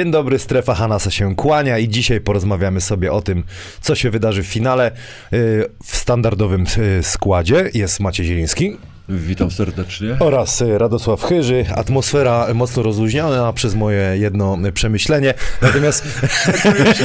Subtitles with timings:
[0.00, 3.44] Dzień dobry, strefa Hanasa się kłania i dzisiaj porozmawiamy sobie o tym,
[3.80, 4.90] co się wydarzy w finale.
[5.32, 5.38] Yy,
[5.84, 6.64] W standardowym
[6.96, 8.76] yy, składzie jest Maciej Zieliński
[9.08, 10.16] Witam serdecznie.
[10.20, 11.64] oraz yy, Radosław Chyży.
[11.76, 15.34] Atmosfera mocno rozluźniona przez moje jedno przemyślenie.
[15.62, 16.04] Natomiast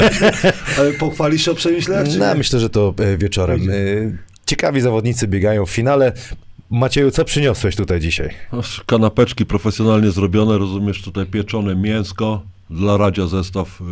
[0.79, 3.61] Ale pochwalisz się o przemyśleniach, no, myślę, że to wieczorem.
[4.45, 6.13] Ciekawi zawodnicy biegają w finale.
[6.69, 8.29] Macieju, co przyniosłeś tutaj dzisiaj?
[8.85, 13.81] Kanapeczki profesjonalnie zrobione, rozumiesz, tutaj pieczone mięsko, dla Radzia zestaw.
[13.81, 13.83] y,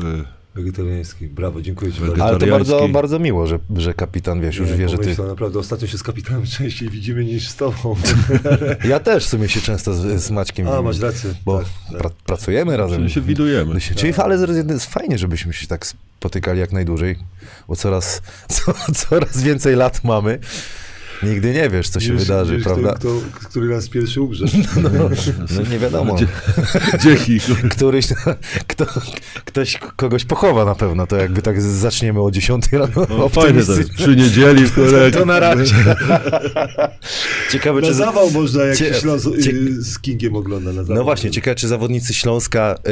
[0.56, 2.24] Wegetariański, brawo, dziękuję ci bardzo.
[2.26, 5.04] Ale to bardzo, bardzo miło, że, że kapitan, wiesz, już Nie, wie, że ty...
[5.04, 7.96] pomyślał, Naprawdę, ostatnio się z kapitanem częściej widzimy niż z tobą.
[8.90, 10.68] Ja też w sumie się często z, z Maćkiem...
[10.68, 11.34] A, masz rację.
[11.46, 11.98] Bo tak, tak.
[12.02, 12.98] pra, pracujemy razem.
[12.98, 13.74] Czyli się widujemy.
[13.74, 17.16] No się- Czyli ale z- jest fajnie, żebyśmy się tak spotykali jak najdłużej,
[17.68, 20.40] bo coraz, co, coraz więcej lat mamy.
[21.26, 22.94] Nigdy nie wiesz, co się Wiesz- wydarzy, wiesz, prawda?
[22.94, 24.46] Kto, kto, który nas pierwszy umrze.
[24.84, 24.90] No,
[25.58, 26.16] no nie wiadomo.
[27.04, 27.40] Dzięki.
[27.76, 28.08] Któryś,
[28.68, 28.86] kto,
[29.46, 33.74] ktoś kogoś pochowa na pewno, to jakby tak zaczniemy o 10 rano No, fajnie to.
[33.96, 35.14] Przy niedzieli, korek.
[35.14, 35.76] To na razie.
[37.52, 37.94] Ciekawe, Na czy...
[37.94, 40.96] zawał można, jak Cie- się Śląs, cie- y, z Kingiem ogląda na zawał.
[40.98, 42.92] No właśnie, ciekawe, czy zawodnicy Śląska yy,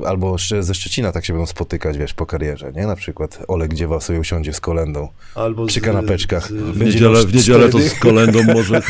[0.00, 2.86] yy, albo jeszcze ze Szczecina tak się będą spotykać, wiesz, po karierze, nie?
[2.86, 5.08] Na przykład Olek Dziewa sobie usiądzie z kolendą.
[5.34, 6.48] Albo przy z- kanapeczkach.
[6.48, 8.82] Z, W Będzie w niedzielę to z kolendą może.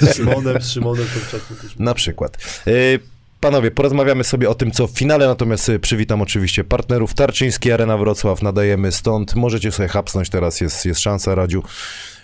[0.00, 1.76] z Szymonem, z Szymonem Tomczakiem też.
[1.78, 2.38] Na przykład.
[2.66, 3.00] Yy,
[3.40, 7.14] Panowie, porozmawiamy sobie o tym, co w finale, natomiast y, przywitam oczywiście partnerów.
[7.14, 9.34] Tarczyński, Arena Wrocław, nadajemy stąd.
[9.34, 11.62] Możecie sobie hapsnąć, teraz jest, jest szansa, Radziu.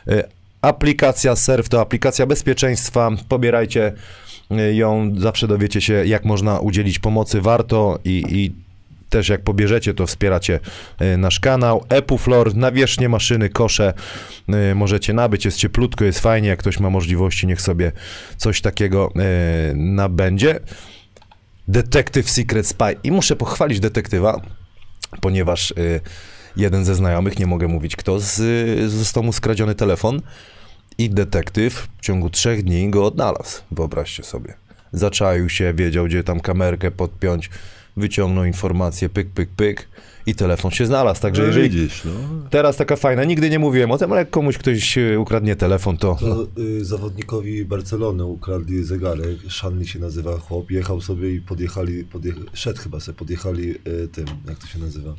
[0.08, 0.24] Y,
[0.62, 3.10] Aplikacja Surf to aplikacja bezpieczeństwa.
[3.28, 3.92] Pobierajcie
[4.72, 7.40] ją, zawsze dowiecie się, jak można udzielić pomocy.
[7.40, 8.63] Warto i, i
[9.14, 10.60] też jak pobierzecie, to wspieracie
[11.02, 11.84] y, nasz kanał.
[11.88, 13.94] Epuflor, nawierzchnie maszyny, kosze
[14.70, 17.92] y, możecie nabyć, jest cieplutko, jest fajnie, jak ktoś ma możliwości, niech sobie
[18.36, 19.12] coś takiego
[19.70, 20.60] y, nabędzie.
[21.68, 22.96] Detective Secret Spy.
[23.02, 24.40] I muszę pochwalić detektywa,
[25.20, 25.74] ponieważ
[26.56, 30.20] jeden ze znajomych, nie mogę mówić kto, z, został mu skradziony telefon
[30.98, 33.62] i detektyw w ciągu trzech dni go odnalazł.
[33.70, 34.54] Wyobraźcie sobie.
[34.92, 37.50] Zaczaił się, wiedział, gdzie tam kamerkę podpiąć,
[37.96, 39.88] wyciągnął informację, pyk, pyk, pyk
[40.26, 41.20] i telefon się znalazł.
[41.22, 42.10] Także No, jeżeli widzisz, no.
[42.50, 45.96] teraz taka fajna, nigdy nie mówiłem o tym, ale jak komuś ktoś y, ukradnie telefon,
[45.96, 46.16] to...
[46.20, 52.40] To y, zawodnikowi Barcelony ukradli zegarek, Shanley się nazywa chłop, jechał sobie i podjechali, podjecha,
[52.52, 55.14] szedł chyba sobie, podjechali y, tym, jak to się nazywa,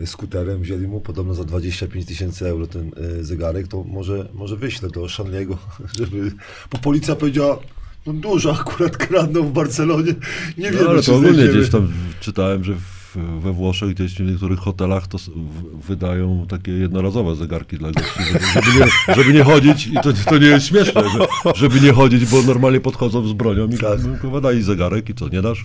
[0.00, 4.56] y, skuterem, wzięli mu podobno za 25 tysięcy euro ten y, zegarek, to może, może
[4.56, 5.56] wyślę do Shanley'ego,
[5.98, 6.32] żeby,
[6.72, 7.58] bo policja powiedziała,
[8.06, 10.14] no dużo akurat kradną w Barcelonie,
[10.58, 11.88] nie No, wiemy, ale czy to ogólnie gdzieś tam
[12.20, 17.78] czytałem, że w, we Włoszech gdzieś w niektórych hotelach to w- wydają takie jednorazowe zegarki
[17.78, 21.26] dla gości, żeby, żeby, nie, żeby nie chodzić i to, to nie jest śmieszne, że,
[21.54, 23.98] żeby nie chodzić, bo normalnie podchodzą z bronią i Tak.
[24.42, 25.64] daj zegarek i co, nie dasz?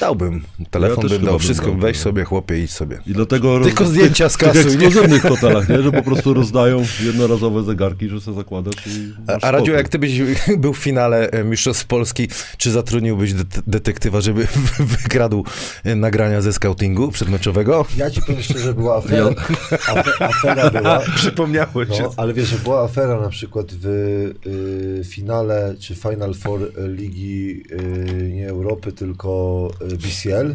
[0.00, 0.42] Dałbym.
[0.70, 2.02] Telefon też bym dał, bym wszystko, dał, weź no.
[2.02, 2.98] sobie chłopie, idź sobie.
[3.06, 4.64] I dlatego roz- Tylko zdjęcia z w kasu, nie?
[4.64, 5.82] ekskluzywnych hotelach, nie?
[5.82, 9.98] że po prostu rozdają jednorazowe zegarki, że sobie zakładasz i masz A, a jak ty
[9.98, 10.20] byś
[10.58, 14.46] był w finale e, Mistrzostw Polski, czy zatrudniłbyś det- detektywa, żeby
[15.02, 15.44] wykradł
[15.84, 17.84] e, nagrania ze scoutingu przedmeczowego?
[17.96, 19.24] Ja ci powiem szczerze, była afera,
[19.70, 25.74] afe- afera była, Przypomniałeś No, ale wiesz, że była afera na przykład w y, finale
[25.80, 30.54] czy Final Four Ligi y, nie Europy, tylko y, BCL,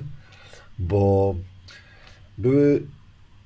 [0.80, 1.36] bo
[2.38, 2.84] były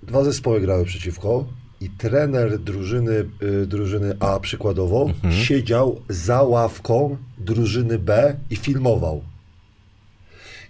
[0.04, 1.46] dwa zespoły grały przeciwko
[1.82, 3.26] i trener drużyny,
[3.64, 5.10] y, drużyny A przykładowo
[5.44, 9.24] siedział za ławką drużyny B i filmował.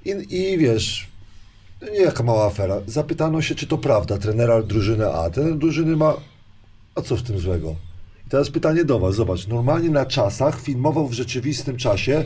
[0.05, 1.07] I, i wiesz,
[1.93, 2.81] nie jaka mała afera.
[2.87, 5.29] Zapytano się, czy to prawda, trenera drużyny A.
[5.29, 6.13] Trener drużyny ma
[6.95, 7.75] a co w tym złego?
[8.27, 9.15] I teraz pytanie do Was.
[9.15, 12.23] Zobacz, normalnie na czasach filmował w rzeczywistym czasie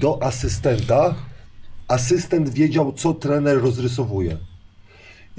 [0.00, 1.14] do asystenta.
[1.90, 4.36] Asystent wiedział, co trener rozrysowuje.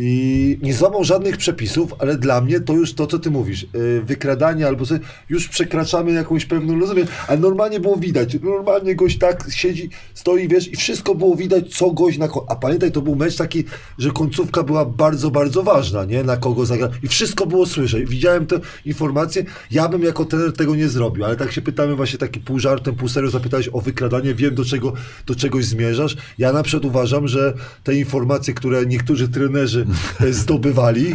[0.04, 4.02] I nie złamał żadnych przepisów, ale dla mnie to już to, co ty mówisz, yy,
[4.02, 5.00] wykradanie albo coś,
[5.30, 10.68] już przekraczamy jakąś pewną, rozumiem, ale normalnie było widać, normalnie gość tak siedzi, stoi, wiesz,
[10.74, 13.64] i wszystko było widać, co gość na A pamiętaj, to był mecz taki,
[13.98, 16.90] że końcówka była bardzo, bardzo ważna, nie, na kogo zagra.
[17.04, 18.10] I wszystko było słyszeć.
[18.10, 22.20] Widziałem te informacje, ja bym jako trener tego nie zrobił, ale tak się pytamy właśnie
[22.20, 24.94] taki pół żartem, pół serio zapytałeś o wykradanie, wiem do czego,
[25.26, 26.18] do czegoś zmierzasz.
[26.38, 27.54] Ja na przykład uważam, że
[27.84, 29.86] te informacje, które niektórzy trenerzy
[30.42, 31.14] zdobywali,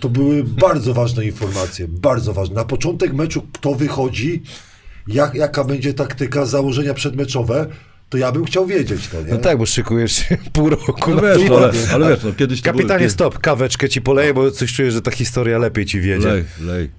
[0.00, 2.54] to były bardzo ważne informacje, bardzo ważne.
[2.54, 4.42] Na początek meczu kto wychodzi,
[5.08, 7.66] jak, jaka będzie taktyka, założenia przedmeczowe,
[8.08, 9.32] to ja bym chciał wiedzieć to, nie?
[9.32, 12.60] No tak, bo szykujesz się pół roku No na wiesz, ale, ale wiesz, no, kiedyś
[12.60, 16.00] to Kapitanie, było, stop, kaweczkę ci poleję, bo coś czuję, że ta historia lepiej ci
[16.00, 16.28] wiedzie.
[16.28, 16.90] Lej, lej.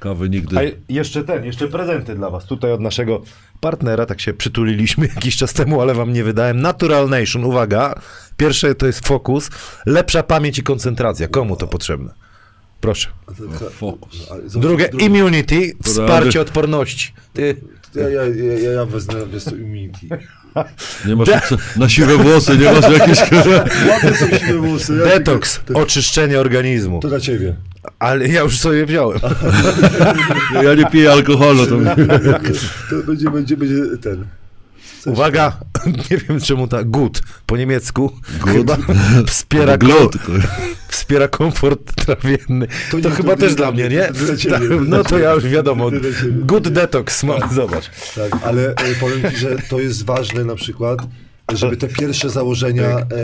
[0.00, 0.58] Kawy nigdy.
[0.58, 2.46] A jeszcze ten, jeszcze prezenty dla was.
[2.46, 3.22] Tutaj od naszego
[3.64, 6.60] partnera, tak się przytuliliśmy jakiś czas temu, ale wam nie wydałem.
[6.60, 7.94] Natural Nation, uwaga,
[8.36, 9.50] pierwsze to jest fokus,
[9.86, 11.28] lepsza pamięć i koncentracja.
[11.28, 12.14] Komu to potrzebne?
[12.80, 13.08] Proszę.
[13.70, 14.28] Fokus.
[14.54, 17.12] Drugie, immunity, wsparcie odporności.
[17.32, 17.56] Ty,
[17.94, 20.08] Ja, ja, ja, ja, wezmę, wiesz immunity.
[21.06, 21.28] Nie masz
[21.76, 23.18] na siwe włosy, nie masz jakieś...
[23.90, 24.96] Ładne są siwe włosy.
[25.04, 26.96] Ja detoks, tylko- oczyszczenie organizmu.
[26.98, 27.54] To, to dla ciebie.
[27.98, 29.18] Ale ja już sobie wziąłem.
[30.62, 31.76] Ja nie piję alkoholu, to...
[32.90, 34.24] To będzie, będzie, będzie ten.
[35.06, 35.56] Uwaga,
[36.10, 38.12] nie wiem czemu ta gut po niemiecku
[38.46, 38.76] chyba
[39.26, 40.16] wspiera, Glot,
[40.88, 42.66] wspiera komfort trawienny.
[42.90, 44.02] To, To nie, chyba to też dla mnie, nie?
[44.06, 44.58] to dla ciebie.
[44.58, 45.90] Tak, No to ja już wiadomo.
[46.30, 47.90] Good detox mamy, zobacz.
[48.14, 50.98] Tak, ale e, powiem ci, że to jest ważne na przykład,
[51.52, 53.12] żeby te pierwsze założenia Tak.
[53.12, 53.16] e,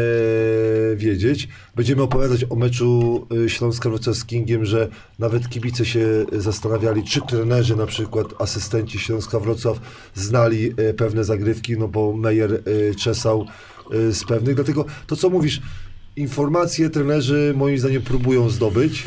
[0.97, 1.49] wiedzieć.
[1.77, 7.21] Będziemy opowiadać o meczu e, Śląska Wrocław z Kingiem, że nawet kibice się zastanawiali, czy
[7.21, 9.81] trenerzy na przykład, asystenci Śląska Wrocław
[10.15, 13.47] znali e, pewne zagrywki, no bo Meyer e, czesał
[13.93, 14.55] e, z pewnych.
[14.55, 15.61] Dlatego to, co mówisz,
[16.17, 19.07] Informacje trenerzy moim zdaniem próbują zdobyć.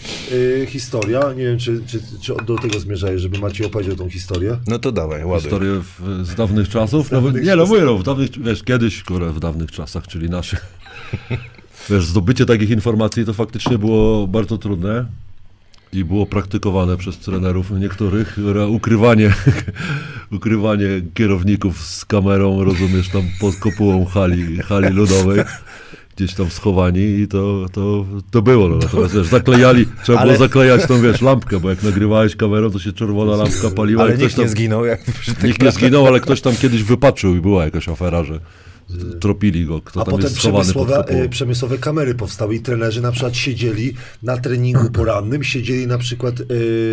[0.62, 4.58] E, historia, nie wiem czy, czy, czy do tego zmierzałeś, żeby Maciej opowiedział tą historię.
[4.68, 5.44] No to dawaj, ładuj.
[5.44, 7.12] Historię w, z dawnych czasów?
[7.12, 10.30] No, dawnych nie, no mówię, no, w dawnych, wiesz, kiedyś, kurwa, w dawnych czasach, czyli
[10.30, 10.66] naszych.
[11.90, 15.06] Wiesz, zdobycie takich informacji to faktycznie było bardzo trudne
[15.94, 18.40] i było praktykowane przez trenerów niektórych.
[18.70, 19.34] Ukrywanie,
[20.32, 25.40] ukrywanie kierowników z kamerą, rozumiesz, tam pod kopułą hali, hali ludowej.
[26.16, 28.70] Gdzieś tam schowani i to, to, to było.
[28.70, 28.76] No.
[28.78, 32.80] Natomiast wiesz, zaklejali, trzeba Ale- było zaklejać tą wiesz, lampkę, bo jak nagrywałeś kamerą, to
[32.80, 34.04] się czerwona lampka paliła.
[34.04, 34.86] Ale nikt nie tam- zginął.
[34.86, 35.00] Jak
[35.44, 38.40] Nikt nie zginął, ale ktoś tam kiedyś wypatrzył i była jakaś afera, że
[39.20, 42.60] tropili go, kto A tam potem jest schowany pod przemysłowe, e, przemysłowe kamery powstały i
[42.60, 46.46] trenerzy na przykład siedzieli na treningu porannym, siedzieli na przykład e,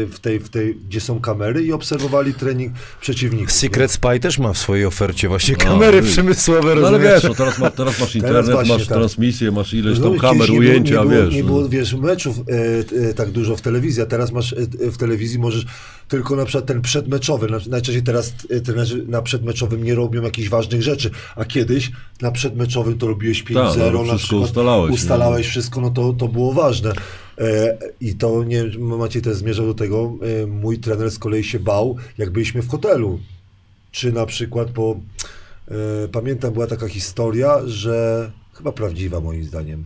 [0.06, 3.52] w tej, w tej, gdzie są kamery i obserwowali trening przeciwników.
[3.52, 6.12] Secret Spy też ma w swojej ofercie właśnie No, kamery wiesz.
[6.12, 7.12] przemysłowe, No ale rozumiesz?
[7.12, 8.96] wiesz, no teraz, ma, teraz masz internet, właśnie, masz tak.
[8.98, 11.34] transmisję, masz ileś No, tam kamer, nie było- ujęcia, nie było, wiesz.
[11.34, 11.46] Nie no.
[11.46, 14.56] było, wiesz, meczów e, e, tak dużo w telewizji, a teraz masz e,
[14.90, 15.66] w telewizji możesz
[16.08, 17.48] tylko na przykład ten przedmeczowy.
[17.50, 18.32] Na- Najczęściej teraz
[18.64, 21.79] trenerzy na przedmeczowym nie robią jakichś ważnych rzeczy, a kiedyś
[22.22, 24.94] na przedmeczowym to robiłeś 5-0, Tak, no, na przykład ustalałeś, nie?
[24.94, 26.92] ustalałeś wszystko, no to, to było ważne.
[27.38, 31.44] E, I to nie wiem, Maciej też zmierzał do tego, e, mój trener z kolei
[31.44, 33.20] się bał, jak byliśmy w hotelu.
[33.92, 35.00] Czy na przykład, bo
[35.68, 35.74] e,
[36.08, 39.84] pamiętam, była taka historia, że chyba prawdziwa moim zdaniem,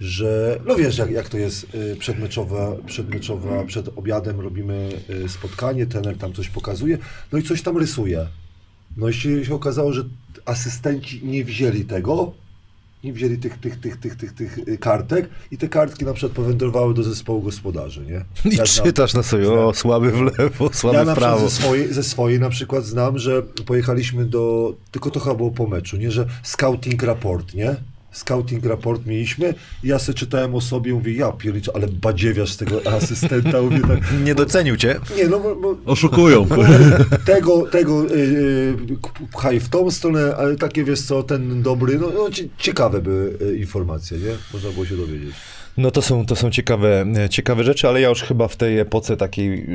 [0.00, 1.66] że no wiesz, jak, jak to jest
[1.98, 4.88] przedmeczowa, przedmeczowa, przed obiadem robimy
[5.28, 6.98] spotkanie, trener tam coś pokazuje,
[7.32, 8.26] no i coś tam rysuje.
[8.96, 10.04] No i się, się okazało, że
[10.44, 12.32] asystenci nie wzięli tego,
[13.04, 16.32] nie wzięli tych, tych, tych, tych, tych, tych y, kartek i te kartki na przykład
[16.32, 18.50] powędrowały do zespołu gospodarzy, nie?
[18.52, 21.48] I Ja czytasz na sobie, o, słaby w lewo, słaby ja w prawo.
[21.48, 25.66] ze swojej, ze swojej na przykład znam, że pojechaliśmy do, tylko to chyba było po
[25.66, 27.76] meczu, nie, że scouting raport, nie?
[28.12, 32.56] Scouting raport mieliśmy i ja sobie czytałem o sobie, mówię, ja piernicz, ale badziewiasz z
[32.56, 35.00] tego asystenta, mówię tak, Nie docenił cię.
[35.16, 36.46] nie no, bo, bo Oszukują.
[37.24, 38.76] tego, tego y, y,
[39.32, 43.38] pchaj w tą stronę, ale takie wiesz co, ten dobry, no, no cie- ciekawe były
[43.42, 44.32] y, informacje, nie?
[44.52, 45.34] Można było się dowiedzieć.
[45.76, 48.78] No to są, to są ciekawe, e, ciekawe rzeczy, ale ja już chyba w tej
[48.78, 49.66] epoce takiej,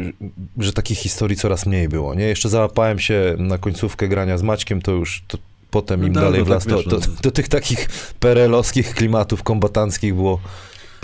[0.58, 2.26] że takich historii coraz mniej było, nie?
[2.28, 5.38] Jeszcze załapałem się na końcówkę grania z Maćkiem, to już to
[5.72, 7.16] potem No im tak, dalej no w tak, las, to, wiesz, to, no.
[7.22, 10.40] do tych takich perelowskich klimatów kombatanckich było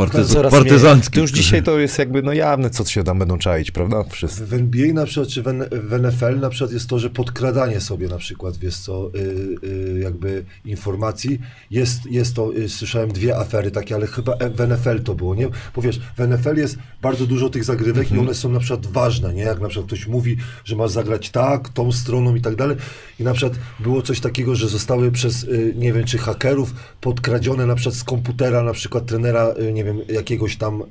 [0.09, 1.09] Partyz coraz partyzanckich.
[1.09, 1.15] mniej.
[1.15, 4.03] To już dzisiaj to jest jakby no jawne, co się tam będą czaić, prawda?
[4.09, 4.45] Wszyscy.
[4.45, 8.17] W NBA na przykład, czy w, NFL na przykład jest to, że podkradanie sobie na
[8.17, 9.19] przykład, wiesz co, y,
[9.67, 11.39] y, jakby informacji,
[11.71, 15.35] jest, jest to, y, słyszałem dwie afery takie, ale chyba e- w NFL to było,
[15.35, 15.47] nie?
[15.75, 19.33] Bo wiesz, w NFL jest bardzo dużo tych zagrywek i one są na przykład ważne,
[19.33, 19.43] nie?
[19.43, 22.77] Jak na przykład ktoś mówi, że masz zagrać tak, tą stroną i tak dalej
[23.19, 27.75] i na przykład było coś takiego, że zostały przez, nie wiem, czy hakerów podkradzione na
[27.75, 30.85] przykład z komputera, na przykład trenera, nie wiem, jakiegoś tam y,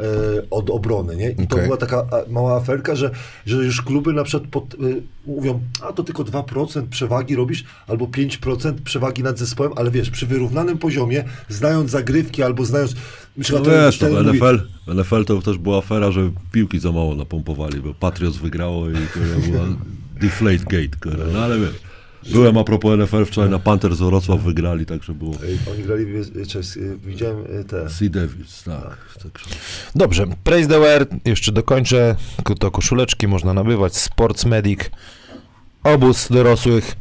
[0.50, 1.30] od obrony, nie?
[1.30, 1.64] I to Okej.
[1.64, 3.10] była taka mała aferka, że,
[3.46, 8.06] że już kluby na przykład pod, y, mówią, a to tylko 2% przewagi robisz, albo
[8.06, 12.94] 5% przewagi nad zespołem, ale wiesz, przy wyrównanym poziomie, znając zagrywki albo znając...
[12.94, 16.92] na No wiesz, to w NFL, w NFL to też była afera, że piłki za
[16.92, 19.64] mało napompowali, bo Patriots wygrało i kurwa, była
[20.20, 21.26] Deflate Gate.
[21.32, 21.89] No ale wiesz,
[22.32, 25.34] byłem a propos NFL wczoraj na Panthers z Wrocław wygrali, także było
[25.72, 26.06] Oni grali,
[27.06, 27.90] widziałem y, te...
[27.90, 28.98] Sea Devils, tak.
[29.94, 32.16] Dobrze, Praise the Wear, jeszcze dokończę.
[32.58, 33.96] To koszuleczki można nabywać.
[33.96, 34.80] Sports Medic,
[35.84, 36.96] obóz dorosłych.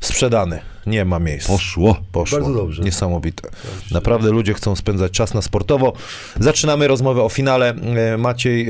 [0.00, 0.60] Sprzedany.
[0.86, 1.46] Nie ma miejsc.
[1.46, 1.96] Poszło.
[2.12, 2.38] Poszło.
[2.38, 2.82] Bardzo dobrze.
[2.82, 3.48] Niesamowite.
[3.90, 5.92] Naprawdę ludzie chcą spędzać czas na sportowo.
[6.40, 7.74] Zaczynamy rozmowę o finale.
[8.14, 8.66] E, Maciej,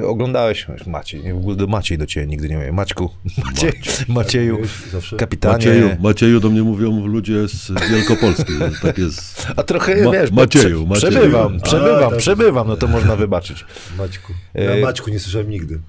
[0.00, 0.66] e, oglądałeś?
[0.86, 2.72] Maciej, w ogóle do Maciej do ciebie nigdy nie mówię.
[2.72, 3.10] Maćku,
[3.44, 3.72] Maciej,
[4.08, 4.58] Macieju,
[4.92, 5.16] Zawsze.
[5.16, 5.54] kapitanie.
[5.56, 8.52] Macieju, Macieju do mnie mówią ludzie z Wielkopolski.
[8.82, 9.46] Tak jest.
[9.56, 11.10] A trochę, Ma- wiesz, bo Macieju, prze- Macieju.
[11.12, 12.18] przebywam, A, przebywam, tak.
[12.18, 13.64] przebywam, no to można wybaczyć.
[13.98, 14.32] Maćku.
[14.54, 15.80] E- Ja Maćku nie słyszałem nigdy.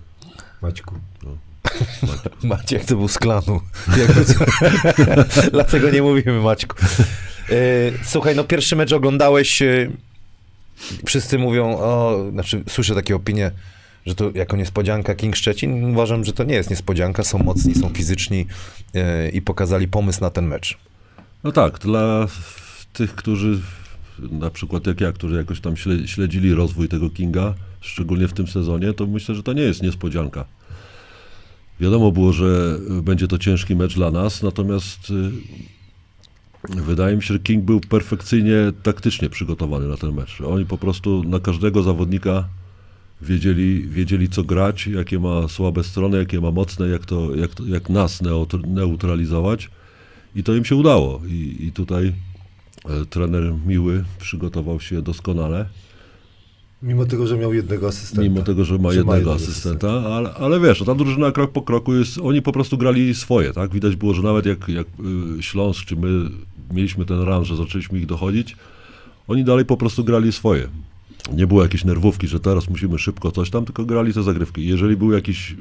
[0.61, 0.95] Maćku.
[2.43, 3.61] Maciek to był z klanu.
[5.51, 6.75] Dlatego nie mówimy Maćku.
[7.49, 7.55] E,
[8.03, 9.61] Słuchaj, no pierwszy mecz oglądałeś.
[9.61, 9.89] e,
[11.05, 13.51] Wszyscy mówią, o, znaczy słyszę takie opinie,
[14.05, 15.83] że to jako niespodzianka King Szczecin.
[15.83, 17.23] Uważam, że to nie jest niespodzianka.
[17.23, 18.45] Są mocni, są fizyczni
[18.95, 20.77] e, i pokazali pomysł na ten mecz.
[21.43, 22.27] No tak, dla
[22.93, 23.59] tych, którzy
[24.19, 28.47] na przykład jak ja, którzy jakoś tam śle- śledzili rozwój tego Kinga, szczególnie w tym
[28.47, 30.45] sezonie, to myślę, że to nie jest niespodzianka.
[31.83, 35.31] Wiadomo było, że będzie to ciężki mecz dla nas, natomiast y,
[36.81, 40.41] wydaje mi się, że King był perfekcyjnie taktycznie przygotowany na ten mecz.
[40.41, 42.47] Oni po prostu na każdego zawodnika
[43.21, 47.89] wiedzieli, wiedzieli co grać, jakie ma słabe strony, jakie ma mocne, jak, to, jak, jak
[47.89, 49.69] nas neutr- neutralizować.
[50.35, 51.21] I to im się udało.
[51.27, 52.13] I, i tutaj
[52.85, 55.65] e, trener Miły przygotował się doskonale,
[56.83, 58.21] Mimo tego, że miał jednego asystenta.
[58.21, 61.93] mimo tego, że ma Że jednego asystenta, ale, ale wiesz, ta drużyna krok po kroku
[61.93, 63.73] jest, oni po prostu grali swoje, tak?
[63.73, 64.87] Widać było, że nawet jak, jak
[65.39, 66.29] y, Śląsk, czy my
[66.73, 68.55] mieliśmy ten run, że zaczęliśmy ich dochodzić,
[69.27, 70.67] oni dalej po prostu grali swoje.
[71.33, 74.67] Nie było jakiejś nerwówki, że teraz musimy szybko coś tam, tylko grali te zagrywki.
[74.67, 75.55] Jeżeli był jakiś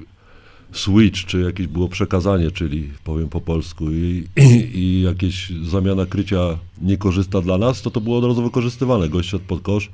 [0.72, 6.58] switch, czy jakieś było przekazanie, czyli powiem po polsku, i, i, i jakieś zamiana krycia
[6.80, 9.08] niekorzysta dla nas, to to było od razu wykorzystywane.
[9.08, 9.90] Gość szedł pod kosz,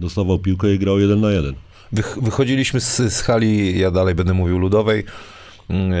[0.00, 1.54] dostawał piłkę i grał jeden na jeden.
[1.92, 5.04] Wych- Wychodziliśmy z, z hali, ja dalej będę mówił ludowej.
[5.68, 5.92] mm,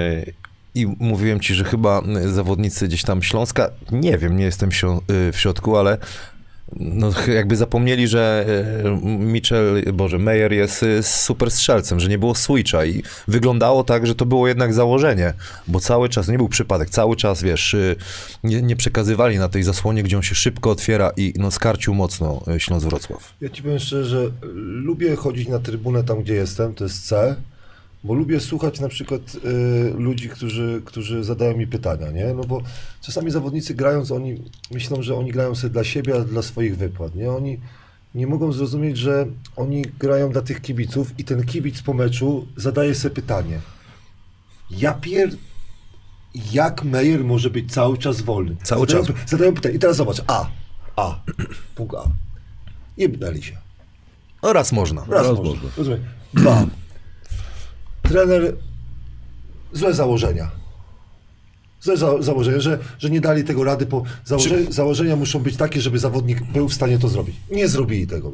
[0.74, 5.00] I mówiłem ci, że chyba y, zawodnicy gdzieś tam Śląska, nie wiem, nie jestem sio-
[5.28, 5.98] y, w środku, ale
[6.76, 8.46] no, jakby zapomnieli, że
[8.84, 14.06] y, Mitchell, Boże, Meyer jest y, super strzelcem, że nie było switcha i wyglądało tak,
[14.06, 15.34] że to było jednak założenie,
[15.68, 17.96] bo cały czas, nie był przypadek, cały czas, wiesz, y,
[18.44, 22.42] nie, nie przekazywali na tej zasłonie, gdzie on się szybko otwiera i no, skarcił mocno
[22.58, 23.34] Śląsk Wrocław.
[23.40, 24.30] Ja ci powiem szczerze, że
[24.64, 27.36] lubię chodzić na trybunę tam, gdzie jestem, to jest C,
[28.04, 32.34] bo lubię słuchać na przykład y, ludzi, którzy, którzy zadają mi pytania, nie?
[32.34, 32.62] No bo
[33.00, 37.14] czasami zawodnicy grając, oni myślą, że oni grają sobie dla siebie, a dla swoich wypłat,
[37.14, 37.30] nie?
[37.30, 37.60] Oni
[38.14, 39.26] nie mogą zrozumieć, że
[39.56, 43.60] oni grają dla tych kibiców i ten kibic po meczu zadaje sobie pytanie.
[44.70, 45.30] Ja pier...
[46.52, 48.56] Jak Meyer może być cały czas wolny?
[48.62, 49.16] Cały zadają, czas.
[49.26, 49.74] Zadają pytanie.
[49.74, 50.22] I teraz zobacz.
[50.26, 50.48] A.
[50.96, 51.20] A.
[51.74, 52.04] Punkt A.
[52.98, 53.56] Nie dali się.
[54.42, 55.00] No raz można.
[55.00, 55.44] Raz, Raz można.
[55.44, 55.68] można.
[55.76, 56.04] Rozumiem.
[56.34, 56.66] Dwa.
[58.10, 58.56] Trener
[59.72, 60.50] złe założenia.
[61.80, 65.80] Złe za, założenia, że, że nie dali tego rady, bo założe, założenia muszą być takie,
[65.80, 67.36] żeby zawodnik był w stanie to zrobić.
[67.50, 68.32] Nie zrobili tego.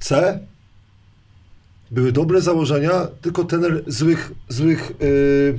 [0.00, 0.38] C.
[1.90, 5.58] Były dobre założenia, tylko trener złych, złych yy,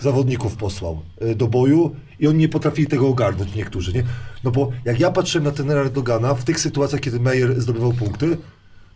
[0.00, 4.04] zawodników posłał yy, do boju i oni nie potrafili tego ogarnąć niektórzy, nie?
[4.44, 8.36] No bo jak ja patrzyłem na trenera Dogana w tych sytuacjach, kiedy Meyer zdobywał punkty,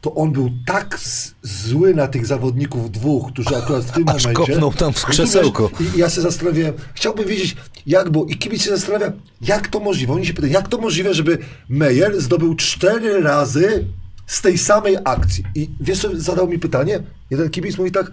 [0.00, 1.00] to on był tak
[1.43, 4.52] zły na tych zawodników dwóch, którzy akurat w tym Aż momencie...
[4.52, 5.71] kopnął tam w krzesełko.
[5.81, 10.12] I ja się zastanawiałem, chciałbym wiedzieć, jak było, i kibic się zastanawia, jak to możliwe.
[10.12, 11.38] Oni się pytają, jak to możliwe, żeby
[11.69, 13.87] Meyer zdobył cztery razy
[14.26, 15.45] z tej samej akcji.
[15.55, 17.02] I wiesz, co zadał mi pytanie?
[17.31, 18.12] Jeden kibic mówi tak,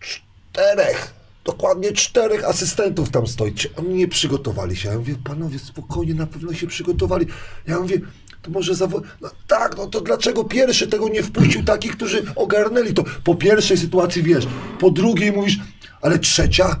[0.00, 3.54] czterech, dokładnie czterech asystentów tam stoi.
[3.76, 4.88] Oni nie przygotowali się?
[4.88, 7.26] Ja mówię, panowie, spokojnie, na pewno się przygotowali.
[7.66, 8.00] Ja mówię,
[8.42, 9.00] to może zawo...
[9.20, 13.04] No tak, no to dlaczego pierwszy tego nie wpuścił takich, którzy ogarnęli to?
[13.24, 14.46] Po pierwszej sytuacji wiesz,
[14.80, 15.58] po drugiej mówisz,
[16.02, 16.76] ale trzecia?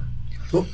[0.52, 0.64] No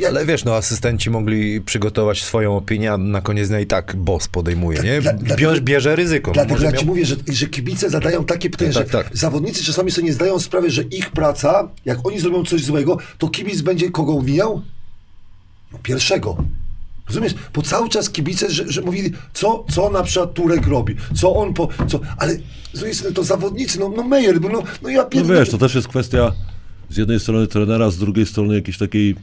[0.00, 0.08] ja...
[0.08, 4.28] Ale wiesz, no asystenci mogli przygotować swoją opinię, a na koniec dnia i tak boss
[4.28, 5.00] podejmuje, nie?
[5.00, 6.32] Dla- dla- Bierze, bierze ryzyko.
[6.32, 9.16] Dlatego ja miał- ci mówię, że, że kibice zadają takie pytania, Tak, że tak, tak.
[9.16, 13.28] zawodnicy czasami sobie nie zdają sprawy, że ich praca, jak oni zrobią coś złego, to
[13.28, 14.62] kibic będzie kogo uwiniał?
[15.72, 16.36] No pierwszego.
[17.08, 17.34] Rozumiesz?
[17.54, 21.54] Bo cały czas kibice, że, że mówili, co, co na przykład Turek robi, co on
[21.54, 22.34] po, co, ale
[22.72, 25.38] z drugiej strony to zawodnicy, no, no Meyer, no, no ja No pierdolę.
[25.40, 26.32] wiesz, to też jest kwestia
[26.90, 29.16] z jednej strony trenera, z drugiej strony jakiejś takiej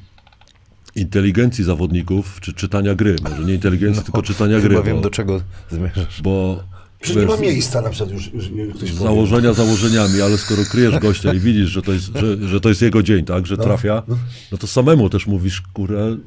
[0.96, 3.15] inteligencji zawodników, czy czytania gry.
[3.30, 4.70] Może nie inteligencji, tylko czytania gry.
[4.76, 5.41] No, Chyba wiem, bo, do czego
[5.72, 6.22] zmierzasz.
[6.22, 6.63] bo
[7.02, 9.04] Że nie ma miejsca na przykład już, już, już ktoś powie.
[9.04, 12.82] założenia założeniami, ale skoro kryjesz gościa i widzisz, że to jest, że, że to jest
[12.82, 14.04] jego dzień, tak, że trafia,
[14.52, 16.18] no to samemu też mówisz, kurę,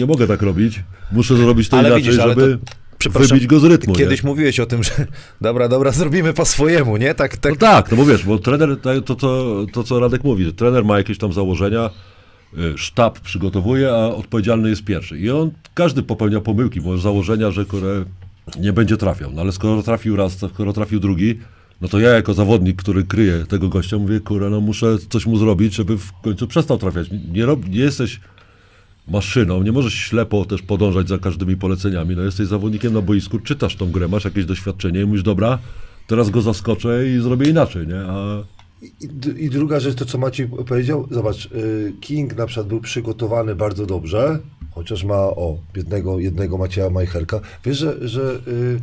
[0.00, 0.80] nie mogę tak robić,
[1.12, 2.64] muszę zrobić to Ale inaczej, widzisz, żeby to-
[2.98, 3.94] Przepraszam, wybić go z rytmu.
[3.94, 4.28] Kiedyś nie?
[4.28, 4.90] mówiłeś o tym, że
[5.40, 7.14] dobra, dobra, zrobimy po swojemu, nie?
[7.14, 7.52] Tak, tak.
[7.52, 10.52] No tak, no bo wiesz, bo trener, to, to, to, to co Radek mówi, że
[10.52, 11.90] trener ma jakieś tam założenia,
[12.58, 15.18] y, sztab przygotowuje, a odpowiedzialny jest pierwszy.
[15.18, 18.04] I on, każdy popełnia pomyłki, bo założenia, że które
[18.60, 19.30] nie będzie trafiał.
[19.32, 21.38] No ale skoro trafił raz, skoro trafił drugi,
[21.80, 25.36] no to ja jako zawodnik, który kryje tego gościa, mówię, kurwa, no muszę coś mu
[25.36, 27.08] zrobić, żeby w końcu przestał trafiać.
[27.32, 28.20] Nie, rob, nie jesteś
[29.08, 32.16] maszyną, nie możesz ślepo też podążać za każdymi poleceniami.
[32.16, 35.58] No jesteś zawodnikiem na boisku, czytasz tą grę, masz jakieś doświadczenie i mówisz, dobra,
[36.06, 38.00] teraz go zaskoczę i zrobię inaczej, nie?
[38.00, 38.42] A
[39.36, 43.86] I, druga rzecz, to co Maciej powiedział, zobacz, y, King na przykład był przygotowany bardzo
[43.86, 44.38] dobrze,
[44.70, 47.40] chociaż ma, o, jednego, jednego Macieja Majcherka.
[47.64, 48.80] Wiesz, że, że y,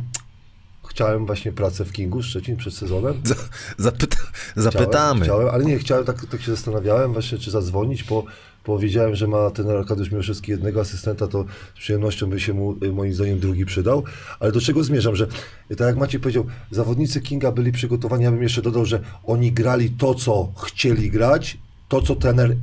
[0.88, 3.14] chciałem właśnie pracę w Kingu Szczecin przed sezonem?
[3.24, 3.34] Za-
[3.78, 4.16] Zapyta,
[4.56, 5.20] zapytamy.
[5.20, 8.24] Chciałem, chciałem, ale nie, chciałem, tak, tak się zastanawiałem właśnie, czy zadzwonić, bo,
[8.66, 11.44] bo wiedziałem, że ma ten Arkadiusz Miłoszewski jednego asystenta, to
[11.74, 14.02] z przyjemnością by się mu, y, moim zdaniem, drugi przydał.
[14.40, 15.26] Ale do czego zmierzam, że
[15.70, 19.52] y, tak jak Maciej powiedział, zawodnicy Kinga byli przygotowani, ja bym jeszcze dodał, że oni
[19.52, 22.56] grali to, co chcieli grać, to, co trener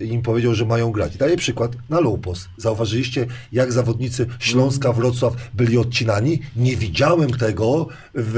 [0.00, 1.16] e, im powiedział, że mają grać.
[1.16, 2.48] Daję przykład na low post.
[2.56, 6.38] Zauważyliście, jak zawodnicy Śląska, Wrocław byli odcinani?
[6.56, 8.36] Nie widziałem tego w,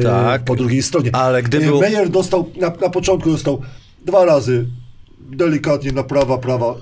[0.00, 1.10] e, Tak, po drugiej stronie.
[1.14, 3.62] ale gdyby- Meyer dostał, na, na początku dostał
[4.06, 4.66] dwa razy
[5.28, 6.74] delikatnie na prawa, prawa.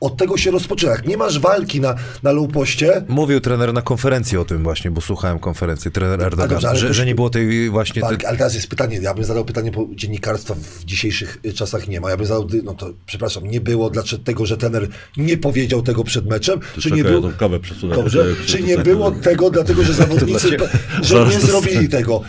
[0.00, 0.92] Od tego się rozpoczyna.
[0.92, 4.90] Jak nie masz walki na, na low poście, Mówił trener na konferencji o tym właśnie,
[4.90, 8.02] bo słuchałem konferencji, trener Erdogan, dobrze, że, że nie było tej właśnie...
[8.02, 11.52] walki, Te, ale teraz jest pytanie, ja bym zadał pytanie, bo dziennikarstwa w dzisiejszych y,
[11.52, 12.10] czasach nie ma.
[12.10, 16.26] Ja bym zadał, no to przepraszam, nie było dlaczego, że trener nie powiedział tego przed
[16.26, 17.96] meczem, to czy czekaj, nie przesunę.
[17.96, 18.84] Dobrze, czy nie przesunę.
[18.84, 20.68] było tego, dlatego że zawodnicy, ciebie.
[21.02, 22.22] że nie zrobili tego.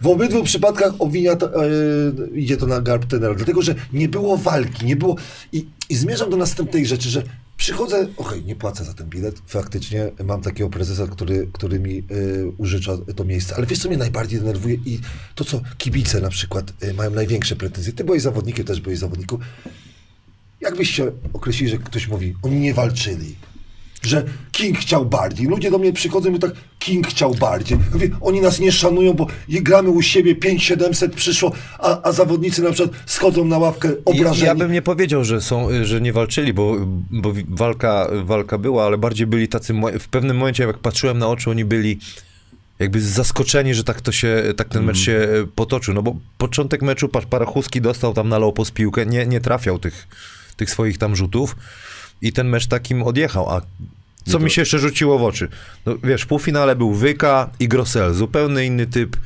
[0.00, 1.70] W obydwu przypadkach obwinia to, e,
[2.34, 5.16] idzie to na garb tenera, dlatego że nie było walki, nie było.
[5.52, 7.22] I, i zmierzam do następnej rzeczy, że
[7.56, 12.02] przychodzę, okej, nie płacę za ten bilet, faktycznie mam takiego prezesa, który, który mi e,
[12.58, 15.00] użycza to miejsce, ale wiesz co mnie najbardziej denerwuje i
[15.34, 19.38] to co kibice na przykład e, mają największe pretensje, ty byłeś zawodnikiem, też byłeś zawodnikiem,
[20.60, 23.36] jakbyś się określili, że ktoś mówi, oni nie walczyli.
[24.02, 25.46] Że King chciał bardziej.
[25.46, 27.78] Ludzie do mnie przychodzą i mówią tak, King chciał bardziej.
[27.92, 32.72] Mówię, oni nas nie szanują, bo gramy u siebie, 5-700 przyszło, a, a zawodnicy na
[32.72, 34.46] przykład schodzą na ławkę ja, obrażeni.
[34.46, 36.76] ja bym nie powiedział, że, są, że nie walczyli, bo,
[37.10, 39.74] bo walka, walka była, ale bardziej byli tacy...
[40.00, 41.98] W pewnym momencie, jak patrzyłem na oczy, oni byli
[42.78, 45.94] jakby zaskoczeni, że tak to się, tak ten mecz się e, potoczył.
[45.94, 49.78] No bo początek meczu, patrz, Parachuski dostał tam na low z piłkę, nie, nie trafiał
[49.78, 50.08] tych,
[50.56, 51.56] tych swoich tam rzutów
[52.22, 53.60] i ten mecz takim odjechał, a
[54.24, 55.48] co mi się jeszcze rzuciło w oczy?
[55.86, 59.16] No wiesz, w półfinale był Wyka i Grossel, zupełnie inny typ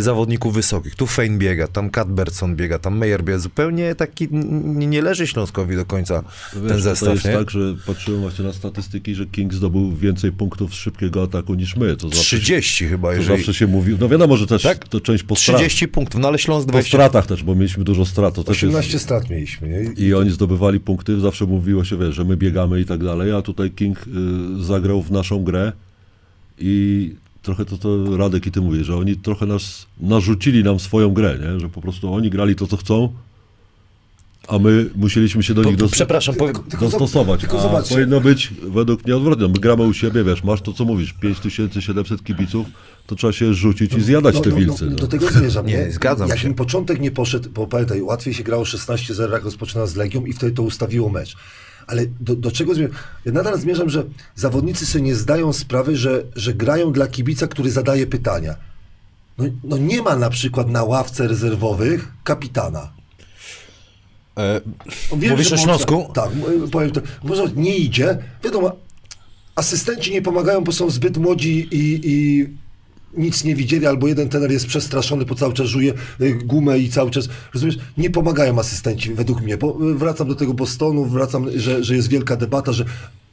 [0.00, 0.94] zawodników wysokich.
[0.94, 3.38] Tu Fein biega, tam Cadbertson biega, tam Meyer biega.
[3.38, 7.32] Zupełnie taki, nie, nie leży Śląskowi do końca Wiesz, ten to zestaw, jest nie?
[7.32, 11.76] tak, że patrzyłem właśnie na statystyki, że King zdobył więcej punktów z szybkiego ataku niż
[11.76, 11.96] my.
[11.96, 13.38] To zawsze, 30 chyba, to jeżeli...
[13.38, 13.96] zawsze się mówi.
[14.00, 14.88] No wiadomo, że też Tak?
[14.88, 16.90] to część po, strat, 30 punktów, no ale Śląsk po 20.
[16.90, 18.34] stratach też, bo mieliśmy dużo strat.
[18.34, 20.06] To też jest, 18 strat mieliśmy, nie?
[20.06, 23.42] I oni zdobywali punkty, zawsze mówiło się, wiesz, że my biegamy i tak dalej, a
[23.42, 23.98] tutaj King
[24.60, 25.72] y, zagrał w naszą grę
[26.58, 31.10] i trochę to, to Radek i ty mówisz, że oni trochę nas narzucili nam swoją
[31.10, 31.60] grę, nie?
[31.60, 33.12] że po prostu oni grali to, co chcą,
[34.48, 37.40] a my musieliśmy się do Po, nich dos- przepraszam, powiem, tylko dostosować.
[37.40, 37.94] Tylko a zobaczcie.
[37.94, 39.48] powinno być według mnie odwrotnie.
[39.48, 42.66] My gramy u siebie, wiesz, masz to, co mówisz, 5700 kibiców,
[43.06, 44.84] to trzeba się rzucić i zjadać te wilcy.
[44.84, 44.96] No, no.
[44.96, 45.66] do tego zmierzam.
[45.66, 46.48] Nie, Nie, zgadzam Jak się.
[46.48, 50.32] mi początek nie poszedł, bo pamiętaj, łatwiej się grało 16-0, jak rozpoczyna z Legią i
[50.32, 51.36] wtedy to ustawiło mecz.
[51.92, 52.96] Ale do, do czego zmierzam?
[53.24, 57.70] Ja nadal zmierzam, że zawodnicy sobie nie zdają sprawy, że, że grają dla kibica, który
[57.70, 58.56] zadaje pytania.
[59.38, 62.92] No, no nie ma na przykład na ławce rezerwowych kapitana.
[64.38, 64.60] e,
[65.10, 66.10] On wie, Mówisz o Śląsku?
[66.14, 67.00] Tak, m- powiem to.
[67.24, 68.18] Może nie idzie.
[68.44, 68.72] Wiadomo,
[69.54, 72.46] asystenci nie pomagają, bo są zbyt młodzi i, i
[73.16, 76.90] nic nie widzieli, albo jeden trener jest przestraszony, bo cały czas żuje y, gumę i
[76.90, 79.56] cały czas, rozumiesz, nie pomagają asystenci według mnie.
[79.56, 82.84] Bo y, wracam do tego Bostonu, wracam, że, że jest wielka debata, że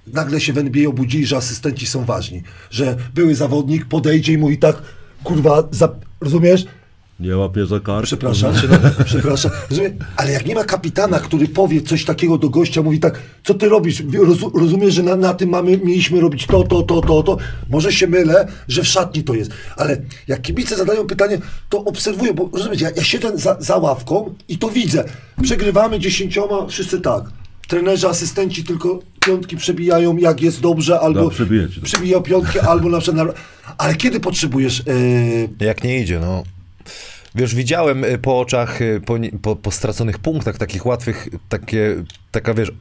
[0.07, 2.43] nagle się w NBA obudzili, że asystenci są ważni.
[2.71, 4.81] Że były zawodnik podejdzie i mówi tak,
[5.23, 5.63] kurwa,
[6.21, 6.65] rozumiesz?
[7.19, 8.05] Nie łap mnie za kark.
[8.09, 8.53] Przepraszam,
[9.05, 9.51] przepraszam.
[9.69, 9.93] Rozumiem?
[10.15, 13.69] Ale jak nie ma kapitana, który powie coś takiego do gościa, mówi tak, co ty
[13.69, 14.03] robisz?
[14.25, 17.37] Rozu, rozumiesz, że na, na tym mamy, mieliśmy robić to, to, to, to, to.
[17.69, 19.51] Może się mylę, że w szatni to jest.
[19.77, 21.37] Ale jak kibice zadają pytanie,
[21.69, 25.03] to obserwuję, bo rozumiecie, ja, ja siedzę za, za ławką i to widzę.
[25.43, 27.23] Przegrywamy dziesięcioma, wszyscy tak.
[27.67, 31.81] Trenerzy, asystenci tylko piątki przebijają, jak jest dobrze, albo Da, przebijecie.
[31.81, 33.27] przebijają piątki, albo na przykład...
[33.27, 33.33] Na,
[33.77, 34.83] ale kiedy potrzebujesz...
[35.59, 36.43] Yy, Jak nie idzie, no.
[37.39, 41.95] Wiesz, widziałem y, po oczach, y, po, po, po straconych punktach, takich łatwych, takie,
[42.31, 42.71] taka wiesz,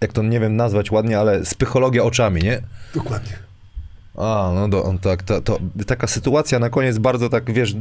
[0.00, 2.62] jak to nie wiem nazwać ładnie, ale spychologia oczami, nie?
[2.94, 3.32] dokładnie.
[4.14, 7.74] A, no do, on tak, to, to, taka sytuacja na koniec bardzo tak, wiesz,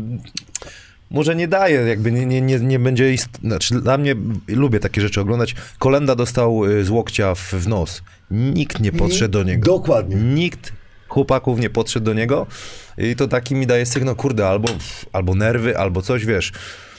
[1.11, 3.13] może nie daje, jakby nie, nie, nie, nie będzie...
[3.13, 3.29] Ist...
[3.41, 4.15] Znaczy, dla mnie,
[4.47, 5.55] lubię takie rzeczy oglądać.
[5.79, 8.01] Kolenda dostał y, z łokcia w, w nos.
[8.31, 9.65] Nikt nie podszedł do niego.
[9.65, 10.15] Dokładnie.
[10.15, 10.78] Nikt
[11.09, 12.47] chłopaków nie podszedł do niego
[12.97, 14.69] i to taki mi daje sygnał, kurde, albo,
[15.13, 16.51] albo nerwy, albo coś, wiesz.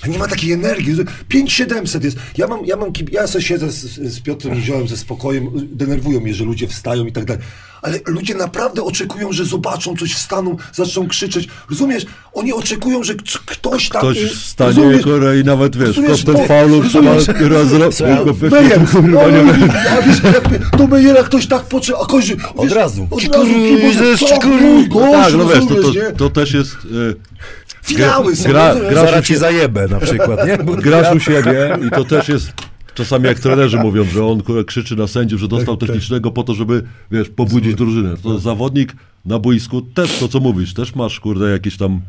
[0.08, 0.94] Nie ma takiej energii.
[1.28, 2.16] 5700 jest.
[2.36, 3.82] Ja mam, ja mam, kib- ja sobie siedzę z,
[4.12, 7.42] z Piotrem Niziołem ze spokojem, denerwują mnie, że ludzie wstają i tak dalej.
[7.82, 11.48] Ale ludzie naprawdę oczekują, że zobaczą coś, wstaną, zaczną krzyczeć.
[11.70, 12.06] Rozumiesz?
[12.32, 13.14] Oni oczekują, że
[13.46, 14.00] ktoś tam...
[14.00, 15.02] Ktoś wstanie rozumiesz?
[15.02, 17.14] kurwa, i nawet wiesz, Rozumiesz, kosztem to- faulu trzeba
[20.06, 23.08] wiesz, jak do Mejera ktoś tak poczy, a kończy, wiesz, razu.
[23.10, 23.48] Od razu,
[24.90, 26.74] No tak, no wiesz, to, rozumiesz, to, to też jest...
[26.74, 27.16] Y,
[27.82, 30.58] Finały są, gra- gra- Zaraz ci zajebę na przykład, nie?
[30.58, 32.52] Bo grasz u siebie i to też jest...
[32.94, 36.54] Czasami jak trenerzy mówią, że on krzyczy na sędziów, że dostał Tak, technicznego po to,
[36.54, 38.14] żeby, wiesz, pobudzić drużynę.
[38.22, 38.92] To zawodnik
[39.24, 42.00] na boisku też, to co mówisz, też masz, kurde, jakieś tam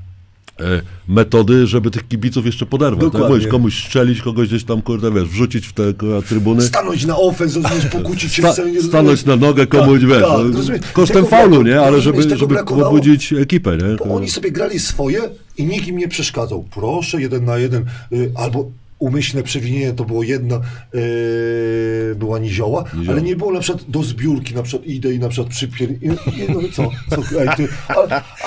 [1.07, 3.11] metody, żeby tych kibiców jeszcze poderwać.
[3.13, 6.61] Tak mówisz, komuś strzelić, kogoś gdzieś tam, kurde, wiesz, wrzucić w te kurwa, trybuny.
[6.61, 10.21] Stanąć na ofens, rozumiesz, pokłócić się Sta, w scenie, stanąć na nogę komuś, Tak, wiesz,
[10.21, 10.81] tak, no, rozumiesz?
[10.93, 11.81] kosztem faulu, nie?
[11.81, 13.95] Ale żeby, żeby pobudzić ekipę, nie?
[13.95, 15.19] Bo oni sobie grali swoje
[15.57, 16.65] i nikt im nie przeszkadzał.
[16.75, 20.61] Proszę, jeden na jeden, y, albo umyślne przewinienie to było jedna,
[20.95, 23.13] y, była nizioła, Nizioła.
[23.13, 25.89] ale nie było na przykład do zbiórki, na przykład idę i na przykład przypier...
[25.91, 26.07] I,
[26.49, 26.89] no co?
[27.09, 27.93] co ej, ty, a,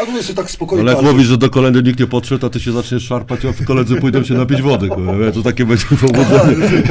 [0.03, 0.83] a tu jest tak spokojnie.
[0.91, 3.65] Ale jak mówisz, że do kolendy nikt nie podszedł, a ty się zaczniesz szarpać, a
[3.65, 6.83] koledzy pójdą się napić wody, kurwa, to takie będzie powodzenie.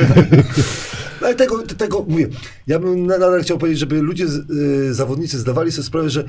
[1.21, 2.28] No ale tego, tego mówię.
[2.67, 4.26] Ja bym na- nadal chciał powiedzieć, żeby ludzie,
[4.89, 6.23] y, zawodnicy zdawali sobie sprawę, że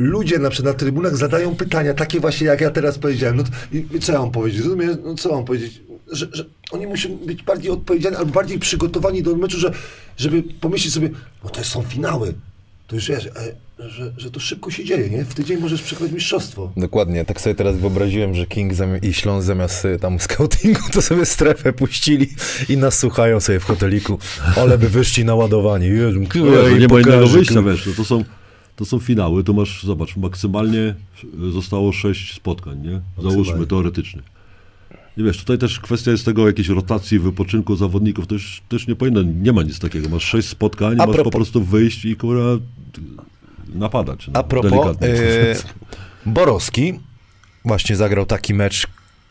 [0.00, 3.36] ludzie na przykład na trybunach zadają pytania, takie właśnie jak ja teraz powiedziałem.
[3.36, 4.60] No to, i, i co ja mam powiedzieć?
[4.60, 4.96] Rozumiesz?
[5.04, 5.82] No co mam powiedzieć?
[6.12, 9.72] Że, że oni muszą być bardziej odpowiedzialni albo bardziej przygotowani do meczu, że,
[10.16, 11.10] żeby pomyśleć sobie,
[11.44, 12.34] no to są finały.
[12.86, 13.30] To już wiesz, e,
[13.88, 15.24] że, że to szybko się dzieje, nie?
[15.24, 16.72] W tydzień możesz przegrać mistrzostwo.
[16.76, 21.72] Dokładnie, tak sobie teraz wyobraziłem, że King i Śląsk zamiast tam scoutingu, to sobie strefę
[21.72, 22.28] puścili
[22.68, 24.18] i nas słuchają sobie w hoteliku.
[24.56, 25.86] Ale by wyszli naładowani.
[25.86, 28.24] Jezu, No, kurwa, nie i ma innego wyjścia, wiesz, no to są,
[28.80, 30.94] to są finały, tu masz, zobacz, maksymalnie
[31.52, 33.00] zostało sześć spotkań, nie?
[33.30, 34.22] Załóżmy, teoretycznie.
[35.16, 38.96] I wiesz, tutaj też kwestia jest tego jakiejś rotacji, wypoczynku zawodników, to już też nie
[38.96, 40.08] powinno, nie ma nic takiego.
[40.08, 42.42] Masz sześć spotkań, A masz po propos- prostu wyjść i kurwa
[43.74, 44.26] napadać.
[44.28, 45.08] no, A propos, delikatnie.
[45.08, 45.56] y,
[46.26, 46.92] Borowski
[47.64, 48.86] właśnie zagrał taki mecz,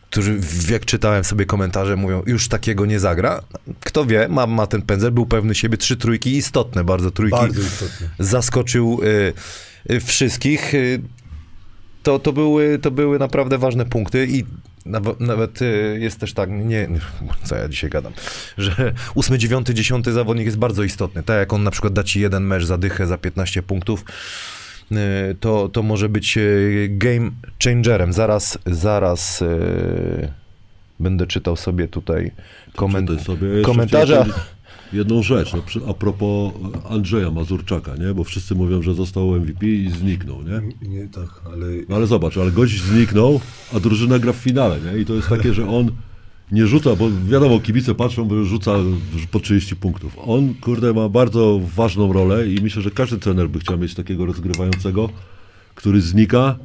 [0.10, 3.42] który jak czytałem sobie komentarze, mówią, już takiego nie zagra.
[3.80, 7.38] Kto wie, ma, ma ten pędzel, był pewny siebie, trzy trójki istotne, bardzo trójki.
[7.38, 8.08] Bardzo istotnie.
[8.20, 9.34] Zaskoczył y,
[9.92, 10.74] y, wszystkich.
[10.74, 11.02] Y,
[12.04, 14.46] to, to, były, to były naprawdę ważne punkty i
[14.86, 16.88] nawet, nawet y, jest też tak, nie,
[17.44, 18.14] co ja dzisiaj gadam,
[18.58, 21.24] że ósmy, dziewiąty, dziesiąty zawodnik jest bardzo istotny.
[21.24, 24.06] Tak jak on na przykład da ci jeden mecz za dychę, za 15 punktów,
[25.40, 27.32] to, to może być y, game
[27.64, 28.14] changerem.
[28.14, 30.32] Zaraz, zaraz y,
[31.00, 32.32] będę czytał sobie tutaj
[32.78, 33.62] komen- Czytaj sobie.
[33.62, 34.26] Komentarze.
[34.94, 36.54] Jedną rzecz, no, a propos
[36.90, 38.14] Andrzeja Mazurczaka, nie?
[38.14, 40.44] bo wszyscy mówią, że został MVP i zniknął.
[40.44, 40.90] Nie?
[40.90, 41.66] Nie, tak, ale...
[41.90, 43.42] No ale zobacz, ale gość zniknął,
[43.74, 45.00] a drużyna gra w finale, nie?
[45.02, 45.92] I to jest takie, że on
[46.52, 48.76] nie rzuca, bo wiadomo, kibice patrzą, bo rzuca
[49.32, 50.18] po 30 punktów.
[50.26, 54.26] On, kurde, ma bardzo ważną rolę i myślę, że każdy trener by chciał mieć takiego
[54.26, 55.10] rozgrywającego,
[55.76, 56.56] który znika,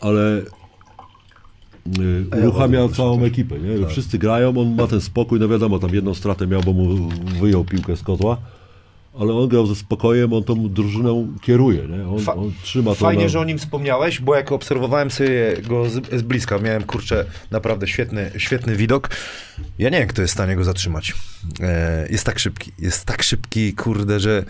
[0.00, 3.86] ale y, ja uruchamia całą ekipę, nie?
[3.86, 7.08] Wszyscy grają, on ma ten spokój, no wiadomo, tam jedną stratę miał, bo mu
[7.40, 8.36] wyjął piłkę z kozła,
[9.18, 12.08] ale on grał ze spokojem, on tą drużyną kieruje, nie?
[12.08, 13.28] On, Fa- on trzyma to Fajnie, na...
[13.28, 17.86] że o nim wspomniałeś, bo jak obserwowałem sobie go z, z bliska, miałem kurczę naprawdę
[17.86, 19.10] świetny, świetny widok.
[19.78, 21.14] Ja nie wiem, kto jest w stanie go zatrzymać.
[21.60, 24.44] E, jest tak szybki, jest tak szybki, kurde, że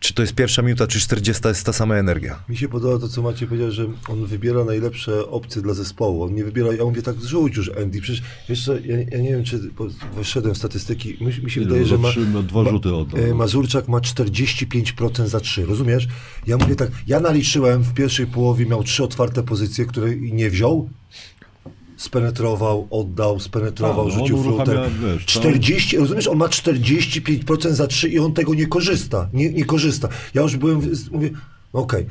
[0.00, 2.42] czy to jest pierwsza minuta, czy 40 jest ta sama energia.
[2.48, 6.22] Mi się podoba to, co Maciej powiedział, że on wybiera najlepsze opcje dla zespołu.
[6.22, 8.00] On nie wybiera, ja mówię tak, zrzuć już Andy.
[8.00, 9.60] Przecież jeszcze, ja, ja nie wiem, czy
[10.16, 13.20] wyszedłem w statystyki, mi, mi się wydaje, że ma, trzy, no, dwa ma- rzuty oddał.
[13.24, 16.08] e, Mazurczak ma 45% za 3, rozumiesz?
[16.46, 20.88] Ja mówię tak, ja naliczyłem w pierwszej połowie, miał trzy otwarte pozycje, które nie wziął,
[21.98, 24.90] spenetrował, oddał, spenetrował, Tak, no, rzucił on uruchamia, fluter.
[25.14, 29.50] wiesz, całą- 40, rozumiesz, on ma 45% za 3 i on tego nie korzysta, nie,
[29.50, 30.08] nie korzysta.
[30.34, 30.80] Ja już byłem,
[31.10, 31.30] mówię,
[31.74, 32.06] no okej,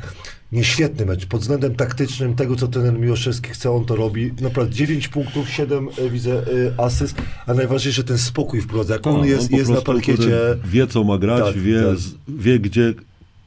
[0.51, 4.73] nie świetny mecz, pod względem taktycznym, tego co trener Miłoszewski chce, on to robi, naprawdę
[4.75, 6.43] 9 punktów, 7 e, widzę e,
[6.81, 7.15] asyst,
[7.47, 10.31] a najważniejsze ten spokój wprowadza, jak Tak, on jest, po jest na parkiecie,
[10.65, 11.97] Wie, co ma grać, Tak, wie, tak.
[12.27, 12.93] wie, gdzie,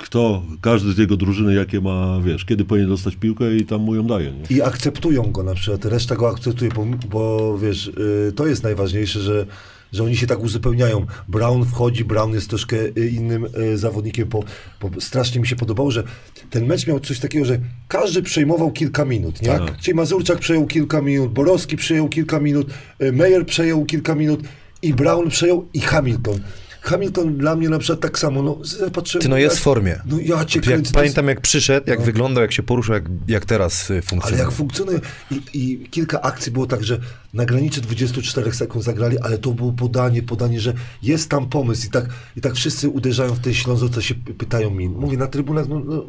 [0.00, 3.94] kto, każdy z jego drużyny, jakie ma, wiesz, kiedy powinien dostać piłkę i tam mu
[3.94, 4.32] ją daje.
[4.32, 4.56] Nie?
[4.56, 7.86] I akceptują go na przykład, reszta go akceptuje, bo, bo wiesz,
[8.28, 9.46] y, to jest najważniejsze, że
[9.92, 11.06] że oni się tak uzupełniają.
[11.28, 14.44] Brown wchodzi, Brown jest troszkę y, innym y, zawodnikiem, po,
[14.80, 16.04] po, strasznie mi się podobało, że
[16.50, 17.58] ten mecz miał coś takiego, że
[17.88, 19.48] każdy przejmował kilka minut, nie?
[19.48, 19.76] Tak.
[19.76, 22.70] Czyli Mazurczak przejął kilka minut, Borowski przejął kilka minut,
[23.02, 24.40] y, Meyer przejął kilka minut
[24.82, 26.40] i Brown przejął i Hamilton.
[26.80, 28.58] Hamilton dla mnie na przykład tak samo, no
[28.92, 29.22] patrzyłem...
[29.22, 30.00] Ty no jest w formie.
[30.06, 30.92] No ja cię Jak, kręcę.
[30.92, 34.42] pamiętam jak przyszedł, jak wyglądał, jak się poruszał, jak, jak teraz y, Ale funkcjonuje.
[34.42, 36.98] jak funkcjonuje I, i kilka akcji było tak, że
[37.34, 41.90] na granicy 24 sekund zagrali, ale to było podanie, podanie, że jest tam pomysł i
[41.90, 42.04] tak,
[42.36, 44.88] i tak wszyscy uderzają w ten Ślązo, co się py- pytają mi.
[44.88, 46.06] Mówię na trybunach, no, no,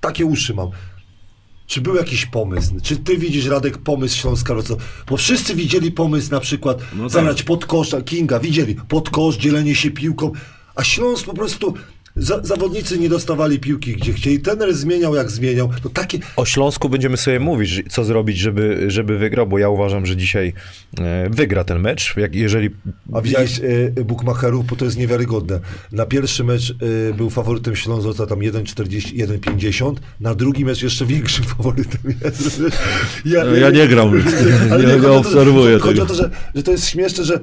[0.00, 0.70] takie uszy mam.
[1.72, 2.74] Czy był jakiś pomysł?
[2.82, 5.04] Czy ty widzisz, Radek, pomysł Śląska Wrocław?
[5.10, 7.12] Bo wszyscy widzieli pomysł na przykład No tak.
[7.12, 10.32] zagrać pod kosz, Kinga, widzieli, pod kosz, dzielenie się piłką,
[10.74, 11.74] a Śląsk po prostu,
[12.16, 16.88] za, zawodnicy nie dostawali piłki gdzie chcieli, trener zmieniał jak zmieniał, no takie, O Śląsku
[16.88, 20.52] będziemy sobie mówić, co zrobić, żeby, żeby wygrał, bo ja uważam, że dzisiaj
[21.00, 22.14] e, wygra ten mecz.
[22.16, 22.70] Jak, jeżeli
[23.12, 23.58] A widziałeś
[23.98, 25.60] y, Bukmacherów, bo to jest niewiarygodne.
[25.92, 29.94] Na pierwszy mecz y, był faworytem Ślązoca tam 1,40, 1,50.
[30.20, 32.62] Na drugi mecz jeszcze większym faworytem jest.
[33.24, 34.08] Ja, Ja nie gram,
[34.70, 36.02] ale nie, nie chodzi to, że- obserwuję Chodzi tego.
[36.02, 37.40] o to, że, że to jest śmieszne, że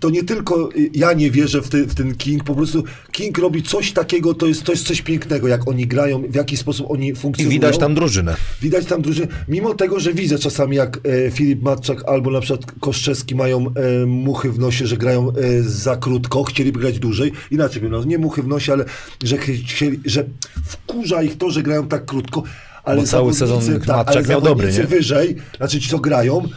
[0.00, 3.38] to nie tylko y, ja nie wierzę w, ty, w ten King, po prostu King
[3.38, 6.86] robi coś takiego, to jest, to jest coś pięknego, jak oni grają, w jaki sposób
[6.90, 7.52] oni i funkcjonują.
[7.52, 8.36] widać tam drużynę.
[8.62, 12.72] Widać tam drużynę, mimo tego, że widzę czasami jak e, Filip Matczak albo na przykład
[12.80, 17.32] Koszczewski mają e, muchy w nosie, że grają e, za krótko, chcieliby grać dłużej.
[17.50, 18.84] Inaczej no, nie muchy w nosie, ale
[19.24, 20.24] że, ch- chcieli, że
[20.64, 22.42] wkurza ich to, że grają tak krótko.
[22.84, 24.84] Ale Bo cały sezon tak, Matczak miał dobry, nie?
[24.84, 26.48] wyżej, znaczy ci co grają,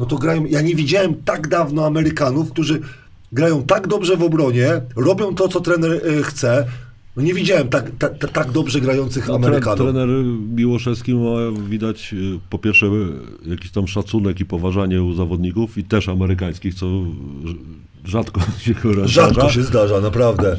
[0.00, 2.80] no to grają, ja nie widziałem tak dawno Amerykanów, którzy
[3.32, 6.66] grają tak dobrze w obronie, robią to, co trener e, chce.
[7.16, 9.78] No nie widziałem tak, tak, tak, tak dobrze grających No, Amerykanów.
[9.78, 10.08] trener
[10.56, 11.30] Miłoszewski ma
[11.68, 16.74] widać y, po pierwsze y, jakiś tam szacunek i poważanie u zawodników i też amerykańskich,
[16.74, 17.56] co rz-
[18.04, 19.50] rzadko się chyba Rzadko zdarza.
[19.54, 20.56] się zdarza, naprawdę.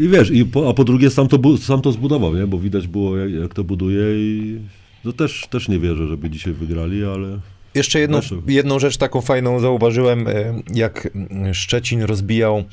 [0.00, 2.46] I wiesz, i po, a po drugie sam to, sam to zbudował, nie?
[2.46, 4.58] bo widać było jak, jak to buduje i
[5.04, 7.38] no też, też nie wierzę, żeby dzisiaj wygrali, ale
[7.78, 10.32] Jeszcze jedną, jedną rzecz taką fajną zauważyłem, e,
[10.74, 11.08] jak
[11.52, 12.64] Szczecin rozbijał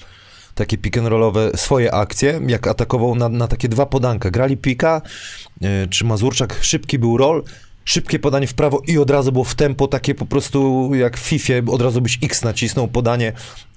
[0.55, 4.31] takie pick and rollowe swoje akcje, jak atakował na, na takie dwa podanka.
[4.31, 5.01] Grali pika,
[5.61, 7.43] e, czy Mazurczak, szybki był roll,
[7.85, 11.19] szybkie podanie w prawo i od razu było w tempo takie po prostu jak w
[11.19, 13.33] FIFA, od razu byś X nacisnął podanie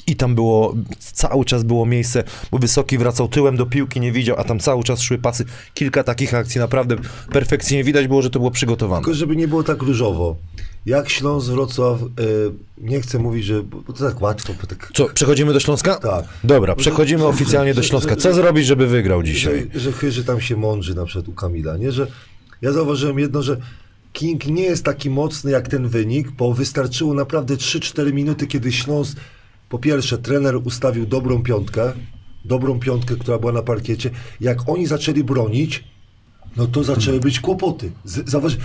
[0.06, 4.36] i tam było, cały czas było miejsce, bo Wysoki wracał tyłem do piłki, nie widział,
[4.38, 5.44] a tam cały czas szły pasy.
[5.74, 6.96] Kilka takich akcji, naprawdę
[7.32, 9.04] perfekcyjnie widać było, że to było przygotowane.
[9.04, 10.36] Tylko żeby nie było tak różowo.
[10.88, 12.06] Jak Śląsk Wrocław, y,
[12.78, 15.94] nie chcę mówić, że bo to tak łatwo, bo tak, Co, przechodzimy do Śląska?
[15.96, 16.24] Tak.
[16.44, 18.16] Dobra, przechodzimy oficjalnie do Śląska.
[18.16, 19.70] Co zrobić, żeby wygrał dzisiaj?
[19.74, 21.92] że, że chyży tam się mądrzy na przykład u Kamila, nie?
[21.92, 22.06] Że
[22.62, 23.56] ja zauważyłem jedno, że
[24.12, 29.16] King nie jest taki mocny jak ten wynik, bo wystarczyło naprawdę 3-4 minuty, kiedy Śląsk,
[29.68, 31.92] po pierwsze, trener ustawił dobrą piątkę,
[32.44, 34.10] dobrą piątkę, która była na parkiecie.
[34.40, 35.84] Jak oni zaczęli bronić,
[36.56, 37.90] no to zaczęły być kłopoty.
[38.04, 38.56] Z- Zauważ,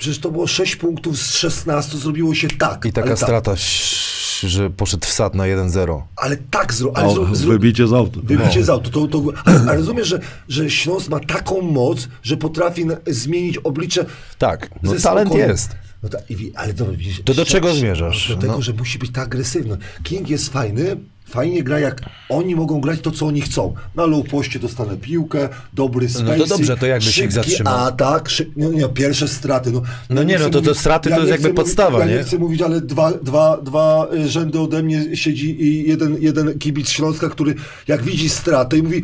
[0.00, 2.84] przecież to było 6 punktów z 16, zrobiło się tak.
[2.84, 6.02] I taka tak, strata, ś- że poszedł w sad na 1-0.
[6.16, 8.20] Ale tak zro, ale o, zro, zro, wybicie z auta.
[8.22, 8.90] Wybicie z auto.
[8.90, 13.58] To, to, ale, ale rozumiesz, że, że Śląsk ma taką moc, że potrafi na, zmienić
[13.58, 14.06] oblicze.
[14.38, 15.68] Tak, no talent jest.
[16.02, 18.28] No tak, i wi- ale dobra, widzisz, To do czego zmierzasz?
[18.28, 18.62] Do tego, No.
[18.62, 19.76] że musi być tak agresywny.
[20.02, 20.96] King jest fajny,
[21.30, 23.74] fajnie gra jak oni mogą grać to, co oni chcą.
[23.94, 27.76] Na low poście dostanę piłkę, dobry spacing, No to dobrze, to jakbyś ich szybki zatrzymał?
[27.86, 29.70] atak, szyb, no nie, pierwsze straty.
[29.72, 32.12] No, No nie, no to- to straty to nie jest jakby chcę podstawa, mówić, Ja
[32.12, 32.18] nie?
[32.18, 36.58] nie chcę mówić, ale dwa, dwa, dwa y, rzędy ode mnie siedzi i jeden, jeden
[36.58, 37.54] kibic Śląska, który
[37.88, 39.02] jak widzi stratę i mówi,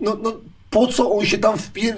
[0.00, 0.36] no, no
[0.70, 1.96] po co on się tam wpier...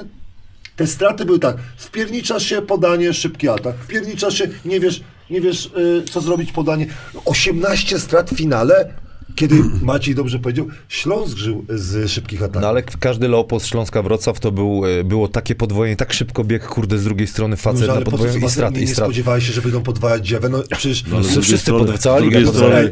[0.76, 5.66] Te straty były tak, wpierniczasz się, podanie, szybki atak, wpierniczasz się, nie wiesz, nie wiesz
[5.66, 6.86] y, co zrobić, podanie.
[7.24, 8.92] 18 strat w finale,
[9.34, 12.62] kiedy Maciej dobrze powiedział, Śląsk żył z szybkich ataków.
[12.62, 16.66] No ale każdy post Śląska Wrocław to był, e, było takie podwojenie, tak szybko bieg,
[16.66, 18.88] kurde, z drugiej strony facet Może, na ale po co podwojenie i straty, nie, i
[18.88, 21.04] nie spodziewałeś się, że będą podwajać dziewę, no przecież...
[21.06, 22.90] No, drugiej wszyscy strony- pod- cała z liga drugiej strony-.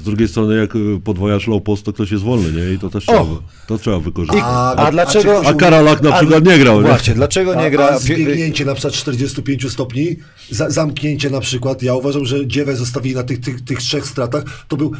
[0.00, 2.72] Z drugiej jak y, podwojasz post, to ktoś jest wolny, nie?
[2.74, 3.24] I to też trzeba,
[3.66, 4.40] to trzeba wykorzystać.
[4.44, 6.88] A, A dlaczego- czy A ktoś Karolak na A- przykład nie grał, nie?
[6.88, 7.88] Właśnie, dlaczego nie A, gra...
[7.88, 10.16] a zbiegnięcie na przykład 45 stopni,
[10.50, 14.44] za, zamknięcie na przykład, ja uważam, że dziewę zostawili na tych, tych, tych trzech stratach,
[14.68, 14.92] to był...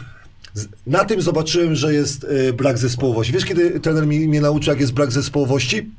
[0.87, 3.33] Na tym zobaczyłem, że jest e, brak zespołowości.
[3.33, 5.91] Wiesz, kiedy trener mi, mnie nauczył, jak jest brak zespołowości?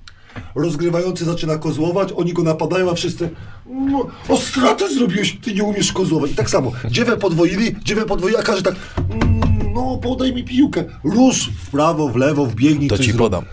[0.56, 3.30] Rozgrywający zaczyna kozłować, oni go napadają, a wszyscy
[3.66, 6.32] no, o stratę zrobiłeś, ty nie umiesz kozłować.
[6.32, 8.76] I tak samo, dziewę podwoili, dziewę podwoili, a każdy tak
[9.10, 9.39] mm,
[9.74, 13.18] no podaj mi piłkę, rusz w prawo, w lewo, wbiegnij, To ci zrób.
[13.18, 13.46] podam.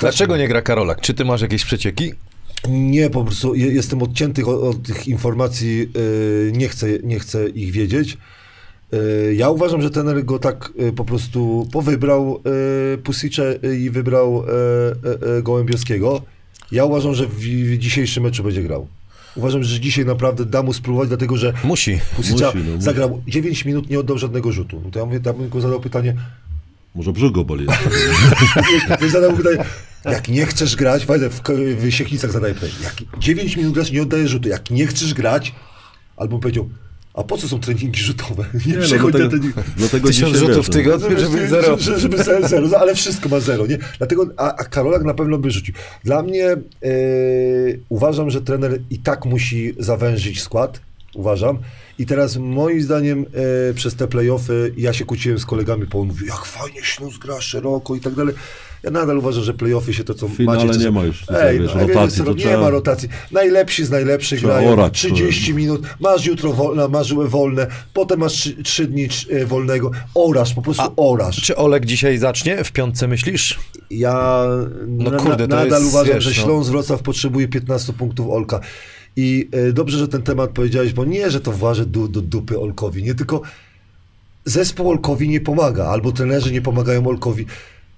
[0.00, 1.00] Dlaczego nie gra Karolak?
[1.00, 2.12] Czy ty masz jakieś przecieki?
[2.68, 7.48] Nie, po prostu je- jestem odcięty od, od tych informacji, yy, nie, chcę, nie chcę
[7.48, 8.16] ich wiedzieć.
[8.94, 12.40] Y, Ja uważam, że trener go tak y, po prostu powybrał
[12.94, 14.44] y, Pusicze i wybrał
[15.42, 16.22] Gołębiowskiego.
[16.72, 17.40] Ja uważam, że w,
[17.78, 18.86] dzisiejszym meczu będzie grał.
[19.36, 22.00] Uważam, że dzisiaj naprawdę da mu spróbować, dlatego że Musi.
[22.16, 22.84] Pusicza Musi, no, musi.
[22.84, 24.80] zagrał 9 minut, nie oddał żadnego rzutu.
[24.84, 26.14] No to ja mówię, ja bym go zadał pytanie,
[26.94, 27.66] Może brzuch go boli.
[29.12, 29.56] Zadał pytanie,
[30.04, 31.40] jak nie chcesz grać, fajne, w,
[31.78, 35.54] w Siechnicach zadaję pytanie, jak 9 minut grasz, nie oddajesz rzutu, jak nie chcesz grać,
[36.16, 36.68] albo powiedział,
[37.16, 38.44] a po co są treningi rzutowe?
[38.66, 39.54] Nie, Nie, no, przychodź na dlatego, trening.
[39.76, 41.78] dlatego Tysiąc rzutów w no, tygodniu, żeby zero.
[41.78, 43.78] Żeby, żeby zero, zero, no, ale wszystko ma zero, nie?
[43.98, 45.74] Dlatego, a, a Karolak na pewno by rzucił.
[46.04, 46.58] Dla mnie e,
[47.88, 50.80] uważam, że trener i tak musi zawężyć skład,
[51.14, 51.58] uważam.
[51.98, 53.26] I teraz moim zdaniem
[53.70, 57.22] e, przez te playoffy ja się kłóciłem z kolegami, bo on mówi, jak fajnie Śląsk
[57.22, 58.34] gra szeroko i tak dalej.
[58.86, 60.70] Ja nadal uważam, że playoffy się to co W finale macie...
[60.72, 63.08] to nie są- ma już tutaj, Ej, wiesz, no, rotacji, to nie trzeba- ma rotacji.
[63.32, 68.32] Najlepsi z najlepszych Trzeba grają orać, 30 minut, masz jutro wolne, masz wolne, potem masz
[68.32, 71.36] 3, 3 dni e, wolnego, orasz, po prostu orasz.
[71.42, 72.64] Czy Olek dzisiaj zacznie?
[72.64, 73.58] W piątce myślisz?
[73.90, 74.42] Ja
[74.86, 76.36] No na, kurde, to nadal jest, uważam, wiesz, że no.
[76.36, 78.60] Śląsk Wrocław potrzebuje 15 punktów Olka.
[79.16, 82.58] I e, dobrze, że ten temat powiedziałeś, bo nie, że to włażę du, do dupy
[82.60, 83.42] Olkowi, nie tylko
[84.44, 87.46] zespół Olkowi nie pomaga, albo trenerzy nie pomagają Olkowi.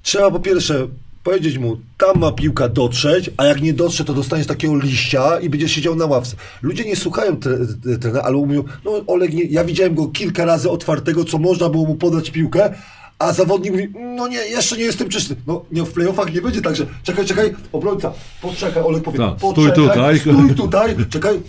[0.03, 0.89] Trzeba po pierwsze
[1.25, 5.49] powiedzieć mu, tam ma piłka dotrzeć, a jak nie dotrze, to dostaniesz takiego liścia i
[5.51, 6.37] będziesz siedział na ławce.
[6.63, 10.45] Ludzie nie słuchają tre, tre- trenera, ale mówią, no Oleg, nie, ja widziałem go kilka
[10.45, 12.75] razy otwartego, co można było mu podać piłkę,
[13.19, 15.37] a zawodnik mówi, no nie, jeszcze nie jestem czysty.
[15.46, 19.38] No nie, w playoffach nie będzie tak, że czekaj, czekaj, obrońca, poczekaj, Olek powie, Tak,
[19.38, 20.19] stój poczekaj, tutaj.
[20.19, 21.40] stój tutaj, czekaj,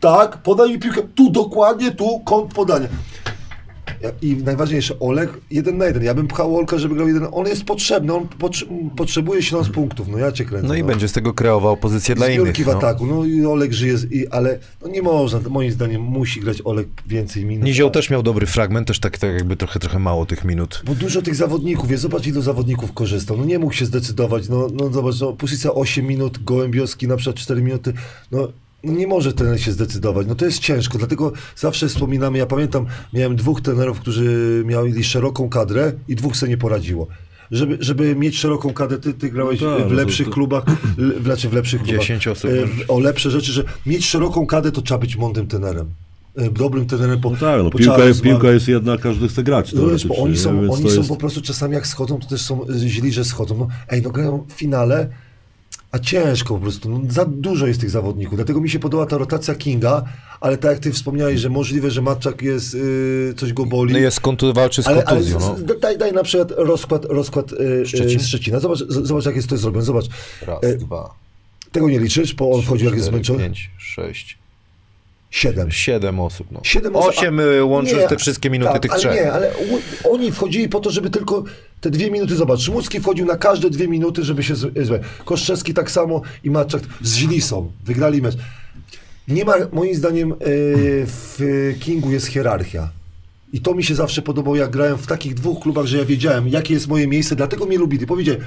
[0.00, 2.88] tak, podaj mi piłkę, tu dokładnie, tu kąt podania.
[4.22, 6.02] I najważniejsze, Olek jeden na jeden.
[6.02, 7.26] Ja bym pchał Olka, żeby grał jeden.
[7.32, 10.08] On jest potrzebny, on potrze- potrzebuje 7 punktów.
[10.08, 10.68] No ja cię kręcę.
[10.68, 12.56] No i będzie z tego kreował pozycję dla innych.
[12.56, 12.72] W No.
[12.72, 13.06] ataku.
[13.06, 15.40] No i Olek żyje, z, i, ale no nie można.
[15.50, 17.64] Moim zdaniem musi grać Olek więcej minut.
[17.64, 20.82] Nizioł też miał dobry fragment, też tak, tak jakby trochę, trochę mało tych minut.
[20.86, 22.02] Bo dużo tych zawodników jest.
[22.02, 23.36] Zobacz, ilu zawodników korzystał.
[23.36, 24.48] No nie mógł się zdecydować.
[24.48, 27.92] No, no zobacz, no, Pusica 8 minut, Gołębiowski na przykład 4 minuty.
[28.32, 28.48] No, no
[28.84, 30.26] nie może trener się zdecydować.
[30.26, 35.48] No to jest ciężko, dlatego zawsze wspominamy, ja pamiętam, miałem dwóch trenerów, którzy mieli szeroką
[35.48, 37.06] kadrę i dwóch sobie nie poradziło.
[37.50, 40.64] Żeby, żeby mieć szeroką kadrę, ty, ty grałeś No tak, w no lepszych to- klubach,
[40.98, 42.00] l- znaczy w lepszych klubach.
[42.00, 42.70] 10 osób E, możesz.
[42.70, 45.86] w- O lepsze rzeczy, że mieć szeroką kadrę, to trzeba być mądrym trenerem.
[46.36, 47.20] E, Dobrym trenerem.
[47.20, 49.72] Po, No tak, no, po piłka, jest, piłka jest jedna, każdy chce grać.
[49.72, 52.40] no wiesz, bo oni są, oni są jest- po prostu czasami jak schodzą, to też
[52.40, 53.56] są źli, że schodzą.
[53.58, 55.08] No, ej, no grają w finale,
[55.92, 56.88] a ciężko po prostu.
[56.90, 58.36] No, za dużo jest tych zawodników.
[58.36, 60.04] Dlatego mi się podoba ta rotacja Kinga,
[60.40, 63.92] ale tak jak ty wspomniałeś, że możliwe, że Matczak jest, yy, coś go boli.
[63.92, 65.40] No jest kontu, walczy z ale, ale kontuzją.
[65.40, 65.74] z- No.
[65.80, 68.06] daj, daj na przykład rozkład, rozkład yy, Szczecin?
[68.08, 68.20] Szczecin?
[68.26, 68.60] Szczecina.
[68.60, 69.84] Zobacz, zobacz, jak jest to zrobione.
[69.84, 70.06] Zobacz.
[70.46, 71.14] Raz, E, dwa,
[71.72, 73.38] Tego nie liczysz, bo on wchodził jak jest zmęczony.
[73.38, 74.38] pięć, sześć,
[75.30, 75.70] Siedem.
[75.70, 76.46] siedem osób.
[76.50, 76.60] No.
[76.62, 79.14] Siedem osób, Osiem y, Nie, te wszystkie minuty tak, tych ale trzech.
[79.14, 79.52] Nie, ale
[80.10, 81.44] oni wchodzili po to, żeby tylko
[81.80, 85.00] te dwie minuty, zobacz, Szmucki wchodził na każde dwie minuty, żeby się złe.
[85.24, 88.36] Koszczewski tak samo i Matczak z źli są, wygrali mecz.
[89.28, 90.36] Nie ma, moim zdaniem, e,
[91.06, 91.38] w
[91.80, 92.90] Kingu jest hierarchia.
[93.52, 96.48] I to mi się zawsze podobało, jak grałem w takich dwóch klubach, że ja wiedziałem,
[96.48, 98.06] jakie jest moje miejsce, dlatego mnie lubili.
[98.06, 98.38] Powiedzieli,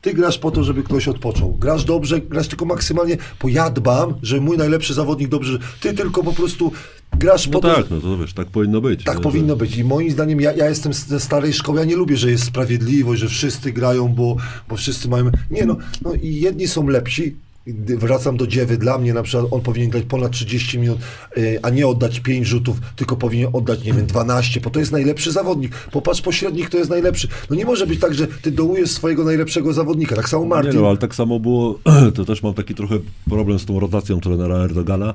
[0.00, 1.52] ty grasz po to, żeby ktoś odpoczął.
[1.52, 6.22] Grasz dobrze, grasz tylko maksymalnie, bo ja dbam, że mój najlepszy zawodnik dobrze, ty tylko
[6.22, 6.72] po prostu
[7.18, 9.04] grasz No po to, tak, no to wiesz, tak powinno być.
[9.04, 9.22] tak nie?
[9.22, 9.76] powinno być.
[9.76, 13.20] I moim zdaniem, ja, ja jestem ze starej szkoły, ja nie lubię, że jest sprawiedliwość,
[13.20, 14.36] że wszyscy grają, bo,
[14.68, 15.30] bo wszyscy mają.
[15.50, 17.36] Nie no, no i jedni są lepsi.
[17.74, 18.76] Gdy Wracam do dziewy.
[18.78, 20.98] Dla mnie na przykład on powinien grać ponad 30 minut,
[21.36, 24.92] y, a nie oddać 5 rzutów, tylko powinien oddać, nie wiem, 12, bo to jest
[24.92, 25.74] najlepszy zawodnik.
[25.92, 27.28] Popatrz pośrednik, kto jest najlepszy.
[27.50, 30.16] No nie może być tak, że ty dołujesz swojego najlepszego zawodnika.
[30.16, 30.72] Tak samo Martin.
[30.72, 31.78] Nie no, ale tak samo było,
[32.14, 32.98] to też mam taki trochę
[33.28, 35.14] problem z tą rotacją trenera Erdogana,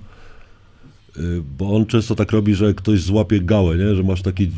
[1.58, 3.96] bo on często tak robi, że ktoś złapie gałę, nie?
[3.96, 4.52] że masz taki,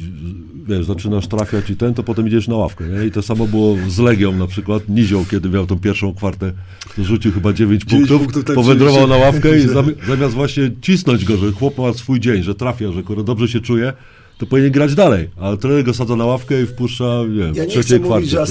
[0.67, 2.85] wiesz, zaczynasz trafiać i ten, to potem idziesz na ławkę.
[2.87, 3.05] Nie?
[3.05, 4.89] I to samo było z Legią na przykład.
[4.89, 6.51] Nizioł, kiedy miał tą pierwszą kwartę,
[6.95, 10.33] to rzucił chyba 9 Dziewięć punktów, punktów, tak powędrował przecież- na ławkę i zami- zamiast
[10.35, 13.93] właśnie cisnąć go, że chłop ma swój dzień, że trafia, że kurde, dobrze się czuje,
[14.37, 17.63] to powinien grać dalej, ale trener go sadza na ławkę i wpuszcza, nie wiem, Ja
[17.63, 18.41] w nie chcę mówić, że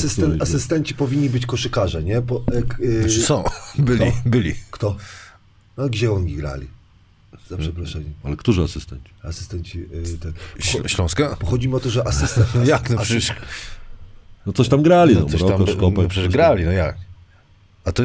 [0.41, 2.21] asystenci powinni być koszykarze, nie?
[2.21, 2.45] Bo,
[2.81, 3.45] e, y, Znaczy są,
[3.79, 4.13] byli, Kto?
[4.31, 4.55] byli.
[4.71, 4.97] Kto?
[5.77, 6.67] No gdzie oni grali?
[7.51, 8.13] Za przeproszeniem.
[8.25, 9.11] Ale którzy asystenci?
[9.23, 10.33] Asystenci y, ten.
[10.59, 11.37] Ś- Śląska?
[11.45, 12.47] Chodzi mi o to, że asystent.
[12.55, 13.33] No jak, no przecież,
[14.47, 16.97] No coś tam grali, no, no coś tam, Mrokosz, Kopek, no przecież grali, no jak?
[17.85, 18.03] A to,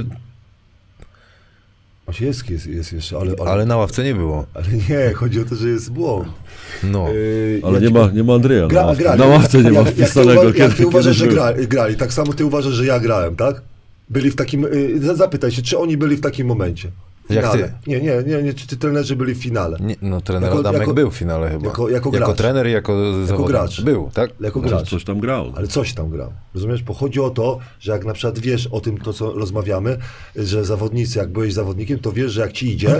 [2.05, 4.45] Osiecki jest, jest jeszcze, ale, ale, ale na ławce nie było.
[4.53, 6.27] ale nie, chodzi o to, że jest błąd.
[6.83, 7.09] No.
[7.11, 9.03] Y, Ale ja nie ci- ma, nie ma Andrzeja Gra, na ławce.
[9.03, 9.19] grali.
[9.19, 11.95] Na ławce nie ma Jak- jak ty wpisanego, Jak kiedy, ty uważasz, że grali, grali,
[11.95, 13.61] tak samo ty uważasz, że ja grałem, tak?
[14.09, 16.91] Byli w takim, y, za- zapytaj się, czy oni byli w takim momencie.
[17.35, 17.73] Jak finale.
[17.83, 17.89] ty?
[17.89, 19.77] Nie, nie, nie, nie, czy ty trenerzy byli w finale.
[19.79, 21.67] Nie, no trener Jako- Adamek jako- był w finale chyba.
[21.67, 22.37] jako- jako gracz.
[22.37, 23.49] trener i jako, zawodnik.
[23.51, 23.81] gracz.
[23.81, 24.29] Był, tak?
[24.39, 24.89] Jako Coś, gracz.
[24.89, 25.51] coś tam grał.
[25.55, 26.33] Ale coś tam grał.
[26.53, 26.83] Rozumiesz?
[26.83, 29.97] Bo chodzi o to, że jak na przykład wiesz o tym, to co rozmawiamy,
[30.35, 32.95] że zawodnicy, jak byłeś zawodnikiem, to wiesz, że jak ci idzie,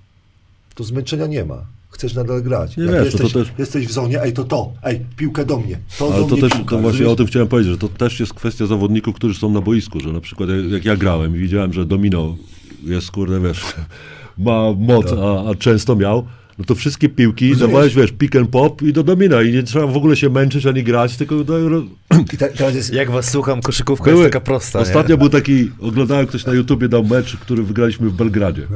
[0.74, 1.64] to zmęczenia nie ma.
[1.90, 2.76] Chcesz nadal grać.
[2.76, 5.44] Nie jak wiesz, no to jesteś, też- jesteś w zonie, ej, to to, ej, piłkę
[5.44, 5.78] do mnie.
[5.98, 7.12] To Ale do to mnie też, piłka, to właśnie rozumiesz?
[7.12, 10.12] o tym chciałem powiedzieć, że to też jest kwestia zawodników, którzy są na boisku, że
[10.12, 12.36] na przykład jak, jak ja grałem i widziałem, że Domino
[12.84, 13.64] jest, kurde, wiesz,
[14.38, 16.26] ma moc, a, a często miał,
[16.58, 19.86] no to wszystkie piłki dawałeś, wiesz, pick and pop i do Domina i nie trzeba
[19.86, 21.58] w ogóle się męczyć ani grać, tylko do,
[22.56, 24.78] teraz jest, Jak was słucham, koszykówka Były- jest taka prosta.
[24.78, 25.18] Ostatnio nie?
[25.18, 28.66] był taki, oglądałem ktoś na YouTubie dał mecz, który wygraliśmy w Belgradzie.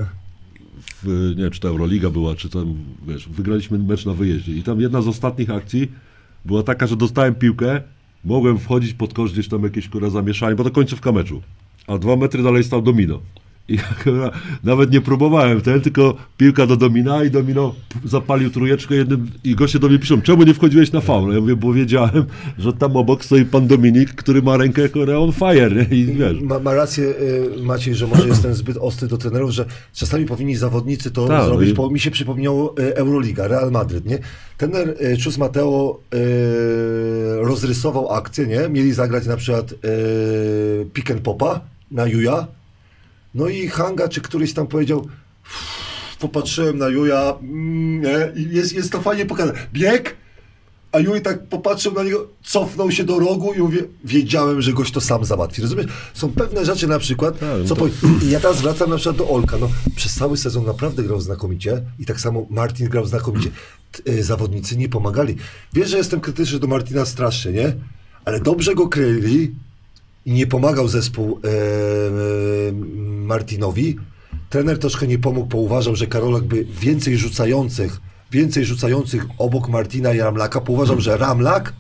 [1.03, 2.75] W, nie wiem, czy to Euroliga była, czy tam,
[3.07, 4.53] wiesz, wygraliśmy mecz na wyjeździe.
[4.53, 5.93] I tam jedna z ostatnich akcji
[6.45, 7.81] była taka, że dostałem piłkę,
[8.25, 11.43] mogłem wchodzić pod kosz, gdzieś tam jakieś kurwa zamieszanie, bo to końcówka meczu.
[11.87, 13.21] A dwa metry dalej stał Domino.
[13.69, 13.79] I
[14.65, 19.79] nawet nie próbowałem ten, tylko piłka do Domina i Domino zapalił trójeczkę jednym i goście
[19.79, 21.35] do mnie piszą, czemu nie wchodziłeś na faul?
[21.35, 22.25] Ja mówię, bo wiedziałem,
[22.59, 25.83] że tam obok stoi pan Dominik, który ma rękę kurwa, on fire, nie?
[25.99, 26.41] I wiesz.
[26.41, 29.65] ma, ma rację y, Maciej, że może jestem zbyt ostry do trenerów, że
[29.95, 34.07] czasami powinni zawodnicy to Tak, zrobić, i- bo mi się przypomniało y, Euroliga, Real Madryt,
[34.07, 34.19] nie?
[34.59, 36.01] Trener y, Chus Mateo
[37.41, 38.69] rozrysował akcję, nie?
[38.69, 39.75] Mieli zagrać na przykład
[40.93, 41.61] pick and popa
[41.91, 42.47] na Juja,
[43.37, 45.07] no i Hanga czy któryś tam powiedział
[46.19, 48.33] popatrzyłem na Juja, mm, nie?
[48.51, 49.59] Jest, jest to fajnie pokazane.
[49.73, 50.17] Bieg,
[50.93, 54.91] a Juj tak popatrzył na niego, cofnął się do rogu i mówię, wiedziałem, że goś
[54.91, 55.63] to sam załatwi.
[55.63, 55.87] Rozumiesz?
[56.15, 57.93] Są pewne rzeczy na przykład, Tak, no co to- powie...
[58.29, 59.57] Ja teraz wracam na przykład do Olka.
[59.61, 63.51] No, przez cały sezon naprawdę grał znakomicie i tak samo Martin grał znakomicie.
[64.09, 65.37] Y, zawodnicy nie pomagali.
[65.73, 67.75] Wiesz, że jestem krytyczny do Martina strasznie, nie?
[68.25, 69.55] Ale dobrze go kryli
[70.27, 72.73] nie pomagał zespół e, e,
[73.03, 73.97] Martinowi.
[74.51, 78.01] Trener troszkę nie pomógł, bo uważał, że Karolak by więcej rzucających,
[78.31, 81.73] więcej rzucających obok Martina i Ramlaka, bo uważał, że Ramlak,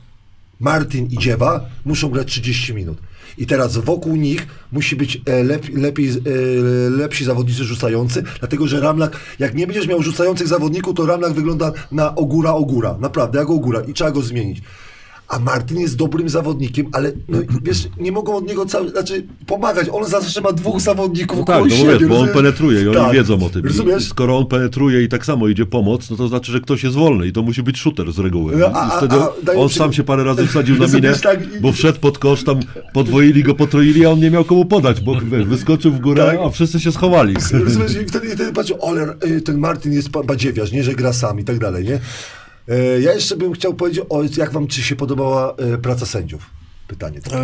[0.60, 2.98] Martin i Dziewa muszą grać 30 minut.
[3.38, 6.12] I teraz wokół nich musi być e, lep, lepiej, e,
[6.90, 11.72] lepsi zawodnicy rzucający, dlatego że Ramlak, jak nie będziesz miał rzucających zawodników, to Ramlak wygląda
[11.92, 14.62] na ogóra ogóra, naprawdę, jak ogóra i trzeba go zmienić.
[15.28, 19.88] A Martin jest dobrym zawodnikiem, ale no, wiesz, nie mogą od niego cały, znaczy pomagać.
[19.92, 22.96] On zawsze ma dwóch zawodników No tak, no siebie, wiesz, bo on penetruje i oni
[22.96, 23.12] Tak.
[23.12, 23.62] wiedzą o tym.
[23.62, 24.08] I Rozumiesz?
[24.08, 27.26] skoro on penetruje i tak samo idzie pomoc, no to znaczy, że ktoś jest wolny
[27.26, 28.52] i to musi być shooter z reguły.
[28.56, 31.54] No, I a- a- wtedy a on sam się parę razy wsadził na minę, tak,
[31.56, 32.60] i- bo wszedł pod kosz, tam
[32.92, 36.40] podwoili go, potroili, a on nie miał komu podać, bo wiesz, wyskoczył w górę, Tak.
[36.46, 37.34] a wszyscy się schowali.
[37.64, 38.52] Rozumiesz, i wtedy, wtedy
[38.88, 42.00] ale y, ten Martin jest ba- badziewiarz, nie, że gra sam i tak dalej, nie?
[42.68, 46.50] E, Ja jeszcze bym chciał powiedzieć, o, jak wam czy się podobała e, praca sędziów?
[46.88, 47.20] Pytanie.
[47.20, 47.36] to.
[47.36, 47.40] E,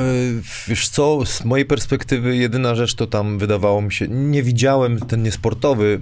[0.68, 5.22] Wiesz co, z mojej perspektywy jedyna rzecz to tam wydawało mi się, nie widziałem ten
[5.22, 6.00] niesportowy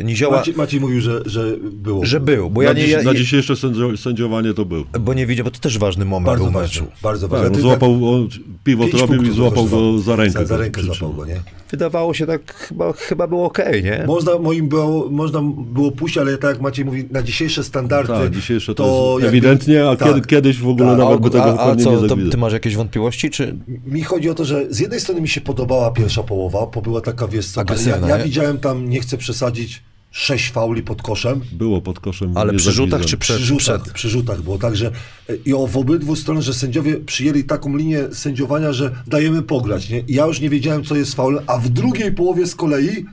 [0.00, 2.04] e, Nizioła, Maciej, Maciej mówił, że, że było.
[2.06, 4.84] że był, bo Na, ja nie, dziś, ja, na dzisiejsze sędzio- sędziowanie to był.
[5.00, 6.92] bo nie widział, bo to też ważny moment Bardzo był ważne, meczu.
[7.02, 8.28] bardzo Tak, no Ty złapał, on
[8.64, 10.32] piwo robił i złapał go za rękę.
[10.38, 11.40] Za, za rękę złapał go, nie?
[11.70, 14.04] Wydawało się tak, chyba, chyba było okej, nie?
[14.06, 18.12] Można, moim było, można było puścić, ale tak jak Maciej mówi, na dzisiejsze standardy.
[18.12, 20.08] Tak, dzisiejsze to, to jest jakby- ewidentnie, a tak.
[20.08, 20.98] kiedy, kiedyś w ogóle Tak.
[20.98, 23.58] nawet by tego a, a co, nie to, ty masz jakieś wątpliwości, czy...
[23.86, 27.00] Mi chodzi o to, że z jednej strony mi się podobała pierwsza połowa, bo była
[27.00, 29.82] taka, wiesz co, ja, ja widziałem tam, nie chcę przesadzić,
[30.16, 31.40] sześć fauli pod koszem.
[31.52, 32.36] Było pod koszem.
[32.36, 33.36] Ale przy rzutach czy przed?
[33.36, 33.94] przy rzutach, przed.
[33.94, 34.92] przy rzutach było tak, że
[35.28, 39.90] e, i o, w obydwu stronach, że sędziowie przyjęli taką linię sędziowania, że dajemy pograć,
[39.90, 40.00] nie?
[40.00, 43.04] I ja już nie wiedziałem, co jest faulem, a w drugiej połowie z kolei,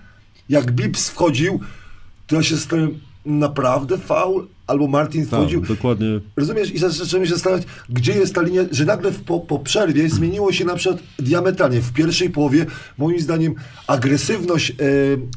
[0.50, 1.60] jak Bips wchodził,
[2.28, 4.48] to ja się zastanawiam, naprawdę faul?
[4.68, 5.62] Albo Martin Tak, wchodził.
[5.62, 6.20] dokładnie.
[6.36, 6.72] Rozumiesz?
[6.72, 10.66] I zaczęliśmy się zastanawiać, gdzie jest ta linia, że nagle po, po przerwie zmieniło się
[10.66, 11.82] na przykład diametralnie.
[11.82, 12.66] W pierwszej połowie,
[12.98, 13.56] moim zdaniem,
[13.88, 14.76] agresywność, e,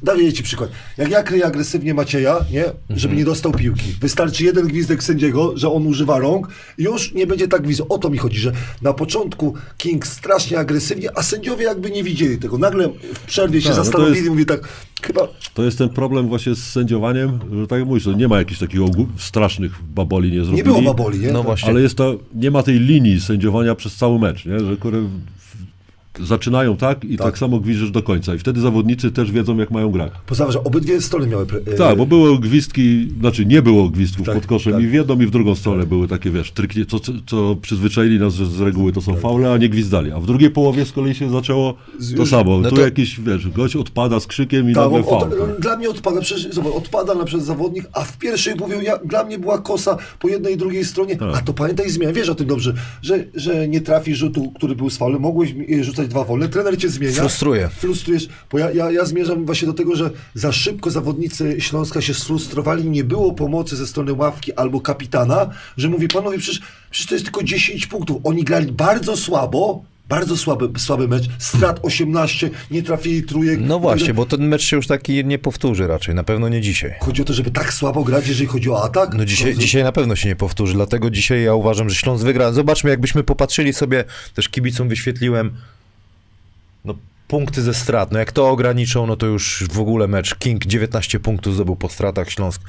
[0.02, 0.70] daję ci przykład.
[0.98, 2.64] Jak ja kryję agresywnie Macieja, nie?
[2.96, 3.94] Żeby nie dostał piłki.
[4.00, 6.48] Wystarczy jeden gwizdek sędziego, że on używa rąk
[6.78, 7.86] i już nie będzie tak gwizdał.
[7.90, 8.52] O to mi chodzi, że
[8.82, 12.58] na początku King strasznie agresywnie, a sędziowie jakby nie widzieli tego.
[12.58, 14.68] Nagle w przerwie się Tak, no zastanowili jest- i mówi tak,
[15.02, 18.38] chyba To jest ten problem właśnie z sędziowaniem, że tak jak mówisz, to nie ma
[18.38, 20.56] jakichś takich ogó- strasznych baboli nie zrobili.
[20.56, 21.32] nie było baboli, nie?
[21.32, 21.68] No właśnie.
[21.68, 24.60] Ale jest to, nie ma tej linii sędziowania przez cały mecz, nie?
[24.60, 24.76] że
[26.20, 28.34] zaczynają tak i tak, samo gwizdżysz do końca.
[28.34, 30.12] I wtedy zawodnicy też wiedzą, jak mają grać.
[30.26, 31.46] Poza że obydwie strony miały...
[31.46, 34.82] Pre, e, Tak, bo były gwizdki, znaczy nie było gwizdków Tak, pod koszem tak.
[34.82, 38.34] i w jedną i w drugą stronę były takie, wiesz, tryknie, co, co, przyzwyczaili nas,
[38.34, 39.20] że z reguły to są Tak.
[39.20, 40.12] faule, a nie gwizdali.
[40.12, 41.74] A w drugiej połowie z kolei się zaczęło
[42.16, 42.58] to samo.
[42.60, 45.22] no tu to- jakiś, wiesz, gość odpada z krzykiem i Tak, nagle faul.
[45.22, 48.98] od, dla mnie odpada, przecież, zobacz, odpada na przykład zawodnik, a w pierwszej połowie ja,
[49.04, 51.36] dla mnie była kosa po jednej i drugiej stronie, Tak.
[51.36, 54.90] a to pamiętaj zmiana, wiesz o tym dobrze, że, że nie trafi rzutu, który był
[54.90, 57.12] z faulem, mogłeś rzucać dostać dwa wolne, trener cię zmienia.
[57.14, 57.68] Frustruje.
[57.68, 62.14] Frustrujesz, bo ja, ja, ja zmierzam właśnie do tego, że za szybko zawodnicy Śląska się
[62.14, 67.14] sfrustrowali, nie było pomocy ze strony ławki albo kapitana, że mówi, panowie, przecież, przecież to
[67.14, 68.20] jest tylko 10 punktów.
[68.24, 73.60] Oni grali bardzo słabo, bardzo słaby, słaby mecz, strat 18, nie trafili trójek.
[73.62, 76.94] No właśnie, bo ten mecz się już taki nie powtórzy raczej, na pewno nie dzisiaj.
[77.00, 79.14] Chodzi o to, żeby tak słabo grać, jeżeli chodzi o atak?
[79.14, 82.24] No dzisiaj, To- dzisiaj na pewno się nie powtórzy, dlatego dzisiaj ja uważam, że Śląsk
[82.24, 82.52] wygra.
[82.52, 84.04] Zobaczmy, jakbyśmy popatrzyli sobie,
[84.34, 85.50] też kibicom wyświetliłem,
[86.86, 86.94] no
[87.28, 90.34] punkty ze strat, no jak to ograniczą, no to już w ogóle mecz.
[90.34, 92.62] King 19 punktów zdobył po stratach, Śląsk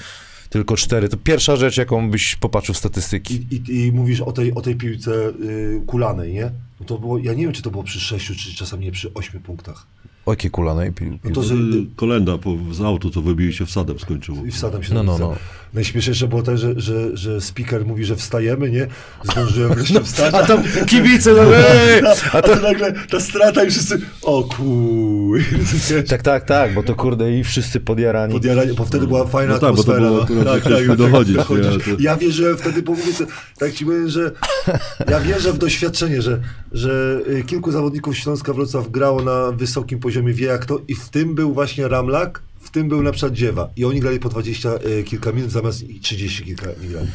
[0.50, 1.10] tylko 4.
[1.10, 3.46] To pierwsza rzecz, jaką byś popatrzył w statystyki.
[3.52, 6.52] I, i, I mówisz o tej, o tej piłce y, kulanej, nie?
[6.80, 9.14] No to było, ja nie wiem, czy to było przy 6, czy czasami nie przy
[9.14, 9.88] 8 punktach.
[10.28, 10.92] Ojkie kulanej.
[10.92, 11.56] pi- No to, że
[11.96, 14.46] Kolenda po, z autu, co wybili się wsadem skończyło.
[14.46, 15.36] i wsadam się No, no, no, no.
[15.74, 18.88] Najśmieszniejsze było to, że, że, że speaker mówi, że wstajemy, nie?
[19.32, 20.34] Zdążyłem wreszcie wstać.
[20.34, 22.02] A tam kibice, no ej!
[22.34, 25.44] A to nagle ta strata i wszyscy, o kuj.
[26.10, 28.34] Tak, tak, tak, bo to kurde i wszyscy podjarani.
[28.34, 30.26] Podjaranie, bo wtedy była fajna No tak, bo to atmosfera.
[30.36, 31.38] było że chcieliśmy tak, dochodzić,
[32.00, 33.04] Ja wierzyłem wtedy, bo mówię,
[33.58, 34.32] tak ci mówię, że
[35.10, 40.17] ja wierzę w doświadczenie, że, że y, kilku zawodników Śląska Wrocław grało na wysokim poziomie,
[40.24, 43.70] wie jak to i w tym był właśnie Ramlak, w tym był na przykład Dziewa
[43.76, 47.08] i oni grali po 20 y, kilka minut zamiast i 30 kilka grali.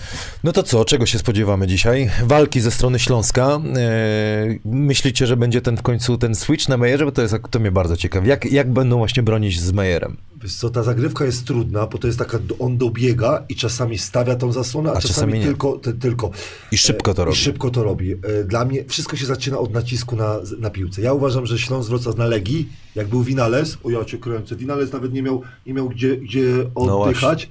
[0.45, 2.11] No to co, czego się spodziewamy dzisiaj?
[2.25, 3.61] Walki ze strony Śląska.
[3.77, 7.05] Eee, myślicie, że będzie ten w końcu ten switch na Mejerze?
[7.05, 8.29] Bo to jest to mnie bardzo ciekawi.
[8.29, 10.17] Jak, jak będą właśnie bronić z Mejerem?
[10.43, 14.37] Wiesz co, ta zagrywka jest trudna, bo to jest taka, on dobiega i czasami stawia
[14.37, 15.45] tą zasłonę, a, A czasami, czasami nie.
[15.45, 16.31] tylko, ty, tylko.
[16.73, 17.39] I szybko to E, robi.
[17.39, 18.13] I szybko to robi.
[18.13, 21.03] E, Dla mnie wszystko się zaczyna od nacisku na, na piłce.
[21.03, 24.93] Ja uważam, że Śląsk Wrocław na Legii, jak był Winales, o ja cię kręcę, Winales
[24.93, 26.45] nawet nie miał, nie miał gdzie, gdzie
[26.77, 27.51] No oddychać,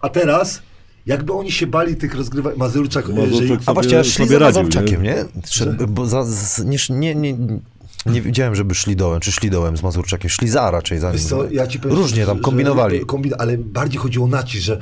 [0.00, 0.62] a teraz
[1.06, 4.28] jakby oni się bali tych rozgrywań, Mazurczak, e, Mazurczak A właśnie, sobie- a szli sobie
[4.28, 5.24] za radził, Mazurczakiem, nie?
[5.80, 5.86] nie?
[5.86, 7.36] Bo za, z, nie, nie,
[8.08, 10.30] nie, wiedziałem, żeby szli dołem, czy szli dołem z Mazurczakiem.
[10.30, 11.20] Szli za raczej za nim.
[11.20, 12.98] Co, ja ci powiem, Różnie tam że- kombinowali.
[12.98, 14.78] Że, kombin, ale bardziej chodziło o nacisk, że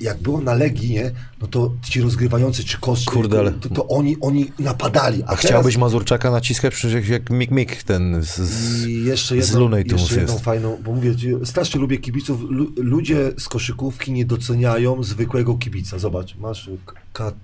[0.00, 1.10] jak było na Legii, nie,
[1.40, 5.22] no to ci rozgrywający, czy Kosty, Kurde, ale- to, to oni, oni napadali.
[5.22, 6.74] A, A chciałbyś Mazurczaka naciskać?
[6.74, 10.44] Przecież jak, jak Mik Mik ten z, z, I jeszcze z jedną, jeszcze jedną jest.
[10.44, 12.40] fajną, bo mówię, ci, strasznie lubię kibiców.
[12.50, 15.98] Lu, ludzie z koszykówki nie doceniają zwykłego kibica.
[15.98, 16.70] Zobacz, masz
[17.12, 17.34] Kat,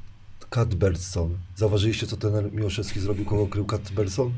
[0.54, 1.38] Cuthbertson.
[1.56, 4.30] Zauważyliście, co ten Miłoszewski zrobił, kogo krył Cuthbertson?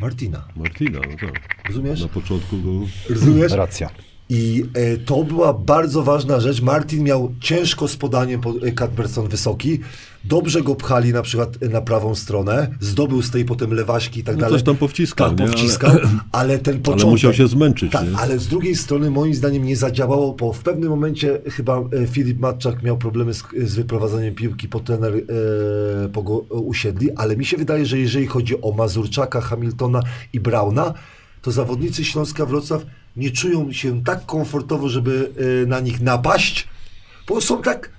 [0.00, 0.48] Martina.
[0.56, 1.64] Martina, no tak.
[1.68, 2.02] Rozumiesz?
[2.02, 2.86] Na początku go...
[3.10, 3.52] Rozumiesz?
[3.52, 3.90] Racja.
[4.30, 6.62] I e, to była bardzo ważna rzecz.
[6.62, 9.80] Martin miał ciężko z podaniem po e, Cuthbertson wysoki.
[10.24, 12.68] Dobrze go pchali na przykład e, na prawą stronę.
[12.80, 14.56] Zdobył z tej potem lewaśki i tak No dalej.
[14.56, 15.46] coś tam powciskał, Tak, nie?
[15.46, 15.90] powciskał,
[16.32, 17.02] ale, ten początek...
[17.02, 18.16] Ale musiał się zmęczyć, Tak, nie?
[18.18, 22.82] ale z drugiej strony moim zdaniem nie zadziałało, bo w pewnym momencie chyba Filip Matczak
[22.82, 26.20] miał problemy z, z wyprowadzaniem piłki, po trener e, po
[26.50, 30.00] usiedli, ale mi się wydaje, że jeżeli chodzi o Mazurczaka, Hamiltona
[30.32, 30.94] i Brauna,
[31.44, 32.82] to zawodnicy Śląska Wrocław
[33.16, 35.30] nie czują się tak komfortowo, żeby
[35.62, 36.68] e, na nich napaść,
[37.28, 37.90] bo są tak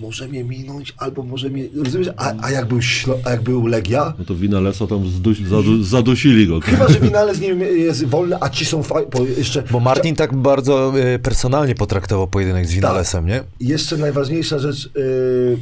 [0.00, 3.66] może mnie minąć, albo może mnie, rozumiesz, a, a, jak, był Ślo, a jak był
[3.66, 6.60] Legia, No to Winalesa tam zduś, zadu, zadusili go.
[6.60, 9.62] chyba, że Winales nie wiem, jest wolny, a ci są fajni, bo jeszcze...
[9.70, 13.42] Bo Martin tak bardzo e, personalnie potraktował pojedynek z Winalesem, nie?
[13.60, 15.58] I jeszcze najważniejsza rzecz, yy,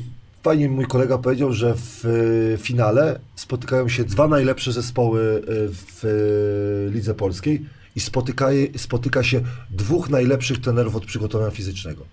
[0.47, 6.03] fajnie mój kolega powiedział, że w yy, finale spotykają się dwa najlepsze zespoły yy, w
[6.05, 7.67] yy, Lidze Polskiej
[7.97, 9.41] i spotyka, spotyka się
[9.71, 12.05] dwóch najlepszych trenerów od przygotowania fizycznego.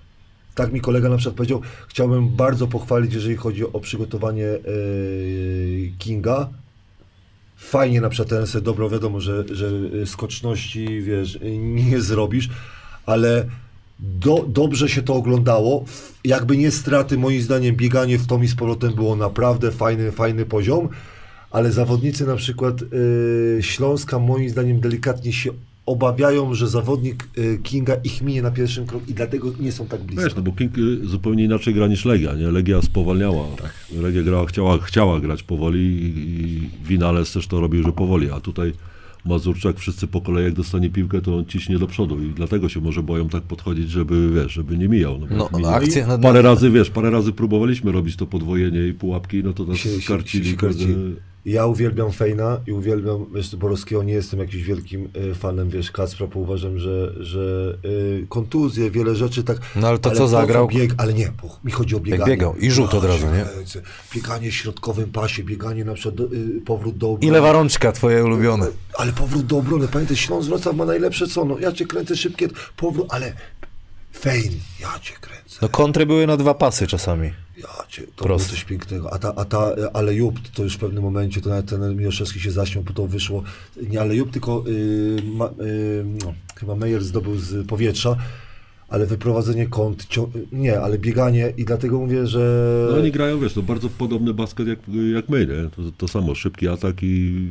[0.56, 4.48] Tak mi kolega na przykład powiedział, chciałbym bardzo pochwalić, jeżeli chodzi o przygotowanie
[6.00, 6.50] Kinga.
[7.56, 9.70] Fajnie na przykład ten sobie dobro, wiadomo, że, że
[10.06, 12.50] skoczności, wiesz, nie zrobisz,
[13.06, 13.46] ale
[14.00, 15.86] do, dobrze się to oglądało.
[16.24, 20.90] Jakby nie straty, moim zdaniem, bieganie w tom z powrotem było naprawdę fajny, fajny poziom,
[21.52, 25.50] ale zawodnicy na przykład y, Śląska, moim zdaniem, delikatnie się
[25.86, 30.02] obawiają, że zawodnik y, Kinga ich minie na pierwszym kroku i dlatego nie są tak
[30.02, 30.24] blisko.
[30.24, 32.52] Wiesz, no bo King y, zupełnie inaczej gra niż Legia, nie?
[32.52, 33.48] Legia spowalniała.
[33.92, 37.00] Legia grała, chciała, chciała grać powoli i, i
[37.34, 38.74] też to robił, że powoli, a tutaj
[39.26, 42.82] Mazurczak wszyscy po kolei jak dostanie piłkę, to on ciśnie do przodu i dlatego się
[42.82, 45.20] może boją tak podchodzić, żeby, wiesz, żeby nie mijał.
[45.20, 46.08] No, No, no akcja...
[46.08, 49.78] No, Parę razy, wiesz, parę razy próbowaliśmy robić to podwojenie i pułapki, no to nas
[49.78, 50.50] się, się, się, karcili.
[50.50, 50.88] się karci.
[51.46, 56.28] Ja uwielbiam Fejna i uwielbiam, wiesz, Borowskiego, nie jestem jakimś wielkim y, fanem, wiesz, Kacpra,
[56.28, 59.58] bo uważam, że, że y, kontuzje, wiele rzeczy tak...
[59.76, 60.68] No ale to co po zagrał?
[60.68, 62.32] Bieg, ale nie, bo mi chodzi o bieganie.
[62.32, 63.46] biegał i rzut od razu, nie?
[63.54, 63.82] kręcę.
[64.16, 67.28] Bieganie w środkowym pasie, bieganie na przykład, y, powrót do obrony.
[67.28, 68.68] I lewa rączka twoje ulubione.
[68.98, 72.48] Ale powrót do obrony, pamiętaj, Śląsk Wrocław ma najlepsze co, no ja cię kręcę szybkie,
[72.78, 73.34] powrót, ale
[74.20, 75.60] Fein, ja cię kręcę.
[75.62, 77.34] No kontry były na dwa pasy czasami.
[77.58, 78.48] Ja cię, to Proste.
[78.48, 79.14] było coś pięknego.
[79.14, 82.40] A ta, a ta ale Jup, to już w pewnym momencie, to nawet ten Miłoszewski
[82.40, 83.44] się zaśmiał, bo to wyszło,
[83.90, 88.18] nie ale Jup, tylko y, ma, y, no, chyba Meyer zdobył z powietrza,
[88.90, 90.08] ale wyprowadzenie kąt,
[90.52, 92.88] nie, ale bieganie i dlatego mówię, że...
[92.92, 94.80] No oni grają, wiesz, to bardzo podobny basket jak,
[95.14, 95.70] jak my, nie?
[95.70, 97.48] To, to samo, szybki atak i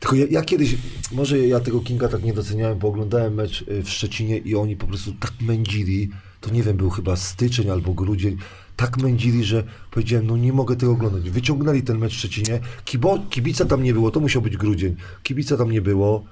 [0.00, 0.76] Tylko ja, ja kiedyś,
[1.12, 4.76] może ja tego Kinga tak nie doceniałem, bo oglądałem mecz y, w Szczecinie i oni
[4.76, 6.10] po prostu tak mędzili,
[6.40, 8.36] to nie wiem, był chyba styczeń albo grudzień,
[8.76, 11.30] tak mędzili, że powiedziałem, no nie mogę tego oglądać.
[11.30, 15.56] Wyciągnęli ten mecz w Szczecinie, Kibo, kibica tam nie było, to musiał być grudzień, kibica
[15.56, 16.24] tam nie było,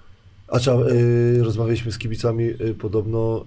[0.51, 3.45] a trzeba, y, rozmawialiśmy z kibicami, y, podobno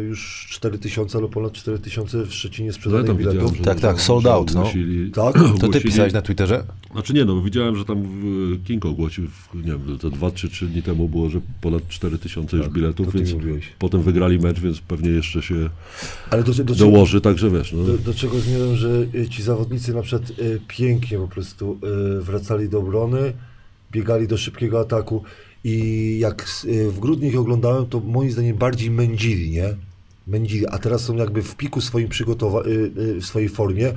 [0.00, 3.56] y, już 4 tysiące albo ponad 4 tysiące w Szczecinie ja sprzedanych tam biletów.
[3.56, 4.60] że, Tak, tak, sold out, no.
[4.62, 5.34] ogłosili- Tak?
[5.38, 6.64] To ty ogłosili- pisałeś na Twitterze?
[6.92, 10.48] Znaczy nie, no widziałem, że tam e, King ogłosił, w- nie wiem, to dwa czy
[10.48, 13.64] trzy dni temu było, że ponad 4000 już Tak, biletów, to ty więc mówiłeś.
[13.78, 15.70] potem wygrali mecz, więc pewnie jeszcze się
[16.30, 17.84] Ale do, do, czego- dołoży, także wiesz, no.
[17.84, 21.78] Do, do czego zmierzam, że y, ci zawodnicy na przykład y, pięknie po prostu
[22.18, 23.32] y, wracali do obrony,
[23.92, 25.22] biegali do szybkiego ataku
[25.64, 29.76] i jak y, w grudniu ich oglądałem, to moim zdaniem bardziej mędzili, nie?
[30.26, 33.92] Mędzili, a teraz są jakby w piku swoim przygotowa- y, y, w swojej formie.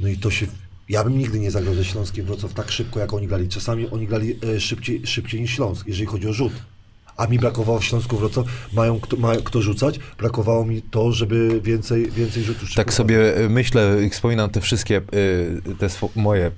[0.00, 0.46] No i to się...
[0.88, 3.48] Ja bym nigdy nie zagrał ze Śląskiem Wrocław tak szybko, jak oni grali.
[3.48, 6.52] Czasami oni grali y, szybciej, szybciej niż Śląsk, jeżeli chodzi o rzut.
[7.16, 11.60] A mi brakowało w Śląsku Wrocław, mają kto, mają kto rzucać, brakowało mi to, żeby
[11.60, 13.18] więcej, więcej rzutów Tak sobie
[13.48, 15.00] myślę wspominam te wszystkie
[15.78, 16.50] te moje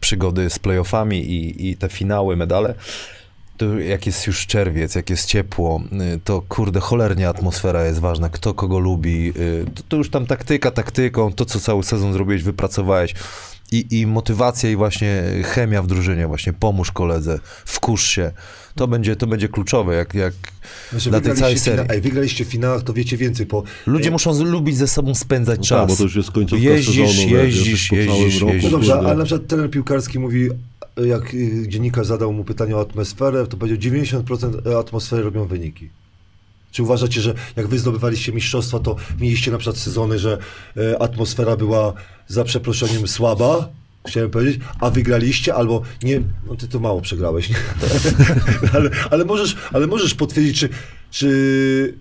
[0.00, 2.74] przygody z playoffami i, i te finały, medale.
[3.60, 5.82] To jak jest już czerwiec, jak jest ciepło,
[6.16, 8.28] y, to kurde, cholernie atmosfera jest ważna.
[8.28, 12.42] Kto kogo lubi, y, to, to już tam taktyka taktyką, to co cały sezon zrobiłeś,
[12.42, 13.14] wypracowałeś.
[13.72, 18.32] I, I motywacja i właśnie chemia w drużynie, właśnie pomóż koledze, wkurz się.
[18.74, 20.34] To będzie, to będzie kluczowe, jak, jak
[20.90, 21.84] Znaczy, dla tej całej wygraliście serii.
[21.84, 24.88] fina- Ej, wygraliście w finałach, to wiecie więcej, bo Ludzie e, muszą z- lubić ze
[24.88, 25.80] sobą spędzać No czas.
[25.80, 28.62] tak, bo to już jest końcówka Jeździsz, sezonu, jeździsz, jeździsz, całym roku, jeździsz.
[28.64, 30.48] No dobrze, ale na przykład trener piłkarski mówi,
[31.06, 35.88] jak y, dziennikarz zadał mu pytanie o atmosferę, to powiedział 90% atmosfery robią wyniki.
[36.72, 40.38] Czy uważacie, że jak wy zdobywaliście mistrzostwa, to mieliście na przykład sezony, że
[40.76, 41.92] e, atmosfera była
[42.28, 43.68] za przeproszeniem słaba,
[44.08, 47.56] chciałem powiedzieć, a wygraliście albo nie, no ty to mało przegrałeś, nie?
[48.74, 50.68] ale, ale, możesz, ale możesz potwierdzić, czy,
[51.10, 51.94] czy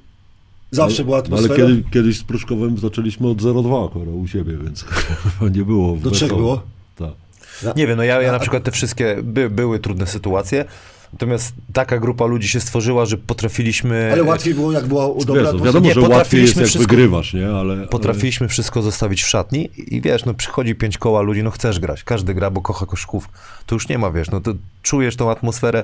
[0.72, 1.68] zawsze była No, ale atmosfera?
[1.68, 4.86] kiedy, kiedyś z Pruszkowem zaczęliśmy od 0,2 akurat u siebie, więc
[5.58, 5.98] nie było.
[5.98, 6.42] Do trzech wesoło.
[6.42, 6.62] było?
[6.96, 7.29] Tak.
[7.76, 10.66] Nie wiem, no ja, ja na przykład te wszystkie, by, były trudne sytuacje,
[11.14, 14.10] natomiast taka grupa ludzi się stworzyła, że potrafiliśmy...
[14.14, 16.70] Ale łatwiej było, jak była dobra Wiesz, no, wiadomo, Nie, że łatwiej jest, potrafiliśmy jak
[16.70, 17.50] wszystko- wygrywasz, nie?
[17.50, 21.80] Ale, Potrafiliśmy wszystko zostawić w szatni i wiesz, no przychodzi pięć koła ludzi, no chcesz
[21.80, 23.30] grać, każdy gra, bo kocha koszków.
[23.66, 25.84] To już nie ma, wiesz, no to czujesz tą atmosferę.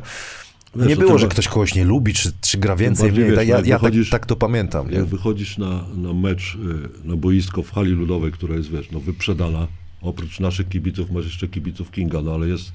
[0.75, 3.47] Wiesz, nie no było, że ktoś kogoś nie lubi, czy, czy gra więcej, bardziej, wiesz,
[3.47, 4.89] ja no jak ja tak, tak to pamiętam.
[4.89, 4.97] Nie?
[4.97, 6.55] Jak wychodzisz na, na mecz,
[7.03, 9.67] y, na boisko w hali ludowej, która jest, wiesz, no wyprzedana,
[10.05, 12.71] oprócz naszych kibiców masz jeszcze kibiców Kinga, no ale jest,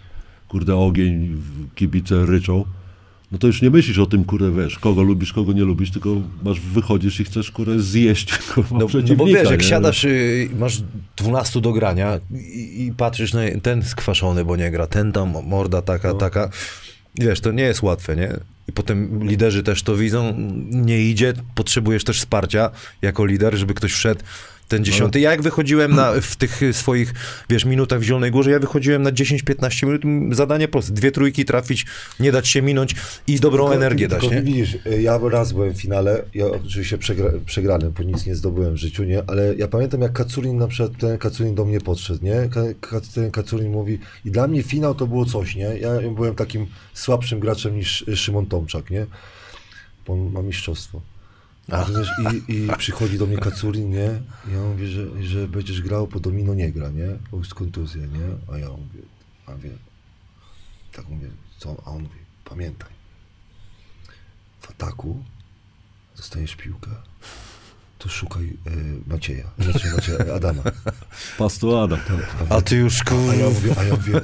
[0.49, 1.43] kurde, ogień,
[1.75, 2.65] kibice ryczą,
[3.33, 6.17] no to już nie myślisz o tym, kurde, wiesz, kogo lubisz, kogo nie lubisz, tylko
[6.43, 9.67] masz, wychodzisz i chcesz, kurde, zjeść kurwa, No, no bo wiesz, jak nie?
[9.67, 10.83] siadasz, y, masz
[11.17, 12.21] 12 do grania
[12.55, 16.51] i, i patrzysz, no ten skwaszony, bo nie gra, ten tam morda taka, taka.
[17.15, 18.37] I Wiesz, to nie jest łatwe, nie?
[18.69, 20.35] I potem liderzy też to widzą,
[20.71, 22.71] nie idzie, potrzebujesz też wsparcia
[23.03, 24.21] jako lider, żeby ktoś wszedł
[24.71, 25.21] ten dziesiąty.
[25.21, 27.15] Ja jak wychodziłem na, w tych y, swoich,
[27.49, 31.87] wiesz, minutach w Zielonej Górze, ja wychodziłem na 10-15 minut, zadanie proste, dwie trójki trafić,
[32.21, 32.95] nie dać się minąć
[33.27, 34.43] i dobrą Tylko- energię tylko dać, nie?
[34.43, 38.77] Widzisz, ja raz byłem w finale, ja oczywiście przegra, przegrany, bo nic nie zdobyłem w
[38.77, 39.23] życiu, nie?
[39.27, 42.49] Ale ja pamiętam, jak Kacurin na przykład, ten Kacurin do mnie podszedł, nie?
[43.15, 45.79] Ten Kacurin mówi, i dla mnie finał to było coś, nie?
[45.81, 49.07] Ja byłem takim słabszym graczem niż Szymon Tomczak, nie?
[50.07, 51.01] Bo on ma mistrzostwo.
[51.71, 52.11] Rozumiesz?
[52.49, 54.21] I, I przychodzi do mnie Kacurin, nie?
[54.49, 57.07] I ja mówię, że, że będziesz grał, po domino nie gra, nie?
[57.31, 58.55] Bo jest kontuzja, nie?
[58.55, 59.03] A ja mówię,
[59.47, 59.71] a wie,
[60.93, 61.77] tak mówię, co?
[61.87, 62.91] A on mówi, pamiętaj,
[64.61, 65.25] w ataku
[66.17, 66.91] dostajesz piłkę,
[67.99, 68.71] to szukaj e,
[69.07, 70.63] Macieja, znaczy Macieja, Adama.
[71.39, 72.01] Pastu Adam.
[72.51, 73.01] A ty już,
[73.31, 74.21] A ja mówię, a ja mówię,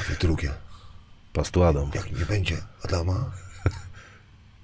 [0.00, 0.50] a wie drugie,
[1.32, 1.90] Pastu Adam.
[1.94, 3.30] jak nie będzie Adama,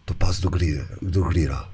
[0.06, 0.84] to pas do Grira.
[1.02, 1.64] Do grira.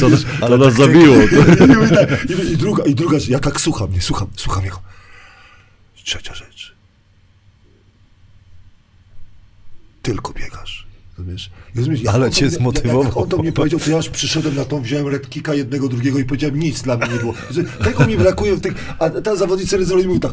[0.00, 1.16] To, nas- to nas zabiło.
[1.16, 4.64] To, I, tak, i, I druga, i druga rzecz, ja tak słucham, nie, słucham, słucham
[4.64, 4.82] jego.
[6.04, 6.74] Trzecia rzecz.
[10.02, 10.86] Tylko biegasz.
[11.18, 11.50] Rozumiesz?
[12.02, 13.04] Jak Ale cię zmotywował.
[13.04, 15.88] Jak, on to mnie powiedział, to ja już przyszedłem na tą, wziąłem red kicka jednego,
[15.88, 17.34] drugiego i powiedziałem, nic dla mnie nie było.
[17.84, 18.94] Tego mi brakuje w tych...
[18.98, 20.32] A ta zawodnicy rezerwowi mówił tak,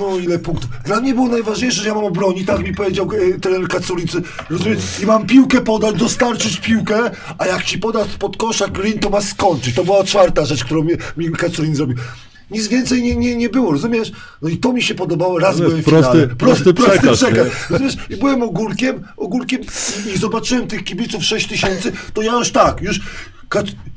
[0.00, 0.70] no ile punktów.
[0.84, 4.78] Dla mnie było najważniejsze, że ja mam obronić, tak mi powiedział e, trener Kaculicy, rozumiesz?
[5.02, 9.20] I mam piłkę podać, dostarczyć piłkę, a jak ci poda spod kosza green, to ma
[9.20, 9.74] skończyć.
[9.74, 11.96] To była czwarta rzecz, którą mi, mi Kaculin zrobił.
[12.50, 14.12] Nic więcej nie, nie, nie było, rozumiesz?
[14.42, 16.26] No i to mi się podobało, raz No, byłem w prosty- finale.
[16.36, 17.44] prosty przekaz, nie?
[17.70, 17.96] Rozumiesz?
[18.10, 19.60] I byłem ogórkiem, ogórkiem
[20.06, 23.00] i, i zobaczyłem tych kibiców 6 tysięcy, to ja już tak, już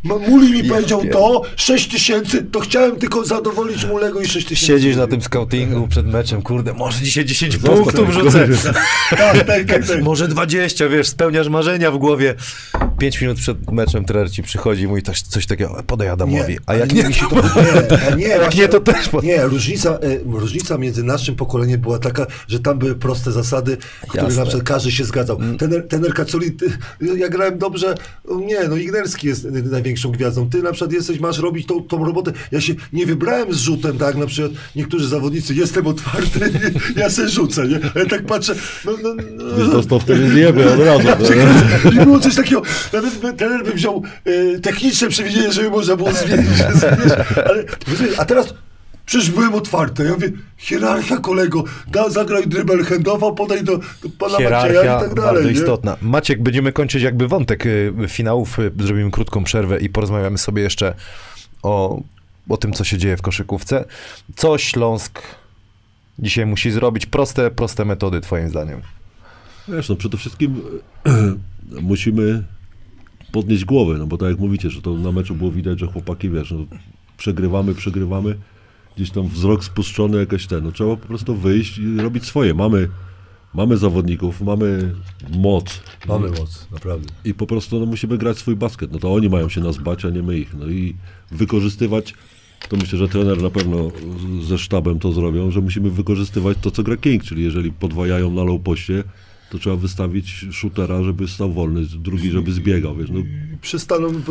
[0.04, 4.74] Muli mi powiedział to, 6 tysięcy, to chciałem tylko zadowolić Mulego i 6 tysięcy.
[4.74, 8.48] Siedzisz na tym scoutingu przed meczem, kurde, może dzisiaj 10 Zostaw, punktów rzucę.
[9.10, 10.02] Tak, tak, tak, tak.
[10.04, 12.36] Może 20, wiesz, spełniasz marzenia w głowie.
[12.98, 16.58] 5 minut przed meczem trener ci przychodzi i mówi coś, coś takiego, podaj Adamowi.
[16.66, 19.24] A jak nie, mi się to, nie, a nie, jak właśnie- nie, to też pod...
[19.24, 23.78] Nie, różnica, e, różnica między naszym pokoleniem była taka, że tam były proste zasady,
[24.08, 24.40] które Jasne.
[24.40, 25.40] na przykład każdy się zgadzał.
[25.60, 26.58] Tener, tener Kaculi,
[27.18, 27.96] ja grałem dobrze,
[28.46, 30.50] nie, no Ignerski jest największą gwiazdą.
[30.50, 32.32] Ty na przykład jesteś, masz robić tą, tą robotę.
[32.52, 36.52] Ja się nie wybrałem z rzutem, tak, na przykład niektórzy zawodnicy, jestem otwarty,
[36.96, 37.80] ja se rzucę, nie?
[37.96, 41.34] Ja tak patrzę, no, no, no, Wiesz, dostał wtedy zjebie od razu.
[42.02, 42.62] I było coś takiego,
[42.94, 46.60] nawet by, trener by wziął e, techniczne przewidzenie, żeby można było zmienić.
[46.70, 47.14] rozumiesz?
[47.46, 47.64] Ale,
[48.18, 48.54] a teraz
[49.06, 50.04] przecież byłem otwarty.
[50.04, 55.00] Ja mówię, hierarchia kolego, da, zagraj dribel handowa, podaj do, do pana Macieja Hierarchia i
[55.02, 55.34] tak dalej.
[55.34, 55.54] bardzo nie?
[55.54, 55.98] istotna.
[56.02, 58.60] Maciek, będziemy kończyć jakby wątek y, finałów.
[58.60, 60.94] y, Zrobimy krótką przerwę i porozmawiamy sobie jeszcze
[61.64, 62.02] o,
[62.50, 63.86] o tym, co się dzieje w koszykówce.
[64.36, 65.22] Co Śląsk
[66.20, 67.06] dzisiaj musi zrobić?
[67.06, 68.82] Proste, proste metody, twoim zdaniem.
[69.68, 70.62] Wiesz, no przede wszystkim
[71.82, 72.44] musimy
[73.32, 76.30] podnieść głowę, no bo tak jak mówicie, że to na meczu było widać, że chłopaki,
[76.30, 76.58] wiesz, no,
[77.18, 78.36] przegrywamy, przegrywamy,
[78.96, 82.54] gdzieś tam wzrok spuszczony, jakaś ten, no trzeba po prostu wyjść i robić swoje.
[82.54, 82.90] Mamy,
[83.54, 84.96] mamy zawodników, mamy
[85.38, 85.82] moc.
[86.08, 87.08] Mamy moc, naprawdę.
[87.26, 88.92] I po prostu no, musimy grać swój basket.
[88.92, 90.54] No to oni mają się nas bać, a nie my ich.
[90.54, 90.96] No i
[91.32, 92.14] wykorzystywać,
[92.70, 93.92] to myślę, że trener na pewno
[94.42, 98.44] ze sztabem to zrobią, że musimy wykorzystywać to, co gra King, czyli jeżeli podwajają na
[98.44, 99.04] low poście,
[99.50, 103.22] to trzeba wystawić shootera, żeby stał wolny, drugi, żeby zbiegał, wiesz, no.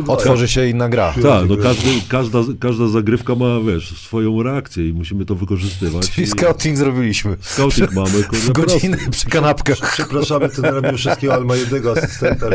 [0.07, 1.13] Otworzy się inna gra.
[1.23, 6.11] tak, no każdy, każda, każda zagrywka ma, wiesz, swoją reakcję i musimy to wykorzystywać.
[6.11, 7.37] Czyli I scouting zrobiliśmy.
[7.41, 8.91] Scouting mamy, W prosty.
[9.11, 9.93] przy kanapkach.
[9.93, 12.45] Przepraszamy trenera Miłoszewskiego, ale ma jednego asystenta.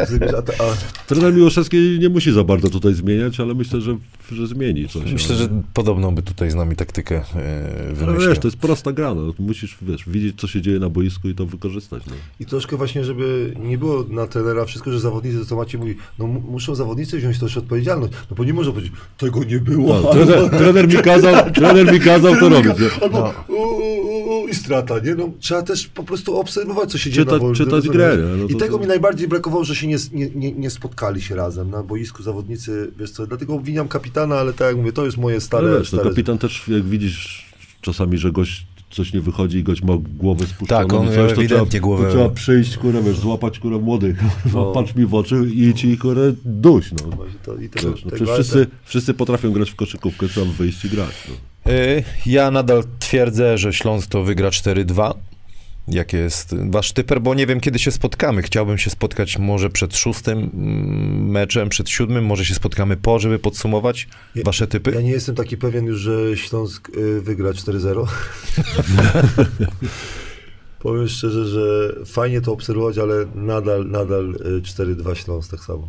[0.58, 3.96] A, Trener Miłoszewski nie musi za bardzo tutaj zmieniać, ale myślę, że,
[4.32, 5.12] że zmieni coś.
[5.12, 5.44] Myślę, ale...
[5.44, 7.22] że podobną by tutaj z nami taktykę e,
[7.86, 8.28] Ale wymyślił.
[8.28, 9.34] wiesz, to jest prosta gra, no.
[9.38, 12.12] Musisz, wiesz, widzieć, co się dzieje na boisku i to wykorzystać, no.
[12.40, 16.26] I troszkę właśnie, żeby nie było na trenera wszystko, że zawodnicy, co macie mówi, no
[16.26, 18.12] mu- muszą zawodnicy wziąć też odpowiedzialność.
[18.30, 20.00] No bo nie może powiedzieć, tego nie było.
[20.00, 22.72] No, trener, trener mi kazał, trener mi kazał to robić.
[23.02, 23.54] Albo No.
[23.54, 25.14] u, u, u, i strata, nie?
[25.14, 28.18] No, trzeba też po prostu obserwować, co się dzieje Czytać- na wolnym, czytać grę?
[28.38, 29.96] No I to- tego to- mi najbardziej brakowało, że się nie,
[30.34, 34.68] nie, nie, spotkali się razem na boisku zawodnicy, wiesz co, dlatego obwiniam kapitana, ale tak
[34.68, 35.68] jak mówię, to jest moje stare...
[35.68, 39.62] Ale wiesz, no, stare kapitan też, jak widzisz czasami, że gość coś nie wychodzi i
[39.62, 40.80] gość ma głowę spuszczoną.
[40.82, 43.58] Tak, on i miał coś, to ewidentnie trzeba, głowę- To trzeba przyjść, kurę, wiesz, złapać,
[43.58, 44.16] kurę, młody,
[44.54, 44.72] No.
[44.72, 47.16] patrz mi w oczy i idź i, kurę, duś, no.
[47.16, 50.84] Właśnie to, i tego, Wiesz, no, przecież wszyscy, wszyscy potrafią grać w koszykówkę, trzeba wyjść
[50.84, 51.72] i grać, no.
[51.72, 55.14] Y, Ja nadal twierdzę, że Śląsk to wygra 4-2.
[55.90, 57.20] Jaki jest wasz typer?
[57.20, 58.42] Bo nie wiem, kiedy się spotkamy.
[58.42, 62.24] Chciałbym się spotkać może przed szóstym mm, meczem, przed siódmym.
[62.26, 64.90] Może się spotkamy po, żeby podsumować Ja- wasze typy.
[64.94, 68.06] Ja nie jestem taki pewien już, że Śląsk y, wygra 4-0.
[70.80, 75.88] Powiem szczerze, że fajnie to obserwować, ale nadal, nadal y, 4-2 Śląsk tak samo.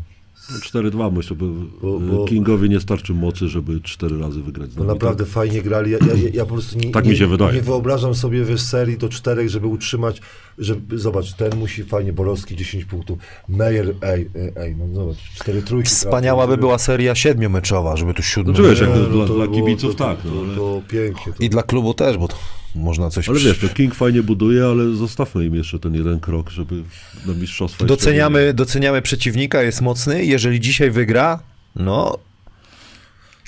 [0.50, 1.46] 4-2 myślę, bo,
[1.82, 4.72] Bo- bo- Kingowi nie starczy mocy, żeby cztery razy wygrać.
[4.72, 5.92] z No naprawdę fajnie grali.
[5.92, 7.54] Ja, ja, ja, po prostu nie, Tak nie, mi się wydaje.
[7.54, 10.22] nie wyobrażam sobie wiesz, serii do czterech, żeby utrzymać,
[10.58, 13.18] żeby, zobacz, ten musi fajnie, Borowski 10 punktów,
[13.50, 15.90] Meyer, ej, ej, no zobacz, 4 trójki.
[15.90, 18.54] Wspaniała by żeby- była seria siedmiomeczowa, żeby tu siódmy.
[18.58, 20.44] No, wiesz, jak Nie, to dla- to dla było- kibiców to, tak, To, no, to,
[20.48, 21.34] ale- to pięknie.
[21.34, 22.36] To, I dla klubu też, bo to
[22.76, 23.30] można coś...
[23.30, 26.84] Ale wiesz, to King fajnie buduje, ale zostawmy im jeszcze ten jeden krok, żeby
[27.26, 30.26] do mistrzostwa Doceniamy, doceniamy przeciwnika, jest mocny.
[30.26, 31.40] Jeżeli dzisiaj wygra,
[31.76, 32.20] no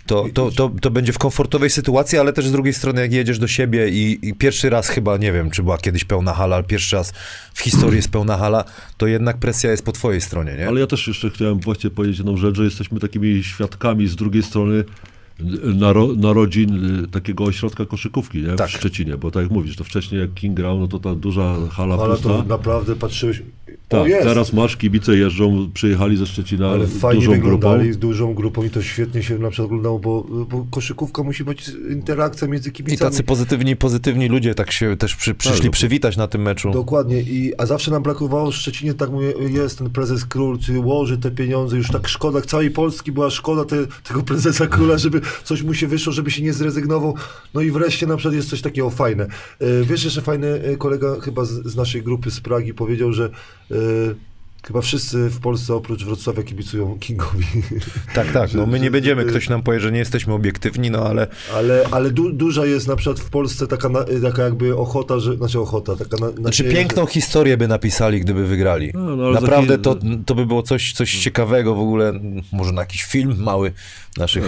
[0.05, 3.39] to, to, to, to będzie w komfortowej sytuacji, ale też z drugiej strony, jak jedziesz
[3.39, 6.63] do siebie i, i pierwszy raz chyba, nie wiem, czy była kiedyś pełna hala, ale
[6.63, 7.13] pierwszy raz
[7.53, 8.63] w historii jest pełna hala,
[8.97, 10.67] to jednak presja jest po twojej stronie, nie?
[10.67, 14.43] Ale ja też jeszcze chciałem właśnie powiedzieć jedną rzecz, że jesteśmy takimi świadkami z drugiej
[14.43, 14.84] strony
[15.76, 18.56] naro, narodzin y, takiego ośrodka koszykówki nie?
[18.56, 18.70] Tak.
[18.70, 21.56] w Szczecinie, bo tak jak mówisz, to wcześniej jak King grał, no to ta duża
[21.72, 22.30] hala ale pusta.
[22.30, 23.42] to naprawdę patrzyłeś,
[23.88, 27.55] Tak, teraz masz, kibice jeżdżą, przyjechali ze Szczecina Ale fajnie dużą grupą.
[27.55, 31.43] wyglądali, z dużą grupą i to świetnie się na przykład oglądało, bo, bo koszykówka musi
[31.43, 33.11] być interakcja między I kibicami.
[33.11, 35.72] tacy pozytywni, pozytywni ludzie tak się też przy, przyszli no.
[35.72, 36.72] przywitać na tym meczu.
[36.72, 40.80] Dokładnie, I, a zawsze nam brakowało w Szczecinie, tak mówię, jest ten prezes król, czy
[40.80, 45.22] łoży te pieniądze, już tak szkoda, całej Polski była szkoda te, tego prezesa króla, żeby
[45.43, 47.16] coś mu się wyszło, żeby się nie zrezygnował.
[47.53, 49.28] No i wreszcie na przykład jest coś takiego fajne.
[49.59, 53.30] E, Wiesz, jeszcze fajny e, kolega chyba z, z naszej grupy z Pragi powiedział, że
[54.68, 57.45] chyba wszyscy w Polsce oprócz Wrocławia kibicują Kingowi.
[58.16, 60.91] Tak, tak, no my nie że- będziemy, że- ktoś nam powie, że nie jesteśmy obiektywni,
[60.91, 64.76] no ale Ale, ale du, duża jest na przykład w Polsce taka, na, taka jakby
[64.78, 68.91] ochota, że, znaczy ochota, taka na, Znaczy piękną historię by napisali, gdyby wygrali.
[68.93, 69.95] No, no, Naprawdę to,
[70.26, 72.14] to by było coś, coś ciekawego w ogóle,
[72.51, 73.72] może na jakiś film mały
[74.18, 74.43] naszych.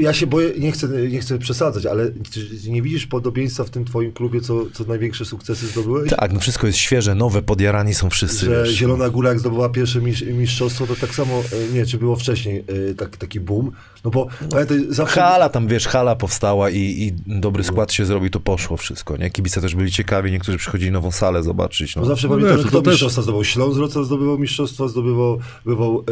[0.00, 3.84] Ja się boję, nie chcę, nie chcę przesadzać, ale czy nie widzisz podobieństwa w tym
[3.84, 6.10] twoim klubie, co, co największe sukcesy zdobyłeś?
[6.10, 8.46] Tak, no wszystko jest świeże, nowe, podjarani są wszyscy.
[8.46, 8.74] Że wiesz.
[8.74, 12.64] Zielona Góra jak zdobyła pierwsze mistrz, mistrzostwo, to tak samo, e, nie, czy było wcześniej
[12.90, 13.72] e, tak, taki boom,
[14.04, 15.20] no bo pamiętaj, zawsze...
[15.20, 19.30] Hala tam, wiesz, hala powstała i, i dobry skład się zrobił, to poszło wszystko, nie?
[19.30, 22.08] Kibice też byli ciekawi, niektórzy przychodzili nową salę zobaczyć, No no.
[22.08, 23.44] zawsze No pamiętam, wiesz, kto to też- mistrzostwa zdobywał.
[23.44, 26.04] Śląsk Wrocław zdobywał mistrzostwa, zdobywał bywał,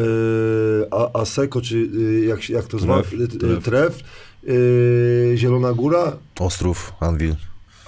[0.93, 1.89] e, Aseko, czy
[2.23, 3.03] e, jak, jak to zwał?
[3.03, 3.65] Tref, E, Tref.
[3.65, 4.01] Tref.
[5.33, 7.35] E, Zielona Góra, Ostrów, Anvil.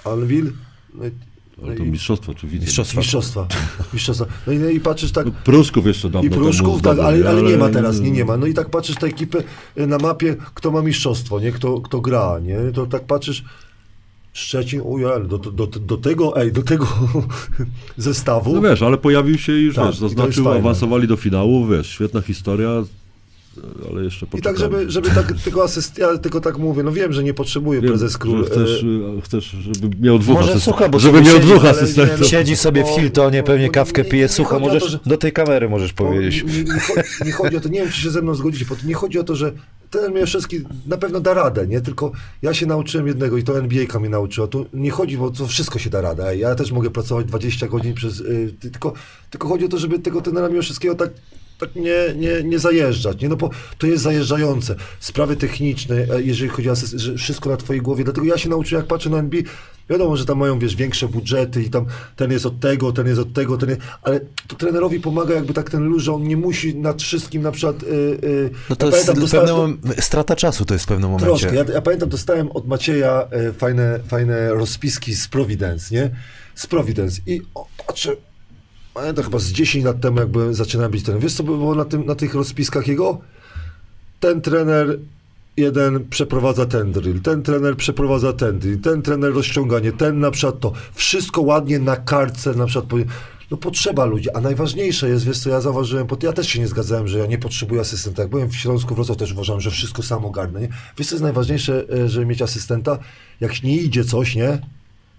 [0.05, 0.51] Anvil.
[0.93, 1.11] No i,
[1.65, 2.65] no to czy widzę.
[2.65, 2.99] Mistrzostwa.
[2.99, 3.47] mistrzostwa.
[3.93, 4.25] mistrzostwa.
[4.47, 7.57] No i, no i patrzysz tak, Prusków jeszcze dawno I Pruszków, tak, ale, ale nie
[7.57, 8.37] ma teraz, nie, nie ma.
[8.37, 9.43] No i tak patrzysz te ekipy
[9.77, 11.51] y, na mapie, kto ma mistrzostwo, nie?
[11.51, 12.57] Kto, kto gra, nie?
[12.73, 13.43] To tak patrzysz,
[14.33, 16.87] Szczecin, ujej, ale do, do, do, tego, ej, do tego
[17.97, 18.55] zestawu.
[18.55, 22.21] No wiesz, ale pojawił się i już, Tak, wiesz, zaznaczył, awansowali do finału, wiesz, świetna
[22.21, 22.69] historia,
[23.91, 24.57] ale jeszcze I poczekamy.
[24.57, 27.81] tak, żeby, żeby tak, tylko asyst, ja tylko tak mówię, no wiem, że nie potrzebuje
[27.81, 28.43] Wiem, prezes król.
[28.43, 30.63] że chcesz, e, y, chcesz, żeby miał dwóch Może asystentów.
[30.63, 32.27] słucha, bo żeby miał siedzi, dwóch asystentów.
[32.27, 35.93] Siedzi sobie w Hiltonie, pewnie kawkę pije, o możesz, to, że- do tej kamery możesz
[35.93, 36.43] powiedzieć.
[36.43, 36.73] Nie, nie,
[37.25, 39.19] nie chodzi o to, nie wiem, czy się ze mną zgodzicie, bo to nie chodzi
[39.19, 39.51] o to, że
[39.89, 41.81] ten Mieszewski na pewno da radę, nie?
[41.81, 44.47] Tylko ja się nauczyłem jednego i to NBA mnie nauczyło.
[44.47, 46.29] Tu nie chodzi, bo to wszystko się da radę.
[46.29, 48.19] Ej, Ja też mogę pracować 20 godzin przez...
[48.19, 48.93] Y, ty- tylko,
[49.29, 51.09] tylko chodzi o to, żeby tego trenera Mieszewskiego tak
[51.59, 53.29] tak nie, nie, nie zajeżdżać, nie?
[53.29, 54.75] No bo to jest zajeżdżające.
[54.99, 58.03] Sprawy techniczne, e, jeżeli chodzi o że wszystko na twojej głowie.
[58.03, 59.41] Dlatego ja się nauczyłem, jak patrzę na NBA,
[59.89, 61.85] wiadomo, że tam mają, wiesz, większe budżety i tam
[62.15, 65.53] ten jest od tego, ten jest od tego, ten jest, ale to trenerowi pomaga jakby
[65.53, 67.83] tak ten luz, że on nie musi nad wszystkim na przykład...
[67.83, 67.87] Y,
[68.23, 71.25] y, No to ja jest dostałem- pewnym, strata czasu to jest w pewnym momencie.
[71.25, 71.55] Troszkę.
[71.55, 76.09] Ja, ja pamiętam, dostałem od Macieja e, fajne, fajne rozpiski z Providence, nie?
[76.55, 77.21] Z Providence.
[77.27, 78.15] I o, patrzę,
[78.95, 81.23] pamiętam chyba z 10 lat temu, jakby zaczynałem być trenerem.
[81.23, 83.17] Wiesz, co było na, tym, na tych rozpiskach jego?
[84.19, 84.99] Ten trener
[85.57, 90.59] jeden przeprowadza ten drill, ten trener przeprowadza ten drill, ten trener rozciąganie, ten na przykład
[90.59, 90.73] to.
[90.93, 93.01] Wszystko ładnie na kartce na przykład.
[93.51, 97.07] No potrzeba ludzi, a najważniejsze jest, wiesz co, ja zauważyłem, ja też się nie zgadzałem,
[97.07, 98.21] że ja nie potrzebuję asystenta.
[98.21, 100.69] Jak byłem w Śląsku Wrocław też uważałem, że wszystko sam ogarnę, nie?
[100.97, 102.97] Wiesz co jest najważniejsze, e, żeby mieć asystenta?
[103.39, 104.59] Jak nie idzie coś, nie?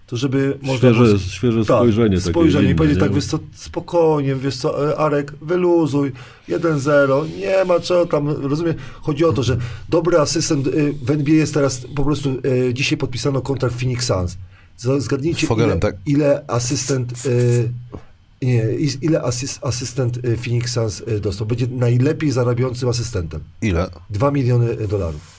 [0.07, 2.17] To żeby można było- Świeże, świeże spojrzenie.
[2.17, 6.11] takie spojrzenie i powiedzieć tak, wiesz co, spokojnie, wiesz co, e, Arek, wyluzuj,
[6.49, 9.57] 1-0, nie ma co tam, rozumiem, chodzi o to, że
[9.89, 12.29] dobry asystent y, w NBA jest teraz, po prostu
[12.69, 14.37] y, dzisiaj podpisano kontrakt Phoenix Suns.
[14.77, 15.95] Z- Zgadnijcie, Fogelem, ile, tak?
[16.05, 17.69] ile asystent, y,
[18.41, 18.65] nie,
[19.01, 21.47] ile asyst, asystent y, Phoenix Suns dostał.
[21.47, 23.41] Będzie najlepiej zarabiającym asystentem.
[23.61, 23.89] Ile?
[24.09, 25.36] 2 miliony dolarów.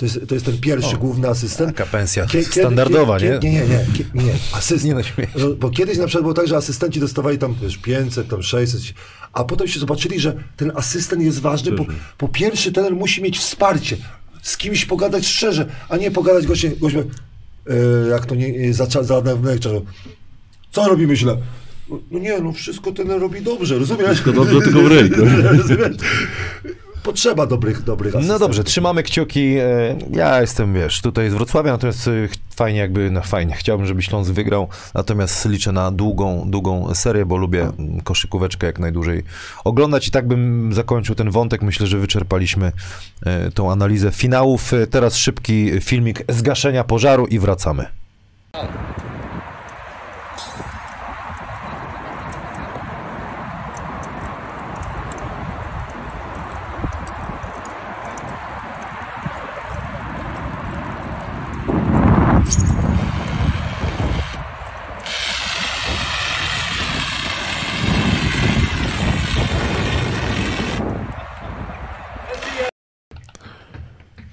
[0.00, 1.76] To jest, to jest ten pierwszy główny asystent.
[1.76, 3.50] Taka pensja Kie- kiedy- standardowa, kie- nie?
[3.50, 4.84] Nie, nie, nie, nie, asystent.
[4.84, 5.00] Nie no.
[5.48, 8.80] No, Bo kiedyś na przykład było tak, że asystenci dostawali tam wiesz, 500, tam 600,
[9.32, 11.84] a potem się zobaczyli, że ten asystent jest ważny, bo
[12.18, 13.96] po pierwsze ten musi mieć wsparcie,
[14.42, 17.04] z kimś pogadać szczerze, a nie pogadać goście, goście
[17.66, 19.86] e, jak to nie, e, za, za czasu.
[20.72, 21.36] Co robimy źle?
[21.90, 24.06] No, no nie, no wszystko ten robi dobrze, rozumiesz?
[24.06, 25.20] Wszystko dobrze, tylko w ręku.
[27.02, 28.40] Potrzeba dobrych, dobrych No asystentów.
[28.48, 29.56] dobrze, trzymamy kciuki.
[29.58, 32.10] E, Ja jestem, wiesz, tutaj z Wrocławia, natomiast e,
[32.56, 37.36] fajnie jakby, no fajnie, chciałbym, żeby Śląsk wygrał, natomiast liczę na długą, długą serię, bo
[37.36, 39.22] lubię mm, koszykóweczkę jak najdłużej
[39.64, 41.62] oglądać i tak bym zakończył ten wątek.
[41.62, 42.72] Myślę, że wyczerpaliśmy
[43.26, 44.72] e, tą analizę finałów.
[44.90, 47.86] Teraz szybki filmik zgaszenia pożaru i wracamy.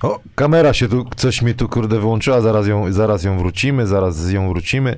[0.03, 4.15] O, kamera się tu, coś mi tu kurde wyłączyła, zaraz ją, zaraz ją wrócimy, zaraz
[4.15, 4.97] z ją wrócimy.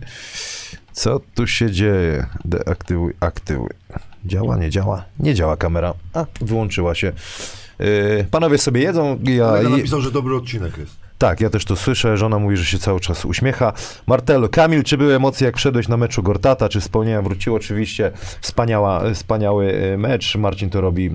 [0.92, 2.26] Co tu się dzieje?
[2.46, 3.70] Deaktywuj, aktywuj.
[4.26, 5.06] Działa, nie działa?
[5.20, 5.94] Nie działa kamera.
[6.14, 7.12] A, wyłączyła się.
[7.80, 9.20] Yy, panowie sobie jedzą.
[9.24, 10.92] Ja, Kolega napisał, że dobry odcinek jest.
[11.18, 12.18] tak, ja też to słyszę.
[12.18, 13.74] Żona mówi, że się cały czas uśmiecha.
[14.08, 16.70] Martelo, Kamil, czy były emocje, jak wszedłeś na meczu Gortata?
[16.70, 17.58] Czy wspomnienia wróciło?
[17.58, 18.12] Oczywiście
[18.42, 20.36] wspaniała, wspaniały e, mecz.
[20.36, 21.12] Marcin to robi, e,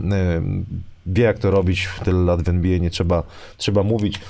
[1.07, 1.89] wie jak to robić.
[2.05, 3.23] Tyle lat w NBA, nie trzeba,
[3.57, 4.21] trzeba mówić.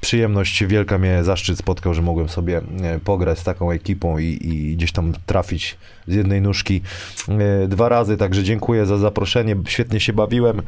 [0.00, 4.76] Przyjemność wielka mnie zaszczyt spotkał, że mogłem sobie e, pograć z taką ekipą i, i
[4.76, 5.76] gdzieś tam trafić
[6.08, 6.80] z jednej nóżki
[7.28, 8.16] e, dwa razy.
[8.16, 9.56] Także dziękuję za zaproszenie.
[9.68, 10.62] Świetnie się bawiłem.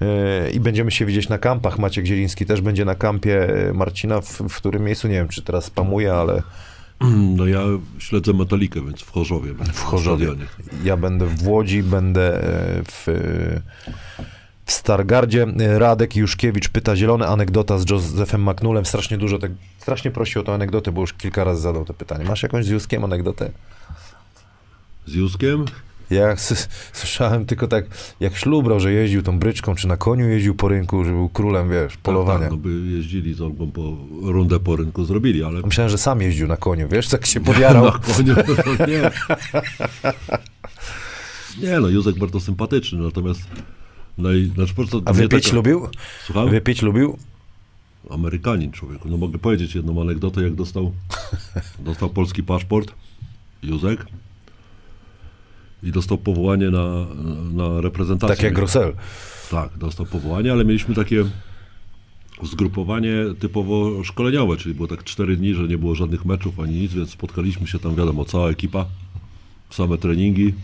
[0.00, 1.78] E, I będziemy się widzieć na kampach.
[1.78, 5.64] Maciek Zieliński też będzie na kampie Marcina, w, w którym miejscu, nie wiem, czy teraz
[5.64, 6.42] spamuje, ale
[7.36, 7.60] No ja
[7.98, 9.54] śledzę Metalikę, więc w Chorzowie.
[9.54, 10.26] będę, w Chorzowie.
[10.26, 10.46] stadionie.
[10.84, 12.40] Ja będę w Łodzi, będę
[12.90, 13.06] w,
[14.70, 15.46] w Stargardzie.
[15.60, 18.86] E, Radek Juszkiewicz pyta, zielona anegdota z Josephem McNullem.
[18.86, 22.24] Strasznie dużo, tak, strasznie prosi o tę anegdotę, bo już kilka razy zadał to pytanie.
[22.24, 23.50] Masz jakąś z Juskiem anegdotę?
[25.06, 25.64] Z Juskiem?
[26.10, 26.36] Ja
[26.92, 27.84] słyszałem tylko tak,
[28.20, 31.70] jak ślubrał, że jeździł tą bryczką, czy na koniu jeździł po rynku, że był królem,
[31.70, 32.38] wiesz, polowania.
[32.38, 35.98] Tak, tak, no by jeździli z Olgą po rundę po rynku zrobili, ale Myślałem, że
[35.98, 37.84] sam jeździł na koniu, wiesz, tak się podjarał.
[37.92, 38.34] na koniu
[38.76, 39.10] to nie.
[41.68, 43.40] Nie no, Józek bardzo sympatyczny, natomiast
[44.20, 45.88] naj, znaczy po prostu A wypić taka- lubił?
[46.24, 46.50] Słucham?
[46.50, 47.18] Wypić lubił?
[48.10, 49.08] Amerykanin człowieku.
[49.08, 50.92] No mogę powiedzieć jedną anegdotę, jak dostał,
[51.78, 52.92] dostał polski paszport,
[53.62, 54.06] Józek,
[55.82, 57.06] i dostał powołanie na,
[57.52, 58.36] na reprezentację.
[58.36, 58.92] Tak jak Grossel.
[59.50, 61.24] Tak, dostał powołanie, ale mieliśmy takie
[62.42, 66.92] zgrupowanie typowo szkoleniowe, czyli było tak cztery dni, że nie było żadnych meczów ani nic,
[66.92, 68.86] więc spotkaliśmy się tam, wiadomo, cała ekipa,
[69.70, 70.54] same treningi.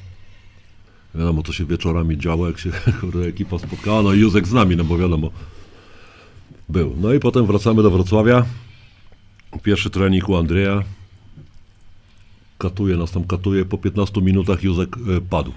[1.18, 2.70] Wiadomo, co się wieczorami działo, jak się
[3.28, 4.02] ekipa spotkała.
[4.02, 5.30] No i Józek z nami, no bo wiadomo,
[6.68, 6.96] był.
[7.00, 8.46] No i potem wracamy do Wrocławia.
[9.62, 10.82] Pierwszy trening u Andrzeja.
[12.58, 13.64] Katuje nas tam, katuje.
[13.64, 15.52] Po 15 minutach Józek e, padł.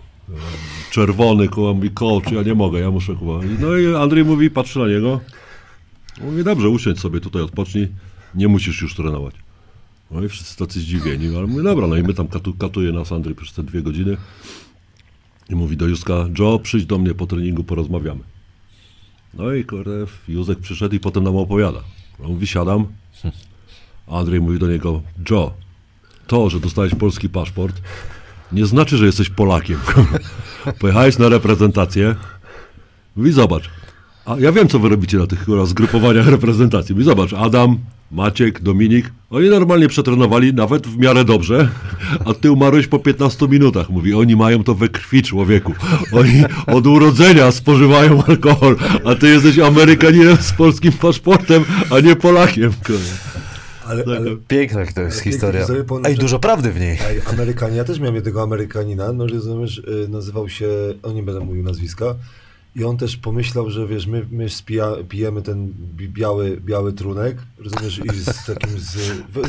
[0.91, 3.39] Czerwony, koło mówi, coach, ja nie mogę, ja muszę chyba.
[3.59, 5.19] No i Andrzej mówi, patrzy na niego.
[6.21, 7.87] Mówi, dobrze, usiądź sobie tutaj, odpocznij.
[8.35, 9.35] Nie musisz już trenować.
[10.11, 13.11] No i wszyscy tacy zdziwieni, ale mówię, dobra, no i my tam katu, katuje nas
[13.11, 14.17] Andrzej przez te dwie godziny.
[15.49, 18.21] I mówi do Józka, Joe, przyjdź do mnie po treningu, porozmawiamy.
[19.33, 19.91] No i kurde,
[20.27, 21.79] Józek przyszedł i potem nam opowiada.
[22.23, 22.87] On mówi, siadam.
[24.07, 25.53] Andrzej mówi do niego, Joe,
[26.27, 27.81] to, że dostałeś polski paszport,
[28.51, 29.79] nie znaczy, że jesteś Polakiem.
[30.79, 32.15] Pojechałeś na reprezentację.
[33.15, 33.69] Mówi, zobacz.
[34.25, 36.95] A ja wiem, co wy robicie na tych zgrupowaniach reprezentacji.
[36.95, 37.77] Mówi, zobacz, Adam,
[38.11, 41.69] Maciek, Dominik, oni normalnie przetrenowali nawet w miarę dobrze,
[42.25, 43.89] a ty umarłeś po 15 minutach.
[43.89, 45.73] Mówi, oni mają to we krwi, człowieku.
[46.11, 52.71] Oni od urodzenia spożywają alkohol, a ty jesteś Amerykaninem z polskim paszportem, a nie Polakiem.
[53.85, 55.65] Ale, Tak, ale Piękna to jest historia.
[56.03, 56.97] Ej, dużo prawdy w niej.
[57.09, 60.67] Ej, Amerykanie, ja też miałem jednego Amerykanina, no rozumiesz, y, nazywał się,
[61.03, 62.15] o nie będę mówił nazwiska,
[62.79, 67.37] i on też pomyślał, że wiesz, my, my spija, pijemy ten bi- biały, biały trunek,
[67.57, 68.97] rozumiesz, i z takim, z,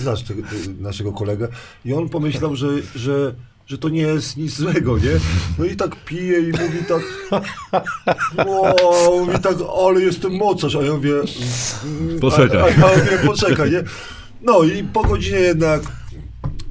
[0.02, 0.34] znasz ty-
[0.80, 1.48] naszego kolegę,
[1.84, 3.34] i on pomyślał, że, że,
[3.66, 5.12] że to nie jest nic złego, nie?
[5.58, 7.02] No i tak pije i mówi tak,
[8.46, 9.54] o, mówi tak,
[9.86, 11.14] ale jestem mocarz, a ja mówię,
[11.84, 12.60] mm, Poczekaj.
[12.60, 13.82] A, a ja mówię, poczekaj, nie?
[14.42, 15.82] No i po godzinie jednak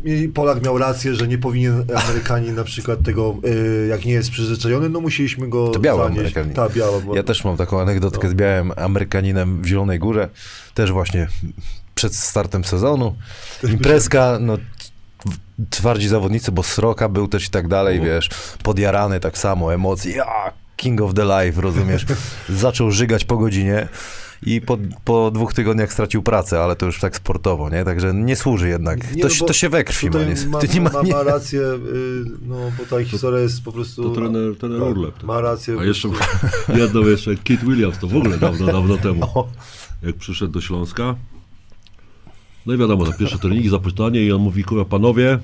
[0.04, 4.32] i Polak miał rację, że nie powinien Amerykanin na przykład tego, y, jak nie jest
[4.32, 6.20] przyzwyczajony, no musieliśmy go To biały zanieść.
[6.20, 6.54] Amerykanin.
[6.54, 7.00] Ta, biała.
[7.00, 7.16] Bo...
[7.16, 8.32] Ja też mam taką anegdotkę No.
[8.32, 10.30] z białym Amerykaninem w Zielonej Górze.
[10.74, 11.28] Też właśnie
[11.96, 13.16] przed startem sezonu.
[13.72, 14.58] Imprezka, no
[15.70, 18.04] twardzi zawodnicy, bo Sroka był też i tak dalej, O.
[18.04, 18.30] wiesz,
[18.64, 20.26] podjarany tak samo, emocje, ja,
[20.78, 22.06] king of the life, rozumiesz?
[22.50, 23.88] Zaczął żygać po godzinie
[24.46, 27.86] i po, po dwóch tygodniach stracił pracę, ale to już tak sportowo, nie?
[27.86, 29.16] Także nie służy jednak.
[29.16, 30.20] Nie, to, no to się we krwi ma.
[30.20, 33.72] Nie, ma, nie ma, ma, nie, ma rację, y, no bo ta historia jest po
[33.72, 34.04] prostu...
[34.04, 35.24] To trener, trener tak, Urlep.
[35.24, 35.78] Ma rację.
[35.80, 36.10] A jeszcze
[36.82, 39.50] jedno jeszcze, Kit Williams, to w ogóle dawno, dawno temu, O.
[40.04, 41.16] jak przyszedł do Śląska.
[42.66, 45.40] No i wiadomo, na pierwsze treningi, zapytanie i on mówi, kurwa, panowie,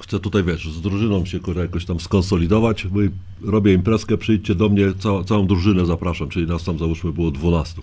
[0.00, 3.10] chcę tutaj, wiesz, z drużyną się, jakoś tam skonsolidować, mówi,
[3.42, 4.92] robię imprezkę, przyjdźcie do mnie,
[5.26, 7.82] całą drużynę zapraszam, czyli nas tam, załóżmy, było 12.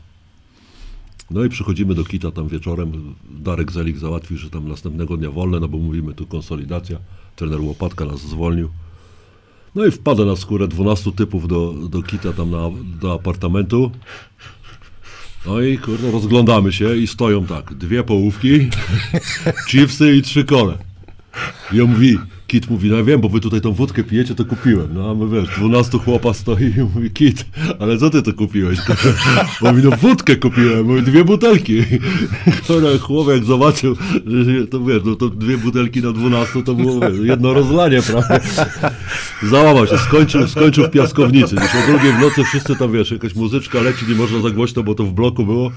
[1.31, 5.59] No i przychodzimy do Kita tam wieczorem, Darek Zelik załatwił, że tam następnego dnia wolne,
[5.59, 6.97] no bo mówimy tu konsolidacja,
[7.35, 8.69] trener Łopatka nas zwolnił.
[9.75, 12.69] No i wpada na skórę 12 typów do, do kita tam na,
[13.01, 13.91] do apartamentu.
[15.45, 18.69] No i kurde, rozglądamy się i stoją tak, dwie połówki,
[19.69, 20.90] chipsy i trzy kole.
[21.73, 22.19] I on mówi,
[22.51, 24.87] Kit mówi, no ja wiem, bo wy tutaj tą wódkę pijecie, to kupiłem.
[24.93, 27.45] No a my wiesz, 12 chłopa stoi i mówi, Kit,
[27.79, 28.79] ale co ty to kupiłeś?
[29.61, 31.83] Mówi, no wódkę kupiłem, mówi, dwie butelki.
[32.67, 33.95] Dobra, chłopak jak zobaczył,
[34.71, 38.39] to wiesz, no to dwie butelki na 12 to było wiesz, jedno rozlanie, prawda?
[39.43, 41.55] Załamał się, skończył, skończył w piaskownicy.
[41.55, 44.83] Już o drugiej w nocy wszyscy tam, wiesz, jakaś muzyczka leci, nie można za głośno,
[44.83, 45.71] bo to w bloku było.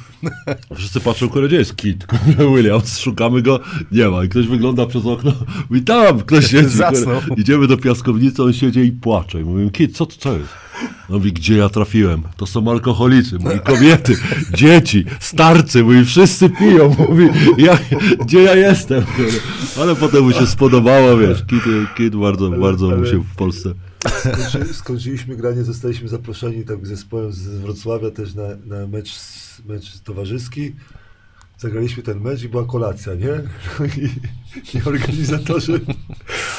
[0.75, 2.07] Wszyscy patrzą, kurde, gdzie jest Kit?
[2.57, 3.61] Williams, szukamy go,
[3.93, 4.25] nie ma.
[4.25, 5.33] I ktoś wygląda przez okno,
[5.71, 6.79] mówi, tam ktoś siedzi.
[6.79, 7.21] Zasnął.
[7.37, 9.41] Idziemy do piaskownicy, on siedzi i płacze.
[9.41, 10.49] I mówimy, Kit, co to co jest?
[11.09, 12.23] On mówi, gdzie ja trafiłem?
[12.37, 14.17] To są alkoholicy, mówi, kobiety,
[14.55, 17.79] dzieci, starcy, mówi, wszyscy piją, mówi, ja,
[18.21, 19.05] gdzie ja jestem?
[19.81, 21.63] Ale potem mu się spodobało, wiesz, Kit,
[21.97, 23.75] Kit bardzo, bardzo mu się w Polsce...
[24.09, 29.15] Skończy, skończyliśmy granie, zostaliśmy zaproszeni tak zespołem z Wrocławia też na, na mecz,
[29.67, 30.73] mecz towarzyski.
[31.65, 33.43] Zagraliśmy ten mecz i była kolacja, nie?
[34.03, 34.09] I,
[34.77, 35.81] i organizatorzy.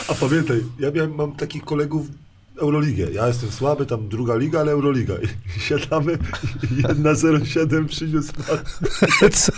[0.08, 2.08] A pamiętaj, ja miałem, mam takich kolegów
[2.58, 3.12] Euroligę.
[3.12, 5.14] Ja jestem słaby, tam druga liga, ale Euroliga.
[5.58, 6.18] I siadamy
[6.64, 8.34] i 1-0-7 przyniósł.
[9.42, 9.54] Co?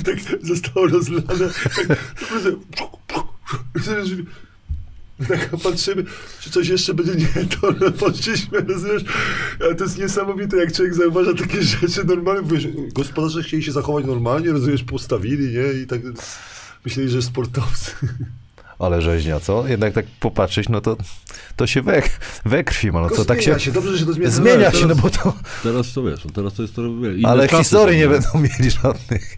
[0.00, 1.48] I tak zostało rozlane.
[1.76, 1.98] Tak,
[5.28, 6.04] tak patrzymy,
[6.40, 9.04] czy coś jeszcze będzie nie to, no, poszliśmy, rozumiesz?
[9.60, 14.04] Ale to jest niesamowite, jak człowiek zauważa takie rzeczy normalnie, wiesz, gospodarze chcieli się zachować
[14.04, 15.82] normalnie, rozumiesz, postawili, nie?
[15.82, 16.00] I tak
[16.84, 17.90] myśleli, że sportowcy.
[18.78, 19.68] Ale rzeźnia, co?
[19.68, 20.96] Jednak tak popatrzeć, no to,
[21.56, 22.02] to się we,
[22.44, 23.44] we krwi ma, no co tak się...
[23.44, 24.30] zmienia się, dobrze, że się to zmienia.
[24.30, 25.34] Zmienia się, no teraz- bo to...
[25.62, 26.82] Teraz to wiesz, no teraz to jest to,
[27.22, 28.10] Ale historii nie no.
[28.10, 29.36] będą mieli żadnych.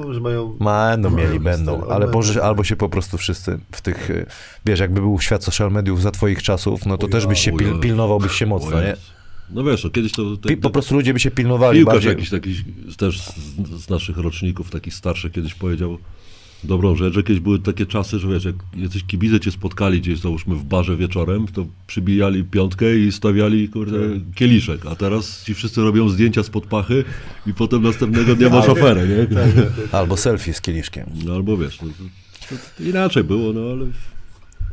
[0.00, 0.56] No, może mają...
[0.60, 2.18] Będą mieli, będą, ale będą.
[2.18, 4.26] może albo się po prostu wszyscy w tych, y,
[4.66, 7.80] wiesz, jakby był świat social mediów za twoich czasów, no to też byś się pil,
[7.80, 8.96] pilnowałbyś się mocno, nie?
[9.50, 10.22] No wiesz, no kiedyś to...
[10.48, 12.10] Pi, po prostu ludzie by się pilnowali Piłkarz bardziej.
[12.10, 12.54] jakiś taki
[12.96, 15.98] też z, z naszych roczników, taki starszy kiedyś powiedział
[16.64, 20.18] dobrą rzecz, że kiedyś były takie czasy, że wiesz, jak jacyś kibice cię spotkali gdzieś,
[20.18, 23.98] załóżmy w barze wieczorem, to przybijali piątkę i stawiali, kurde,
[24.34, 27.04] kieliszek, a teraz ci wszyscy robią zdjęcia spod pachy
[27.46, 29.26] i potem następnego dnia masz aferę, nie?
[29.92, 31.06] Albo selfie z kieliszkiem.
[31.24, 31.88] No albo wiesz, no,
[32.48, 33.86] to, to inaczej było, no ale...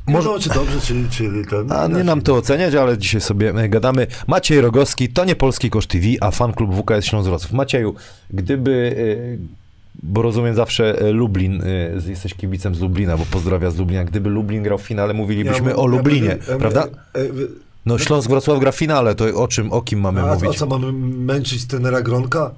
[0.08, 0.30] Może...
[0.30, 1.72] No, czy dobrze, czy, czy ten...
[1.72, 4.08] A nie nam to oceniać, ale dzisiaj sobie e, gadamy.
[4.28, 7.54] Maciej Rogowski, to nie Polski Kosz TV, a fan klub WKS Śląsk Wrocław.
[7.54, 7.96] Macieju,
[8.30, 8.96] gdyby,
[9.42, 9.67] e,
[10.04, 14.04] bo rozumiem zawsze e, Lublin, e, jesteś kibicem z Lublina, bo pozdrawia z Lublina.
[14.04, 16.88] Gdyby Lublin grał w finale, mówilibyśmy Ja- o ja Lublinie, ja prawda?
[17.14, 17.48] będę- e,
[17.86, 20.58] No Śląsk Wrocław gra w finale, to o czym, o kim mamy A, a mówić?
[20.60, 22.52] co, mamy męczyć trenera Gronka?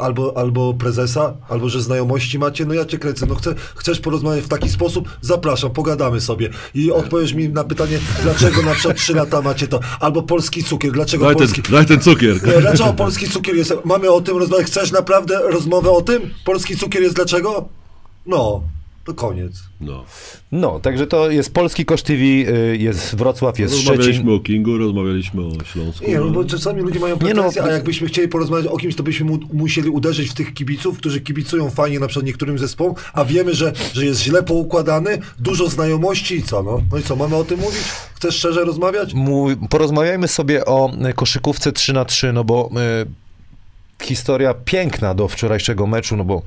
[0.00, 1.34] Albo, albo prezesa?
[1.48, 2.64] Albo, że znajomości macie?
[2.66, 3.26] No ja cię kręcę.
[3.26, 5.08] No chcę, chcesz porozmawiać w taki sposób?
[5.20, 6.50] Zapraszam, pogadamy sobie.
[6.74, 9.80] I odpowiesz mi na pytanie, dlaczego na przykład 3 lata macie to?
[10.00, 11.62] Albo polski cukier, dlaczego Daj ten, polski...
[11.72, 12.46] daj ten cukier.
[12.46, 13.74] Nie, dlaczego polski cukier jest?
[13.84, 14.66] Mamy o tym rozmawiać.
[14.66, 16.30] Chcesz naprawdę rozmowę o tym?
[16.44, 17.68] Polski cukier jest dlaczego?
[18.26, 18.62] No,
[19.08, 19.52] to koniec.
[19.80, 20.04] No.
[20.52, 23.90] No, także to jest Polski Kosz TV, y, jest Wrocław, jest Szczecin.
[23.90, 26.04] Rozmawialiśmy o Kingu, rozmawialiśmy o Śląsku.
[26.08, 29.02] Nie, no bo czasami ludzie mają no, pretensje, a jakbyśmy chcieli porozmawiać o kimś, to
[29.02, 33.24] byśmy mu, musieli uderzyć w tych kibiców, którzy kibicują fajnie na przykład niektórym zespołom, a
[33.24, 36.82] wiemy, że, że jest źle poukładany, dużo znajomości i co, no?
[36.92, 37.82] No i co, mamy o tym mówić?
[38.14, 39.14] Chcesz szczerze rozmawiać?
[39.14, 42.70] Mój, porozmawiajmy sobie o y, koszykówce 3 na 3 no bo
[43.02, 46.42] y, historia piękna do wczorajszego meczu, no bo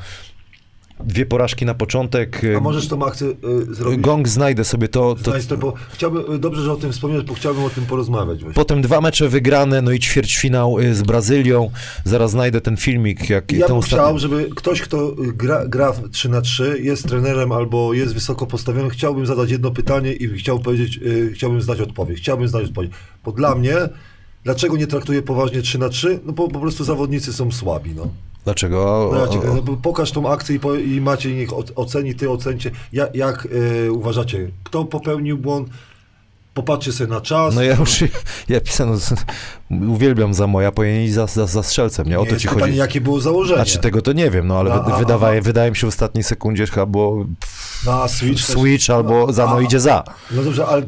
[1.05, 2.41] dwie porażki na początek.
[2.57, 3.27] A możesz tą akcję
[3.69, 4.01] y, zrobić?
[4.01, 5.15] Gong znajdę sobie to.
[5.23, 7.85] to Znajdź to, bo chciałbym, y, dobrze, że o tym wspomniałeś, bo chciałbym o tym
[7.85, 8.55] porozmawiać właśnie.
[8.55, 11.69] Potem dwa mecze wygrane, no i ćwierćfinał y, z Brazylią.
[12.03, 16.09] Zaraz znajdę ten filmik, jak Ja bym ostatni- chciał, żeby ktoś, kto gra, gra w
[16.09, 20.59] 3 na 3 jest trenerem albo jest wysoko postawiony, chciałbym zadać jedno pytanie i chciał
[20.59, 22.17] powiedzieć, y, chciałbym znać odpowiedź.
[22.19, 22.91] Chciałbym znać odpowiedź.
[23.25, 23.75] Bo dla mnie,
[24.43, 28.07] dlaczego nie traktuję poważnie 3 na 3 No bo po prostu zawodnicy są słabi, no.
[28.43, 29.09] Dlaczego?
[29.13, 32.71] No, ja cię, no pokaż tą akcję i, po, i Maciej niech oceni, ty ocencie,
[32.93, 33.45] jak, jak
[33.85, 35.69] y, uważacie, kto popełnił błąd,
[36.53, 37.55] popatrzcie sobie na czas.
[37.55, 38.03] No ja już,
[38.49, 38.97] ja pisano,
[39.71, 42.19] uwielbiam za moja pojęcie za, za, za strzelcem, nie?
[42.19, 42.77] O Nie to ci pytanie, chodzi.
[42.77, 43.55] jakie było założenie.
[43.55, 45.43] Znaczy tego to nie wiem, no ale A, wy- a, wydawaje, a.
[45.43, 47.25] wydaje mi się w ostatniej sekundzie chyba było
[47.85, 48.45] Na switch.
[48.47, 50.03] też- switch albo za no idzie za.
[50.31, 50.81] No dobrze, ale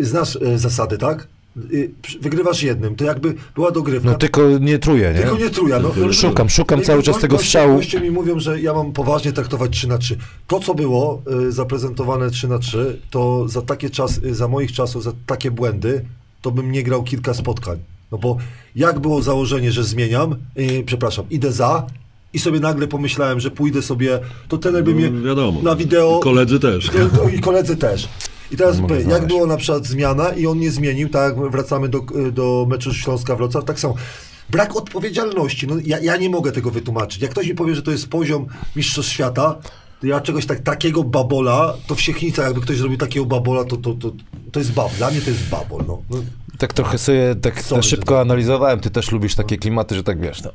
[0.00, 1.28] znasz y, zasady, tak?
[1.72, 4.10] Y, Wygrywasz jednym, to jakby była dogrywka.
[4.10, 5.20] No tylko nie truje, nie?
[5.20, 5.78] Tylko nie truja.
[5.78, 7.76] No, no, Szukam, szukam no i cały czas tego strzału.
[7.76, 10.16] Goście mi mówią, że ja mam poważnie traktować 3 na 3.
[10.46, 14.72] To, co było y, zaprezentowane 3 na 3, to za takie czas, y, za moich
[14.72, 16.04] czasów, za takie błędy,
[16.42, 17.78] to bym nie grał kilka spotkań.
[18.12, 18.36] No bo
[18.76, 21.86] jak było założenie, że zmieniam, y, przepraszam, idę za
[22.32, 25.62] i sobie nagle pomyślałem, że pójdę sobie, to ten by mnie No, wiadomo.
[25.62, 26.18] na wideo...
[26.18, 26.90] I koledzy też.
[27.16, 28.08] To I koledzy też.
[28.50, 28.76] I teraz
[29.08, 32.00] jak było na przykład zmiana i on nie zmienił, tak jak wracamy do,
[32.32, 33.94] do meczu Śląska Wrocław, tak samo.
[34.50, 35.66] Brak odpowiedzialności.
[35.66, 37.22] No, ja, ja nie mogę tego wytłumaczyć.
[37.22, 38.46] Jak ktoś mi powie, że to jest poziom
[38.76, 39.58] Mistrzostw Świata,
[40.02, 43.94] ja czegoś tak, takiego babola, to w Siechnicach jakby ktoś zrobił takiego babola, to, to,
[43.94, 44.12] to,
[44.52, 44.94] to jest bab.
[44.94, 46.02] Dla mnie to jest babol, no.
[46.10, 46.16] no.
[46.58, 48.26] Tak trochę sobie tak Sorry, szybko że tak.
[48.26, 48.80] analizowałem.
[48.80, 50.52] Ty też lubisz takie klimaty, że tak wiesz, tam,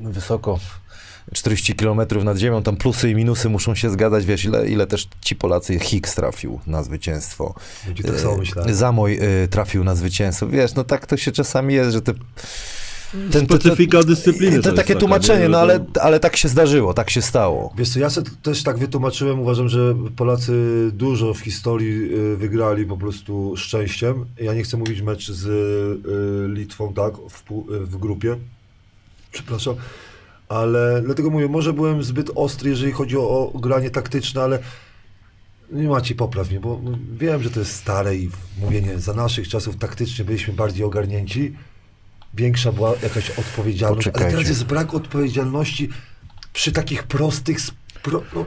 [0.00, 0.58] wysoko
[1.32, 5.08] 40 km nad ziemią, tam plusy i minusy muszą się zgadzać, wiesz, ile, ile też
[5.20, 7.54] ci Polacy Hicks trafił na zwycięstwo.
[7.88, 8.74] Ludzie tak samo E, myślałem.
[8.74, 10.48] Zamoj e, trafił na zwycięstwo.
[10.48, 12.12] Wiesz, no tak to się czasami jest, że te...
[13.30, 15.48] Ten, Specyfika dyscypliny To, to takie taka, tłumaczenie, nie?
[15.48, 17.74] no ale, ale tak się zdarzyło, tak się stało.
[17.78, 20.52] Wiesz co, ja sobie też tak wytłumaczyłem, uważam, że Polacy
[20.92, 24.24] dużo w historii y, wygrali po prostu szczęściem.
[24.40, 25.46] Ja nie chcę mówić mecz z
[26.56, 28.36] Litwą, tak, w, w grupie,
[29.32, 29.74] przepraszam,
[30.54, 34.58] ale dlatego mówię, może byłem zbyt ostry, jeżeli chodzi o, o granie taktyczne, ale
[35.72, 39.14] nie macie popraw mnie, bo no, wiem, że to jest stare i mówię, nie, za
[39.14, 41.54] naszych czasów taktycznie byliśmy bardziej ogarnięci,
[42.34, 44.36] większa była jakaś odpowiedzialność, ale Poczekajcie.
[44.36, 45.88] teraz jest brak odpowiedzialności
[46.52, 47.60] przy takich prostych...
[47.60, 48.46] Spro, no,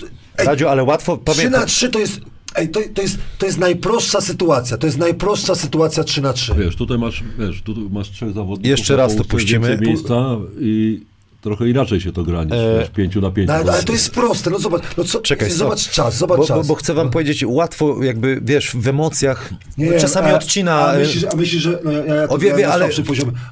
[0.00, 0.06] to,
[0.38, 1.16] ej, Radziu, ale łatwo...
[1.16, 2.20] 3 Powiem, na 3 to jest...
[2.54, 4.78] Ej, to, to, jest, to jest najprostsza sytuacja.
[4.78, 6.54] To jest najprostsza sytuacja 3 na 3.
[6.54, 8.70] Wiesz, tutaj masz, wiesz, tu masz trzech zawodników.
[8.70, 9.78] Jeszcze raz to puścimy.
[9.80, 11.00] miejsca i
[11.40, 13.52] trochę inaczej się to gra niż, E, niż pięciu na pięciu.
[13.64, 14.50] No, ale to jest proste.
[14.50, 15.92] No zobacz, no co, Czekaj, zobacz stop.
[15.94, 16.58] czas, zobacz bo, czas.
[16.58, 20.86] Bo, bo chcę wam powiedzieć, łatwo jakby, wiesz, w emocjach Nie, no, czasami a- odcina...
[20.86, 21.78] A e, myślisz, a myślisz że...
[21.84, 22.88] No, ja, ja, O, to wie- ja wie, na ale-.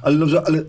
[0.01, 0.63] Ale dobrze, ale...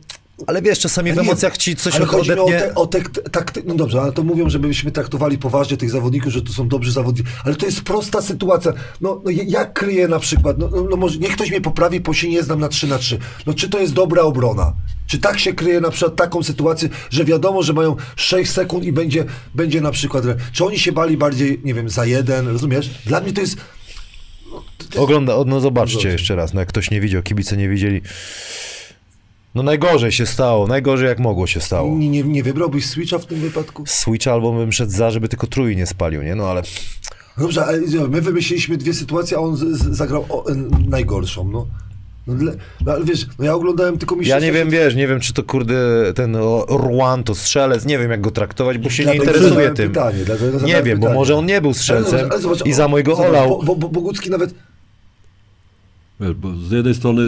[0.47, 2.61] Ale wiesz, czasami w emocjach ci coś ale chodzi mi o, odetnie...
[2.61, 3.01] te, o te,
[3.31, 6.93] tak, no dobrze, ale to mówią, żebyśmy traktowali poważnie tych zawodników, że to są dobrzy
[6.93, 8.73] zawodnicy, ale to jest prosta sytuacja.
[9.01, 12.15] No, no jak kryje na przykład, no, no, no może niech ktoś mnie poprawi, bo
[12.15, 13.19] się nie znam na 3 na 3.
[13.47, 14.73] No czy to jest dobra obrona?
[15.07, 18.93] Czy tak się kryje na przykład taką sytuację, że wiadomo, że mają 6 sekund i
[18.93, 22.91] będzie, będzie na przykład, czy oni się bali bardziej, nie wiem, za jeden, rozumiesz?
[23.07, 23.57] Dla mnie to jest,
[24.97, 28.03] Ogląda, no zobaczcie jeszcze raz, no jak ktoś nie widział, kibice nie widzieli.
[29.55, 31.97] No najgorzej się stało, najgorzej jak mogło się stało.
[31.97, 33.85] nie, nie, nie wybrałbyś Switcha w tym wypadku?
[33.87, 36.35] Switcha albo bym szedł za, żeby tylko trój nie spalił, nie?
[36.35, 36.63] No ale
[37.39, 41.67] Dobrze, ale my wymyśliliśmy dwie sytuacje, a on z, z, zagrał o, n- najgorszą, no.
[42.27, 42.53] No,
[42.85, 45.33] no ale wiesz, no ja oglądałem tylko ja mistrzostwa nie wiem, wiesz, nie wiem czy
[45.33, 45.75] to kurde
[46.15, 46.37] ten
[46.69, 49.89] Ruan to strzelec, nie wiem jak go traktować, bo się nie interesuje tym.
[49.89, 51.15] Pytanie, dlatego Nie wiem, bo pytanie.
[51.19, 53.49] może on nie był strzelcem Ale, ale zobacz, i za mojego zobacz, olał.
[53.49, 54.55] Bo, bo, bo Bogucki nawet,
[56.21, 57.23] Wiesz, bo z jednej strony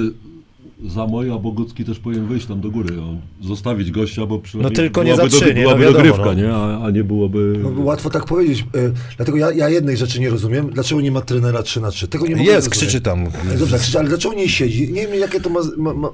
[0.88, 4.72] za moje, a Bogucki też powinien wyjść tam do góry, o, zostawić gościa, bo przynajmniej
[4.72, 5.64] No tylko nie byłaby za trzy, do, nie?
[5.64, 6.34] No byłaby dogrywka, no.
[6.34, 6.54] nie?
[6.54, 7.58] A, a nie byłoby...
[7.62, 11.12] no, bo łatwo tak powiedzieć, y, dlatego ja, ja jednej rzeczy nie rozumiem, dlaczego nie
[11.12, 13.26] ma trenera 3 na 3 Tego nie mogę Jest, krzyczy tam.
[13.46, 14.92] Ale Dobrze, krzyczy, ale dlaczego nie siedzi?
[14.92, 16.10] Nie wiem, jakie to ma, ma, ma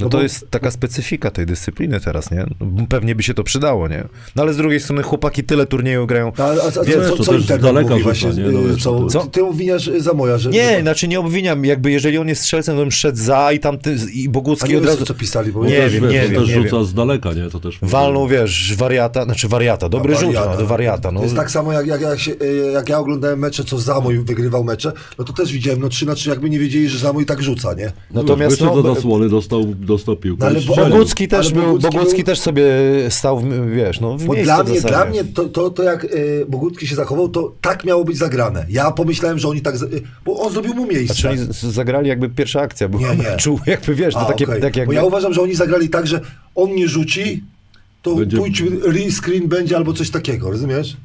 [0.00, 2.46] No to bo- jest taka specyfika tej dyscypliny teraz, nie?
[2.60, 4.04] No, Pewnie by się to przydało, nie?
[4.36, 6.32] No ale z drugiej strony chłopaki tyle turniejów grają.
[6.38, 8.42] A, a, a, a Wiesz, co, to co też z internet daleka mówi rzuca, właśnie?
[8.44, 8.50] nie?
[8.50, 9.26] No y, wiesz, co, to- Co?
[9.26, 10.50] Ty, obwiniasz za moja, że...
[10.50, 13.58] Nie, że, znaczy nie obwiniam, jakby jeżeli on jest strzelcem, to bym szedł za i
[13.60, 16.02] tam ty, i a Bogucki nie od wiesz, razu co pisali, bo Nie też, wiem,
[16.02, 16.84] wiesz, nie to wiem, też nie rzuca wiem.
[16.84, 17.50] z daleka, nie?
[17.50, 17.78] To też...
[17.82, 20.50] walną, wiesz, wariata, znaczy wariata, dobry rzut, wariata.
[20.52, 21.20] no, do wariata, no.
[21.20, 24.18] To jest tak samo, jak, jak, jak, się, e, jak ja oglądałem mecze, co Zamoj
[24.18, 27.26] wygrywał mecze, no to też widziałem, no 3 na 3, jakby nie wiedzieli, że Zamoj
[27.26, 27.92] tak rzuca, nie?
[28.10, 30.76] Natomiast no, za zasłony, dostał, dostał piłkę No, ale bo-.
[30.76, 32.64] Bogucki też Ale był, Bogucki Bogucki był- też sobie
[33.08, 36.46] stał, w, wiesz, no w Bo dla mnie, dla mnie to, to, to jak y,
[36.48, 38.66] Bogucki się zachował, to tak miało być zagrane.
[38.68, 39.78] Ja pomyślałem, że oni tak, y,
[40.24, 41.14] bo on zrobił mu miejsce.
[41.14, 43.22] Znaczy oni z- zagrali jakby pierwsza akcja była Nie, nie.
[43.30, 44.60] meczu, jakby wiesz, to A, takie, okej.
[44.60, 44.94] tak jakby...
[44.94, 46.20] Bo ja uważam, że oni zagrali tak, że
[46.54, 47.44] on nie rzuci,
[48.02, 50.96] to Będzie- pójdź, re-screen będzie albo coś takiego, rozumiesz?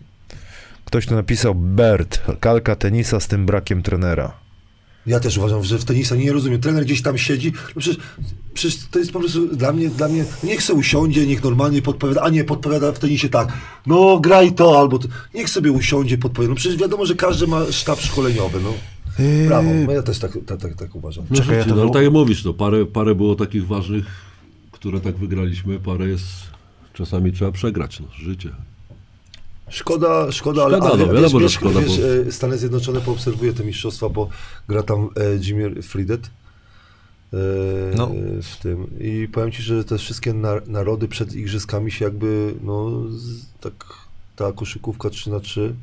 [0.85, 4.44] Ktoś tu napisał Bert, kalka tenisa z tym brakiem trenera.
[5.07, 6.61] Ja też uważam, że w tenisa nie rozumiem.
[6.61, 7.53] Trener gdzieś tam siedzi.
[7.75, 8.03] No przecież,
[8.53, 12.21] przecież to jest po prostu dla mnie, dla mnie, niech se usiądzie, niech normalnie podpowiada,
[12.21, 13.53] a nie podpowiada w tenisie tak,
[13.85, 15.07] no graj to, albo to.
[15.33, 16.49] Niech sobie usiądzie, podpowiada.
[16.49, 18.73] No przecież wiadomo, że każdy ma sztab szkoleniowy, no.
[19.47, 21.25] Brawo, no ja też tak, tak, tak, tak uważam.
[21.29, 24.05] No, Czekaj, ja to no, ale tak jak mówisz, no, parę, parę było takich ważnych,
[24.71, 26.25] które tak wygraliśmy, parę jest,
[26.93, 28.49] czasami trzeba przegrać, no, życie.
[29.69, 33.53] Szkoda, szkoda, ale, Szkoda, ale no, wiesz, wiesz, szkoda, wiesz, bo- e, Stany Zjednoczone poobserwuję
[33.53, 34.29] te mistrzostwa, bo
[34.67, 36.29] gra tam e, Jimmy Fridet.
[37.33, 37.37] e,
[37.97, 38.11] No.
[38.43, 38.87] w tym.
[38.99, 42.91] I powiem ci, że te wszystkie na, narody przed igrzyskami się jakby, no,
[43.61, 43.73] tak,
[44.35, 45.73] ta koszykówka 3 na 3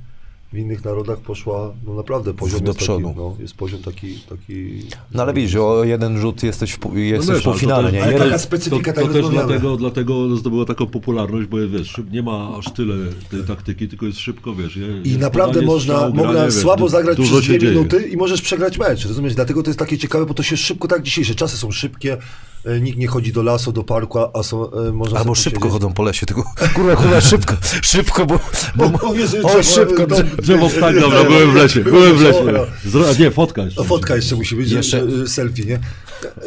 [0.53, 3.07] w innych narodach poszła, no naprawdę poziom do jest przodu.
[3.09, 4.81] Taki, no, jest poziom taki, taki...
[5.15, 7.91] No ale widzisz, o jeden rzut jesteś w, pu- jesteś No wiesz, w półfinale, ale
[7.91, 7.99] to nie?
[7.99, 9.47] też- Ale Jeden, taka specyfika to, tak to też rozmawiamy.
[9.49, 12.95] dlatego, dlatego zdobyła taką popularność, bo wiesz, nie ma aż tyle
[13.31, 14.77] tej taktyki, tylko jest szybko, wiesz.
[14.77, 17.73] Je, I naprawdę można, strzał, można granie, wiesz, słabo du- zagrać przez dwie dzieje.
[17.73, 19.35] minuty i możesz przegrać mecz, rozumiesz?
[19.35, 22.17] Dlatego to jest takie ciekawe, bo to się szybko, tak dzisiejsze czasy są szybkie,
[22.65, 25.93] e, nikt nie chodzi do lasu, do parku, a- są, e, można Albo szybko chodzą
[25.93, 26.43] po lesie, tylko
[26.75, 28.39] kurwa, kurwa, szybko, szybko, bo...
[28.77, 30.71] bo O, Jezu, o, szybko, no, drzewo.
[30.81, 32.45] Tak, dobra, byłem w lesie, byłem w lesie.
[32.85, 33.81] Zro, nie, fotka jeszcze.
[33.81, 35.79] No fotka jeszcze musi być, Jeszcze- selfie, nie?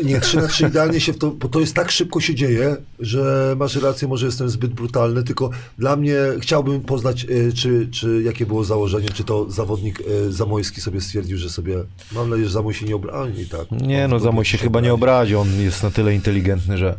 [0.04, 2.76] Nie, 3 na 3 idealnie się w to, bo to jest tak szybko się dzieje,
[3.00, 8.22] że masz rację, może jestem zbyt brutalny, tylko dla mnie chciałbym poznać, e, czy, czy
[8.24, 11.76] jakie było założenie, czy to zawodnik e, Zamojski sobie stwierdził, że sobie,
[12.12, 13.72] mam nadzieję, że Zamoj się nie obrazi tak.
[13.72, 16.96] Nie no, Zamoj się chyba nie obrazi, on jest na tyle inteligentny, że...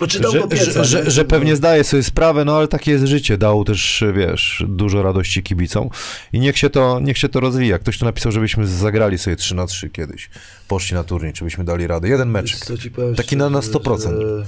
[0.00, 1.10] No, czy dał Że, że, że, nie?
[1.10, 3.38] że pewnie zdaje sobie sprawę, no ale takie jest życie.
[3.38, 5.88] Dał też, wiesz, dużo radości kibicom
[6.32, 7.78] i niech się to, niech się to rozwija.
[7.78, 10.30] Ktoś tu napisał, żebyśmy zagrali sobie 3 na 3 kiedyś.
[10.68, 12.08] Poszli na turniej, czy byśmy dali radę.
[12.08, 12.50] Jeden mecz.
[12.50, 14.20] Wiesz co ci powiem Taki na- na szczerze, 100%.
[14.20, 14.44] że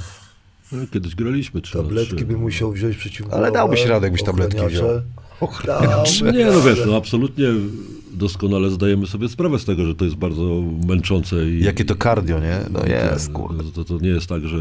[0.72, 2.24] No, Kiedyś graliśmy trzy na Tabletki trzy.
[2.26, 3.32] by musiał wziąć przeciwko.
[3.36, 4.88] Ale dałbyś radę, jakbyś tabletki wziął.
[5.40, 6.32] Ochraniacze.
[6.32, 7.46] Nie, no wiesz, no absolutnie
[8.12, 11.64] doskonale zdajemy sobie sprawę z tego, że to jest bardzo męczące i...
[11.64, 12.58] Jakie to cardio, nie?
[12.70, 13.62] No jest, No, kurde.
[13.74, 14.56] To, to nie jest tak, że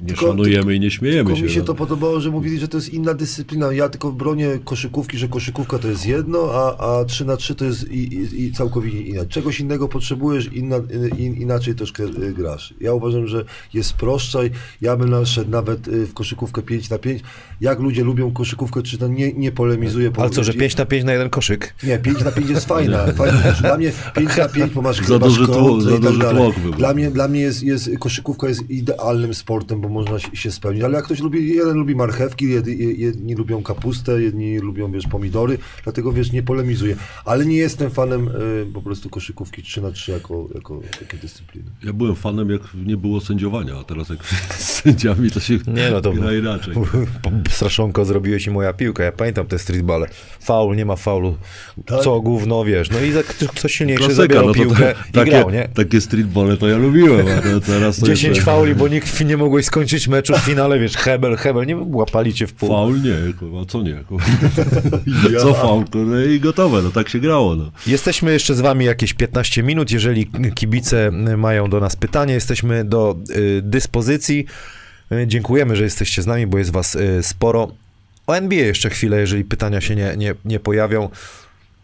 [0.00, 1.42] nie Tylko- szanujemy i nie śmiejemy Tylko się.
[1.44, 1.66] mi się no.
[1.66, 3.72] to podobało, że mówili, że to jest inna dyscyplina.
[3.72, 7.64] Ja tylko bronię koszykówki, że koszykówka to jest jedno, a, a 3 na 3 to
[7.64, 9.28] jest i, i, i całkowicie inaczej.
[9.28, 10.76] Czegoś innego potrzebujesz, inna,
[11.18, 12.74] in, inaczej troszkę y, grasz.
[12.80, 13.44] Ja uważam, że
[13.74, 14.50] jest proszczaj.
[14.80, 17.22] Ja bym naszedł nawet y, w koszykówkę 5 na 5.
[17.60, 20.10] Jak ludzie lubią koszykówkę, czy to nie, nie polemizuję.
[20.10, 20.58] po Ale co, że ludzi.
[20.60, 21.74] 5 na 5 na jeden koszyk?
[21.82, 23.06] Nie, 5 na 5 jest fajna.
[23.12, 23.38] fajna.
[23.60, 26.18] Dla mnie 5 na 5, bo masz Za duży szkołę tłok- za i tak duży
[26.18, 26.36] dalej.
[26.42, 26.72] tłok by był.
[26.72, 30.82] Dla mnie, dla mnie jest, jest, koszykówka jest idealnym sportem, bo można się, spełnić.
[30.82, 32.66] Ale jak ktoś lubi, jeden lubi marchewki, jed,
[32.98, 36.96] jedni lubią kapustę, jedni lubią, wiesz, pomidory, dlatego, wiesz, nie polemizuję.
[37.24, 41.70] Ale nie jestem fanem y, po prostu koszykówki 3 na 3 jako, jako takiej dyscypliny.
[41.84, 44.18] Ja byłem fanem, jak nie było sędziowania, a teraz jak
[44.58, 46.74] z sędziami to się Nie no, to gra inaczej.
[47.50, 49.04] straszonko zrobiłeś i moja piłka.
[49.04, 50.06] Ja pamiętam te streetbale.
[50.40, 51.36] Faul, nie ma faulu.
[51.86, 52.00] Tak.
[52.02, 52.90] Co gówno, wiesz.
[52.90, 55.68] No i za- ktoś silniejszy Klasyka, zabierał no to piłkę i takie, grał, nie?
[55.74, 59.36] takie streetbole to ja lubiłem, a te- teraz to 10 jeszcze- fauli, bo nikt nie
[59.36, 62.68] mogłeś skończyć meczu w finale, wiesz, hebel, hebel, nie łapali cię w pół.
[62.68, 63.94] Faul nie, kurwa, co nie?
[63.94, 64.26] Kurwa.
[65.40, 67.56] Co faul, kurwa, i gotowe, no tak się grało.
[67.56, 67.70] No.
[67.86, 69.90] Jesteśmy jeszcze z wami jakieś 15 minut.
[69.90, 74.46] Jeżeli kibice mają do nas pytanie, jesteśmy do y, dyspozycji.
[75.12, 77.68] Y, Dziękujemy, że jesteście z nami, bo jest was y, sporo.
[78.26, 81.08] O NBA jeszcze chwilę, jeżeli pytania się nie, nie, nie pojawią.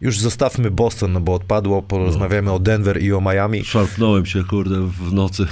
[0.00, 3.64] Już zostawmy Boston, no bo odpadło, porozmawiamy o Denver i o Miami.
[3.64, 5.46] Szarpnąłem się, kurde, w nocy.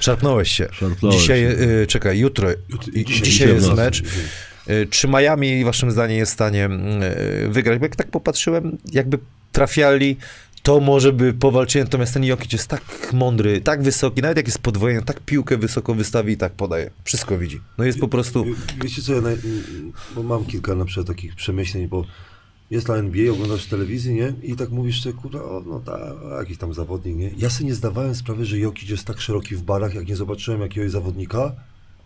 [0.00, 0.68] Szarpnąłeś się.
[0.72, 1.48] Szarpnąłem dzisiaj, się.
[1.82, 2.48] y, czekaj, jutro,
[2.94, 4.02] dzisiaj- dzisiaj, jest mecz.
[4.70, 6.68] Y, Czy Miami, waszym zdaniem, jest w stanie
[7.44, 7.78] y, wygrać?
[7.78, 9.18] Bo jak tak popatrzyłem, jakby
[9.52, 10.16] trafiali,
[10.62, 12.82] to może by powalczyli, natomiast ten Jokic jest tak
[13.12, 16.90] mądry, tak wysoki, nawet jak jest podwojenie, tak piłkę wysoko wystawi i tak podaje.
[17.04, 17.60] Wszystko widzi.
[17.78, 18.44] No jest po prostu...
[18.44, 19.36] Wie- Wiecie co, ja naj...
[20.14, 22.04] bo mam kilka na przykład takich przemyśleń, bo
[22.70, 24.32] jest na NBA, oglądasz telewizję, nie?
[24.42, 25.98] I tak mówisz sobie, kurwa, o, no ta,
[26.38, 27.30] jakiś tam zawodnik, nie?
[27.38, 30.60] Ja sobie nie zdawałem sprawy, że Jokic jest tak szeroki w barach, jak nie zobaczyłem
[30.60, 31.52] jakiegoś zawodnika,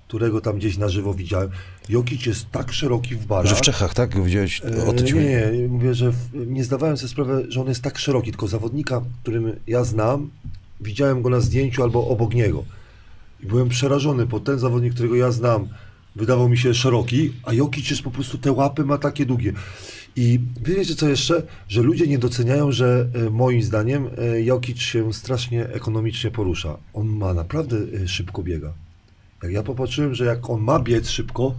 [0.09, 1.51] którego tam gdzieś na żywo widziałem.
[1.89, 3.51] Jokic jest tak szeroki w barach.
[3.51, 4.25] Że w Czechach, tak?
[4.25, 4.63] Widziałeś?
[4.63, 7.83] O E, ci nie, nie, mówię, że w, nie zdawałem sobie sprawy, że on jest
[7.83, 10.31] tak szeroki, tylko zawodnika, którym ja znam,
[10.81, 12.65] widziałem go na zdjęciu albo obok niego.
[13.43, 15.69] I byłem przerażony, bo ten zawodnik, którego ja znam,
[16.17, 19.53] wydawał mi się szeroki, a Jokic jest po prostu, te łapy ma takie długie.
[20.17, 21.43] I wiecie co jeszcze?
[21.69, 26.77] Że ludzie nie doceniają, że e, moim zdaniem e, Jokic się strasznie ekonomicznie porusza.
[26.93, 28.73] On ma naprawdę e, szybko biega.
[29.43, 31.55] Jak ja popatrzyłem, że jak on ma biec szybko,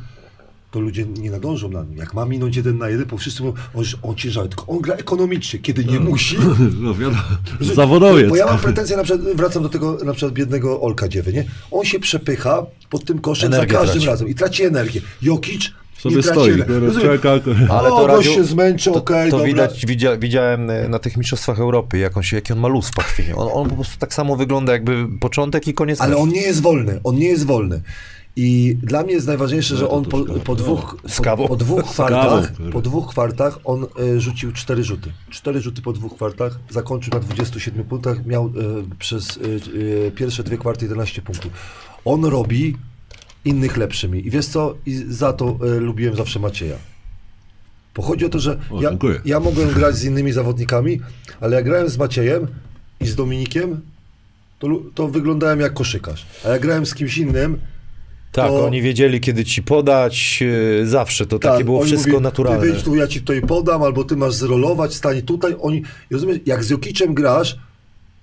[0.71, 1.97] to ludzie nie nadążą na nim.
[1.97, 5.59] Jak ma minąć jeden na jeden, bo wszyscy mówią, on, on tylko on gra ekonomicznie,
[5.59, 6.37] kiedy nie musi.
[6.81, 7.21] No wiadomo,
[7.61, 8.29] zawodowiec.
[8.29, 11.45] Bo ja mam pretensje, na przykład, wracam do tego na przykład biednego Olka Dziewy, nie?
[11.71, 14.07] On się przepycha pod tym koszem Energię za każdym traci.
[14.07, 15.01] razem i traci energię.
[15.21, 15.71] Jokic
[16.09, 16.51] Sobie stoi,
[17.01, 17.29] czeka.
[17.69, 21.17] Ale o, to Radziu- się zmęczy, To, okej, to widać, widzia, widziałem e, na tych
[21.17, 23.35] mistrzostwach Europy, jak on, się, jaki on ma luz w pachwinie.
[23.35, 26.61] On, on po prostu tak samo wygląda jakby początek i koniec Ale on nie jest
[26.61, 27.81] wolny, on nie jest wolny.
[28.37, 30.39] I dla mnie jest najważniejsze, że No to on po, troszkę.
[30.43, 31.43] po, dwóch, Z kawą.
[31.43, 33.83] po, po dwóch kwartach, po dwóch kwartach on
[34.15, 35.11] e, rzucił cztery rzuty.
[35.29, 38.51] Cztery rzuty po dwóch kwartach, zakończył na 27 punktach, miał e,
[38.99, 39.39] przez
[40.15, 41.51] pierwsze dwie kwarty 11 punktów.
[42.05, 42.77] On robi
[43.45, 44.27] innych lepszymi.
[44.27, 44.75] I wiesz co?
[44.85, 46.75] I za to e, lubiłem zawsze Macieja.
[47.95, 48.91] Bo chodzi o to, że O, ja,
[49.25, 50.99] ja mogłem grać z innymi zawodnikami,
[51.41, 52.47] ale jak grałem z Maciejem
[52.99, 53.81] i z Dominikiem,
[54.59, 56.25] to, to wyglądałem jak koszykarz.
[56.45, 57.59] A jak grałem z kimś innym,
[58.31, 60.43] Tak, to- oni wiedzieli, kiedy ci podać,
[60.81, 61.25] e, zawsze.
[61.25, 62.61] To takie było wszystko mówili, naturalne.
[62.61, 65.55] Ty wyjdź tu, ja ci tutaj podam, albo ty masz zrolować, stań tutaj.
[65.59, 67.57] Oni, rozumiesz, jak z Jokiczem grasz,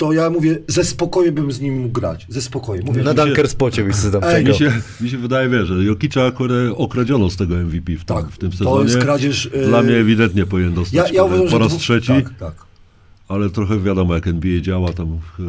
[0.02, 2.26] to ja mówię, ze spokojem bym z nim mógł grać.
[2.28, 2.84] Ze spokojem.
[2.84, 4.44] Mówię, Na Dunker spocie byś sobie tam Ej.
[4.44, 8.16] Mi się, mi się wydaje, wiesz, że Jokicza akurat okradziono z tego MVP w tym,
[8.16, 8.84] Tak, w tym to sezonie.
[8.84, 12.38] jest kradzież, e, Dla mnie ewidentnie powinien dostać ja, ja uważam, po raz trzeci, Tak,
[12.38, 12.54] tak.
[13.32, 15.42] Ale trochę wiadomo, jak NBA działa, tam e,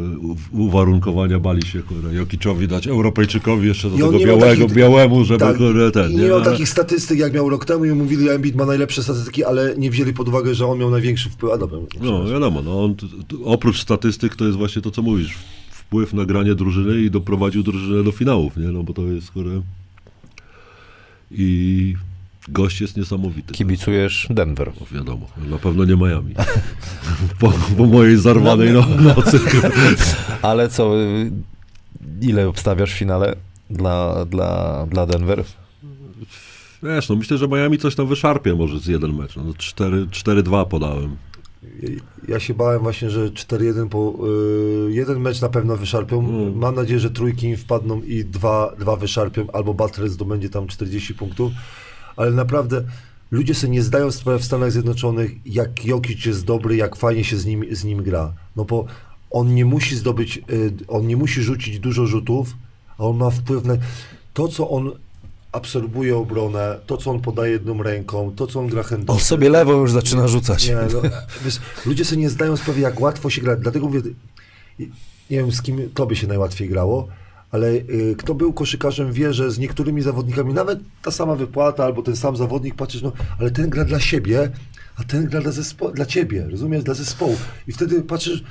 [0.52, 5.24] uwarunkowania bali się, kurde, Jokiczowi dać Europejczykowi jeszcze do on tego nie białego, takich- białemu,
[5.26, 8.26] żeby Tak, kurde, ten, I nie miał takich statystyk, jak miał rok temu i mówili,
[8.26, 11.54] że Embiid ma najlepsze statystyki, ale nie wzięli pod uwagę, że on miał największy wpływ.
[11.54, 12.96] A dobra, No, wiadomo, no, on,
[13.46, 15.34] oprócz statystyk to jest właśnie to, co mówisz,
[15.72, 19.62] wpływ na granie drużyny i doprowadził drużynę do finałów, nie, no bo to jest, kurde,
[21.32, 21.96] i
[22.50, 23.54] gość jest niesamowity.
[23.54, 24.72] Kibicujesz Denver.
[24.80, 26.36] No, wiadomo, na pewno nie Miami.
[27.40, 29.40] po, po mojej zarwanej no, nocy.
[30.42, 30.92] Ale co,
[32.22, 33.36] ile obstawiasz w finale
[33.70, 35.44] dla, dla, dla Denver?
[36.84, 39.36] Wiesz, no myślę, że Miami coś tam wyszarpie może z jeden mecz.
[39.36, 41.16] No, 4 4-2 podałem.
[42.28, 44.16] Ja się bałem właśnie, że 4-1 po
[44.88, 46.20] y, jeden mecz na pewno wyszarpią.
[46.20, 46.58] Mm.
[46.58, 51.16] Mam nadzieję, że trójki im wpadną i dwa, dwa wyszarpią, albo Butler zdobędzie tam 40
[51.16, 51.52] punktów.
[52.16, 52.84] Ale naprawdę
[53.32, 57.38] ludzie sobie nie zdają sprawy w Stanach Zjednoczonych, jak Jokic jest dobry, jak fajnie się
[57.38, 58.34] z nim, z nim gra.
[58.56, 58.86] No bo
[59.32, 62.54] on nie musi zdobyć, y, on nie musi rzucić dużo rzutów,
[62.98, 63.74] a on ma wpływ na
[64.34, 64.92] to, co on
[65.52, 69.24] absorbuje obronę, to, co on podaje jedną ręką, to, co on gra On handlowym.
[69.24, 70.68] sobie lewą już zaczyna rzucać.
[70.68, 71.02] Nie, no,
[71.46, 73.56] wiesz, ludzie sobie nie zdają sprawy, jak łatwo się gra.
[73.56, 74.02] Dlatego mówię,
[75.30, 77.08] nie wiem z kim tobie się najłatwiej grało,
[77.54, 82.02] ale y, kto był koszykarzem wie, że z niektórymi zawodnikami, nawet ta sama wypłata albo
[82.02, 84.52] ten sam zawodnik, patrzysz, no ale ten gra dla siebie,
[84.96, 87.36] a ten gra dla, zespo- dla ciebie, rozumiesz, dla zespołu.
[87.68, 88.44] I wtedy patrzysz,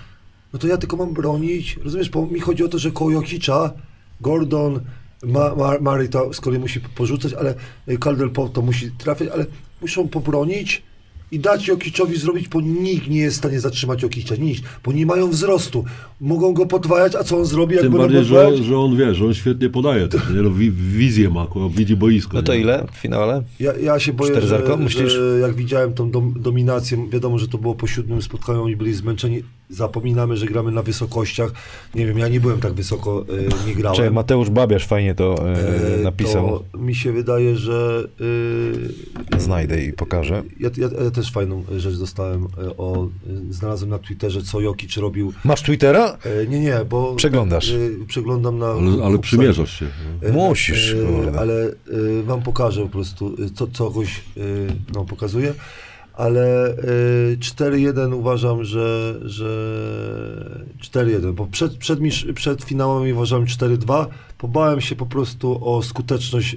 [0.53, 3.73] no to ja tylko mam bronić, rozumiesz, bo mi chodzi o to, że koło Jokicza,
[4.21, 4.81] Gordon,
[5.23, 7.55] Ma, Ma, Murray to z kolei musi porzucać, ale
[7.89, 9.47] y, Caldwell to musi trafiać, ale
[9.81, 10.83] muszą pobronić
[11.33, 15.07] i dać Jokiczowi zrobić, bo nikt nie jest w stanie zatrzymać Jokicza, nikt, bo nie
[15.07, 15.85] mają wzrostu.
[16.21, 18.57] Mogą go podwajać, a co on zrobi, jak Tym bardziej, podwajać?
[18.57, 20.43] że, że on wie, że on świetnie podaje też, nie?
[20.43, 22.37] No, wi, wizję ma, widzi boisko.
[22.37, 22.61] No to nie?
[22.61, 23.43] ile w finale?
[23.61, 27.75] Ja, ja się boję, że, że jak widziałem tą dom, dominację, wiadomo, że to było
[27.75, 29.43] po siódmym spotkaniu, oni byli zmęczeni,
[29.73, 31.53] zapominamy, że gramy na wysokościach.
[31.95, 33.25] Nie wiem, ja nie byłem tak wysoko,
[33.65, 33.97] e, nie grałem.
[33.97, 36.65] Czy Mateusz Babiarz fajnie to e, E, napisał.
[36.73, 38.09] To mi się wydaje, że
[39.35, 40.43] e, Znajdę i pokażę.
[40.61, 43.09] Ja, ja, ja też fajną rzecz dostałem, e, o,
[43.51, 45.33] znalazłem na Twitterze, co Jokic robił.
[45.45, 46.19] Masz Twittera?
[46.25, 47.15] E, Nie, nie, bo...
[47.15, 47.71] Przeglądasz.
[47.71, 47.77] e,
[48.07, 48.67] Przeglądam na...
[48.67, 49.87] Ale, ale przymierzasz się.
[50.33, 50.95] Musisz,
[51.35, 51.39] e.
[51.41, 54.41] Ale e, wam pokażę po prostu, co, co kogoś e,
[54.95, 55.55] no, pokazuję.
[56.23, 59.75] Ale e, 4-1 uważam, że, że
[60.81, 61.99] 4-1, bo przed, przed,
[62.35, 64.07] przed finałem uważałem 4-2.
[64.39, 66.57] Pobałem się po prostu o skuteczność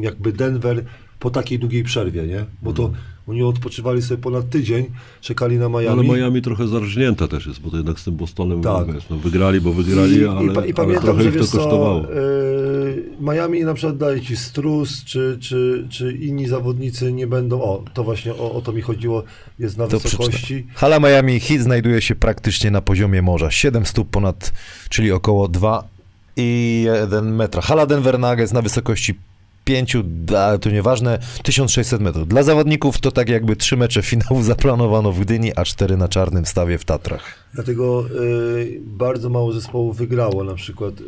[0.00, 0.84] jakby Denver
[1.18, 2.44] po takiej długiej przerwie, nie?
[2.62, 2.90] Bo to
[3.28, 4.86] oni odpoczywali sobie ponad tydzień,
[5.20, 5.86] czekali na Miami.
[5.88, 8.92] Ale Miami trochę zarżnięte też jest, bo to jednak z tym Bostonem Tak.
[8.92, 11.34] wiesz, no, wygrali, bo wygrali, I, ale, i, pa- ale i pamiętam, trochę że ich
[11.34, 12.00] to wiesz co, kosztowało.
[12.00, 17.84] yy, Miami na przykład daje ci Strus, czy, czy, czy inni zawodnicy nie będą, o,
[17.94, 19.22] to właśnie o, o to mi chodziło,
[19.58, 20.32] jest na To wysokości.
[20.32, 20.70] przeczytam.
[20.74, 23.50] Hala Miami Heat znajduje się praktycznie na poziomie morza.
[23.50, 24.52] 7 stóp ponad,
[24.88, 25.84] czyli około 2
[26.36, 27.62] i 1 metra.
[27.62, 29.14] Hala Denver Nuggets na wysokości
[29.64, 29.96] 5,
[30.38, 32.28] ale to nieważne, 1600 metrów.
[32.28, 36.46] Dla zawodników to tak jakby trzy mecze finału zaplanowano w Gdyni, a cztery na Czarnym
[36.46, 37.22] Stawie w Tatrach.
[37.54, 41.04] Dlatego y, bardzo mało zespołów wygrało na przykład y,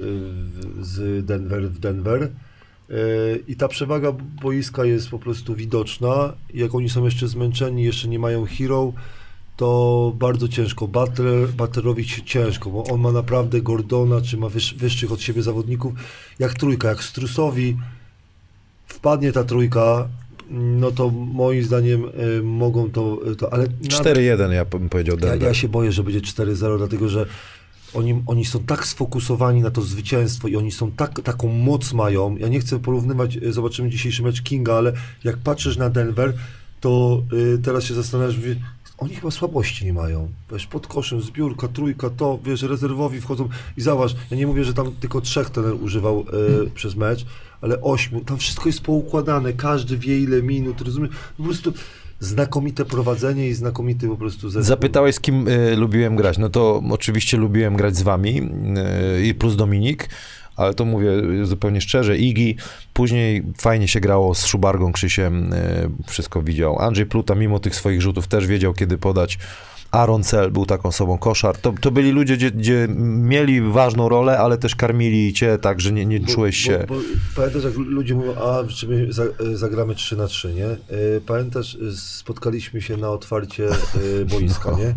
[0.80, 2.22] z Denver w Denver.
[2.22, 4.12] Y, I ta przewaga
[4.42, 6.32] boiska jest po prostu widoczna.
[6.54, 8.92] Jak oni są jeszcze zmęczeni, jeszcze nie mają hero,
[9.56, 10.88] to bardzo ciężko.
[10.88, 15.92] Butler, Butlerowi ciężko, bo on ma naprawdę Gordona, czy ma wyż, wyższych od siebie zawodników,
[16.38, 17.76] jak trójka, jak Strusowi
[19.06, 20.08] wpadnie ta trójka,
[20.50, 23.66] no to moim zdaniem y, mogą to, to ale...
[23.66, 25.48] na- 4-1 ja bym powiedział ja, Denver.
[25.48, 27.26] ja się boję, że będzie 4-0, dlatego że
[27.94, 32.36] oni, oni są tak sfokusowani na to zwycięstwo i oni są tak, taką moc mają.
[32.36, 34.92] Ja nie chcę porównywać, e, zobaczymy dzisiejszy mecz Kinga, ale
[35.24, 36.34] jak patrzysz na Denver,
[36.80, 38.56] to y, teraz się zastanawiasz, mówię,
[38.98, 40.28] oni chyba słabości nie mają.
[40.52, 44.74] Wiesz, pod koszem, zbiórka, trójka, to, wiesz, rezerwowi wchodzą i zauważ, ja nie mówię, że
[44.74, 46.20] tam tylko trzech trener używał
[46.66, 47.26] y, przez mecz,
[47.60, 51.10] ale ośmiu, tam wszystko jest poukładane, każdy wie ile minut, rozumiesz?
[51.36, 51.72] Po prostu
[52.20, 54.68] znakomite prowadzenie i znakomity po prostu zespół.
[54.68, 56.38] Zapytałeś, z kim y, lubiłem grać.
[56.38, 58.42] No to oczywiście lubiłem grać z wami
[59.18, 60.08] y, i plus Dominik,
[60.56, 61.10] ale to mówię
[61.42, 62.18] zupełnie szczerze.
[62.18, 62.56] Igi,
[62.92, 66.78] później fajnie się grało z Szubargą, Krzysiem, y, wszystko widział.
[66.78, 69.38] Andrzej Pluta, mimo tych swoich rzutów, też wiedział, kiedy podać.
[69.96, 71.56] Aaron Cell był taką osobą, koszar.
[71.56, 75.92] To, to byli ludzie, gdzie, gdzie mieli ważną rolę, ale też karmili cię tak, że
[75.92, 76.84] nie, nie Bo- czułeś się...
[76.88, 77.00] Bo, bo,
[77.36, 79.08] pamiętasz, jak ludzie mówią, a czy my
[79.52, 80.66] e, zagramy 3 na 3, nie?
[80.66, 80.76] E,
[81.26, 83.68] Pamiętasz, e, spotkaliśmy się na otwarcie
[84.32, 84.78] boiska, No.
[84.78, 84.94] nie?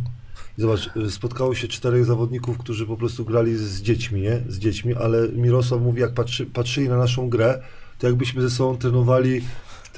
[0.57, 4.41] Zobacz, spotkało się czterech zawodników, którzy po prostu grali z dziećmi, nie?
[4.47, 7.61] Z dziećmi, ale Mirosław mówi, jak patrzy, patrzyli na naszą grę,
[7.99, 9.41] to jakbyśmy ze sobą trenowali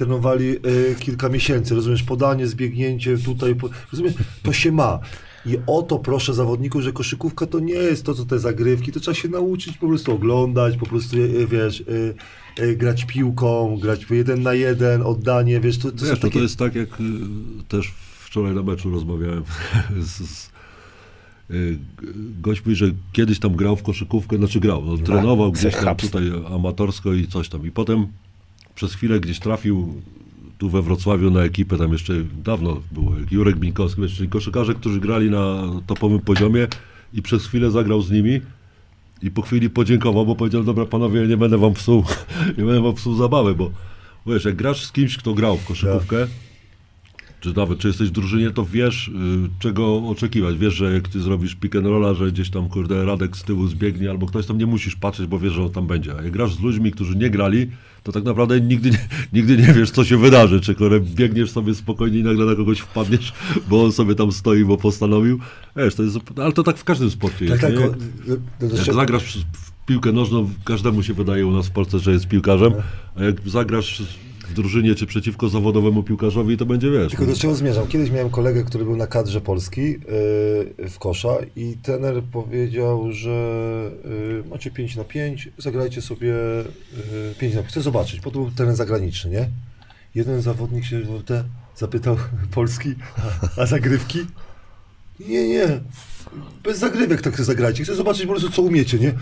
[0.04, 4.98] trenowali e, kilka miesięcy, rozumiesz, podanie, zbiegnięcie tutaj, po, rozumiesz, to się ma.
[5.46, 9.00] I o to proszę zawodników, że koszykówka to nie jest to, co te zagrywki, to
[9.00, 11.84] trzeba się nauczyć po prostu oglądać, po prostu, e, wiesz,
[12.58, 16.34] e, e, grać piłką, grać jeden na jeden, oddanie, wiesz, to, to Wiesz, takie...
[16.34, 17.04] to jest tak, jak y,
[17.68, 17.92] też
[18.24, 19.42] wczoraj na meczu rozmawiałem
[20.00, 20.50] z, z
[21.50, 21.78] y,
[22.40, 26.32] gość mówi, że kiedyś tam grał w koszykówkę, znaczy grał, no, trenował gdzieś tam tutaj
[26.54, 27.66] amatorsko i coś tam.
[27.66, 28.06] I potem
[28.74, 30.02] przez chwilę gdzieś trafił
[30.58, 35.30] tu we Wrocławiu na ekipę, tam jeszcze dawno było, Jurek Binkowski, czyli koszykarze, którzy grali
[35.30, 36.66] na topowym poziomie
[37.14, 38.40] i przez chwilę zagrał z nimi
[39.22, 42.04] i po chwili podziękował, bo powiedział, dobra panowie, ja nie będę wam psuł,
[42.58, 43.70] nie będę wam psuł zabawy, bo
[44.26, 46.26] wiesz, jak grasz z kimś, kto grał w koszykówkę,
[47.40, 49.12] czy nawet czy jesteś w drużynie, to wiesz, y,
[49.58, 50.58] czego oczekiwać.
[50.58, 53.66] Wiesz, że jak ty zrobisz pick and rolla, że gdzieś tam, kurde, Radek z tyłu
[53.66, 56.14] zbiegnie, albo ktoś tam nie musisz patrzeć, bo wiesz, że on tam będzie.
[56.18, 57.70] A jak grasz z ludźmi, którzy nie grali,
[58.02, 59.08] to tak naprawdę nigdy nie,
[59.40, 60.60] nigdy nie wiesz, co się wydarzy.
[60.60, 63.32] Czy biegniesz sobie spokojnie i nagle na kogoś wpadniesz,
[63.68, 65.38] bo on sobie tam stoi, bo postanowił.
[65.76, 68.00] Wiesz, to jest, ale to tak w każdym sporcie Tak, jest, tak,
[68.60, 68.76] nie?
[68.76, 72.28] Jak się- zagrasz w piłkę nożną, każdemu się wydaje u nas w Polsce, że jest
[72.28, 72.72] piłkarzem,
[73.16, 74.02] a jak zagrasz
[74.52, 77.10] w drużynie czy przeciwko zawodowemu piłkarzowi, to będzie wiesz.
[77.10, 77.88] Tylko do czego zmierzam?
[77.88, 79.98] Kiedyś miałem kolegę, który był na kadrze Polski yy,
[80.88, 83.30] w kosza i trener powiedział, że
[84.04, 87.72] yy, macie 5 na 5, zagrajcie sobie yy, 5 na 5.
[87.72, 89.48] Chcę zobaczyć, bo to był teren zagraniczny, nie?
[90.14, 91.44] Jeden zawodnik się te,
[91.76, 92.16] zapytał
[92.54, 92.94] Polski,
[93.56, 94.18] a, a zagrywki?
[95.20, 95.80] Nie, nie,
[96.64, 97.84] bez zagrywek tak zagrajcie.
[97.84, 99.12] Chcę zobaczyć po prostu, co umiecie, nie?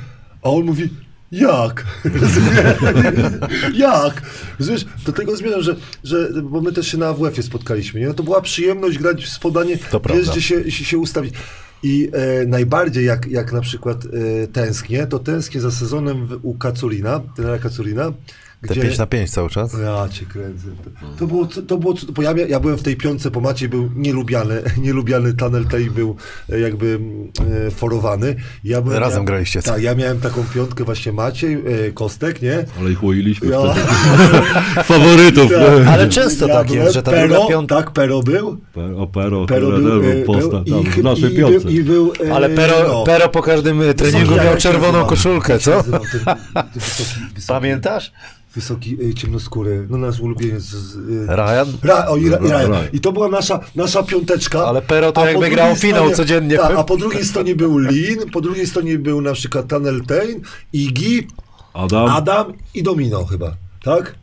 [0.43, 0.89] A on mówi,
[1.33, 1.85] jak?
[3.75, 4.23] jak?
[4.59, 8.07] Rozumiesz, do tego zmierzam, że, że, bo my też się na AWF-ie spotkaliśmy, nie?
[8.07, 11.35] No to była przyjemność grać w spodanie, To wiesz, gdzie się, się, się ustawić.
[11.83, 16.55] I e, najbardziej jak, jak na przykład e, tęsknię, to tęsknię za sezonem w, u
[16.55, 18.13] Kaculina, trenera Kaculina,
[18.69, 19.73] Te 5 na 5 cały czas.
[19.83, 20.67] ja cię kręcę.
[21.19, 24.63] To, było, to było, bo ja, ja byłem w tej piątce, po Maciej był nielubiany,
[24.85, 26.17] nielubiany Tunnel tej był
[26.53, 27.01] e, jakby
[27.67, 28.37] e, forowany.
[28.65, 29.63] Ja byłem, Razem ja, graliście?
[29.63, 32.65] Tak, ja miałem taką piątkę właśnie Maciej, e, Kostek, nie?
[32.81, 33.75] Ale ich łoiliśmy Ja.
[34.85, 35.51] Faworytów.
[35.51, 35.87] Tak.
[35.89, 37.77] Ale często ja tak byłem, jest, że ta Pero, piątka...
[37.77, 38.49] Tak, Pero był.
[38.97, 41.61] O Pero, Pero Pero był, był e, był i, w naszej i, piątce.
[41.61, 43.05] był, i był e, Ale Pero, no.
[43.05, 45.85] Pero po każdym e, treningu miał czerwoną koszulkę, co?
[47.49, 48.13] Pamiętasz?
[48.55, 50.63] Wysoki, y, ciemnoskóry, no nasz ulubieniec.
[50.63, 51.67] z- y, Ryan?
[51.83, 52.73] Ra, o, i, ra, Ryan.
[52.93, 54.65] I to była nasza, nasza piąteczka.
[54.67, 56.57] Ale Pero to jakby grał finał stronie- codziennie.
[56.57, 60.41] Tak, a po drugiej stronie był Lin, po drugiej stronie był na przykład Tunnel Tain,
[60.73, 61.27] Iggy,
[61.75, 63.53] Adam, Adam i Domino chyba,
[63.85, 64.15] tak?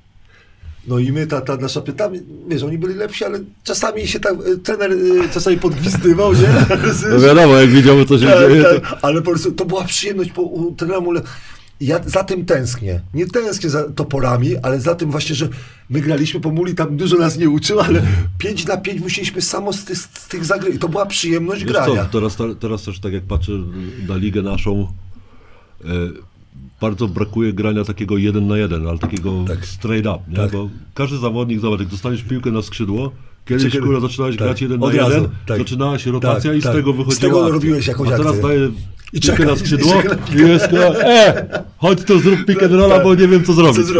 [0.87, 2.09] No i my, ta, ta nasza pyta,
[2.47, 6.47] wiesz, oni byli lepsi, ale czasami się tak, y, trener y, czasami podgwizdywał, nie?
[7.09, 8.69] no wiadomo, jak widziałem, co się dzieje, to...
[8.73, 11.01] tak, tak, ale po prostu to była przyjemność po u trenera.
[11.81, 13.01] Ja za tym tęsknię.
[13.13, 15.49] Nie tęsknię za toporami, ale za tym właśnie, że
[15.89, 18.01] my graliśmy po muli, tam dużo nas nie uczył, ale
[18.37, 20.71] 5 na 5 musieliśmy samo z, tych- z tych zagry.
[20.71, 22.05] I to była przyjemność Wiesz grania.
[22.05, 23.51] co, teraz, teraz też tak jak patrzę
[24.07, 24.87] na ligę naszą,
[25.85, 25.87] e,
[26.81, 30.35] bardzo brakuje grania takiego jeden na jeden, ale takiego straight up, nie?
[30.35, 30.51] Tak.
[30.51, 33.11] bo każdy zawodnik, zobacz, jak dostaniesz piłkę na skrzydło,
[33.45, 35.57] kiedyś Czy- kurwa zaczynałeś tak, grać jeden od na razu, jeden, tak.
[35.57, 36.73] zaczynała się rotacja Tak, i z tak.
[36.73, 37.53] tego Z wychodziła tego akcja.
[37.53, 38.41] robiłeś jakąś A teraz akcję.
[39.13, 42.99] I czeka- na skrzydło na i jest kurwa, e, chodź to zrób pick and rolla,
[42.99, 43.87] bo nie wiem co zrobić.
[43.87, 43.93] Co?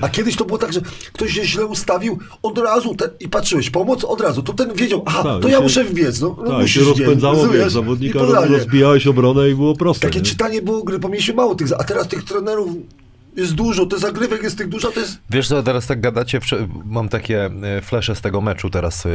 [0.00, 0.80] A kiedyś to było tak, że
[1.12, 5.02] ktoś się źle ustawił, od razu ten, i patrzyłeś, pomoc od razu, to ten wiedział,
[5.06, 7.72] aha, Tak, to ja się- muszę wbiec, no, no Tak, się musisz wbiec, rozpędzało, wiesz,
[7.72, 8.18] zawodnika
[8.48, 10.06] rozbijałeś obronę i było proste.
[10.06, 10.24] Takie nie?
[10.24, 12.68] czytanie było gry, bo mieliśmy mało tych, a teraz tych trenerów
[13.36, 15.18] jest dużo, te zagrywek jest tych dużo, to jest...
[15.30, 16.40] Wiesz co, teraz tak gadacie,
[16.84, 19.08] mam takie e, flesze z tego meczu teraz e,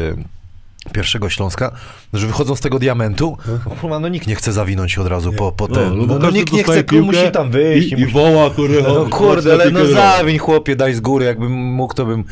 [0.92, 1.72] pierwszego Śląska,
[2.14, 3.38] że wychodzą z tego diamentu,
[3.82, 6.14] kurwa, no nikt nie chce zawinąć się od razu po, po No, ten, no, no,
[6.14, 7.92] no, każdy nikt nie chce, piłkę musi tam wyjść.
[7.92, 11.52] i, musi- i woła, kurde, no kurde, ale no zawiń chłopie, daj z góry, jakbym
[11.52, 12.24] mógł, to bym,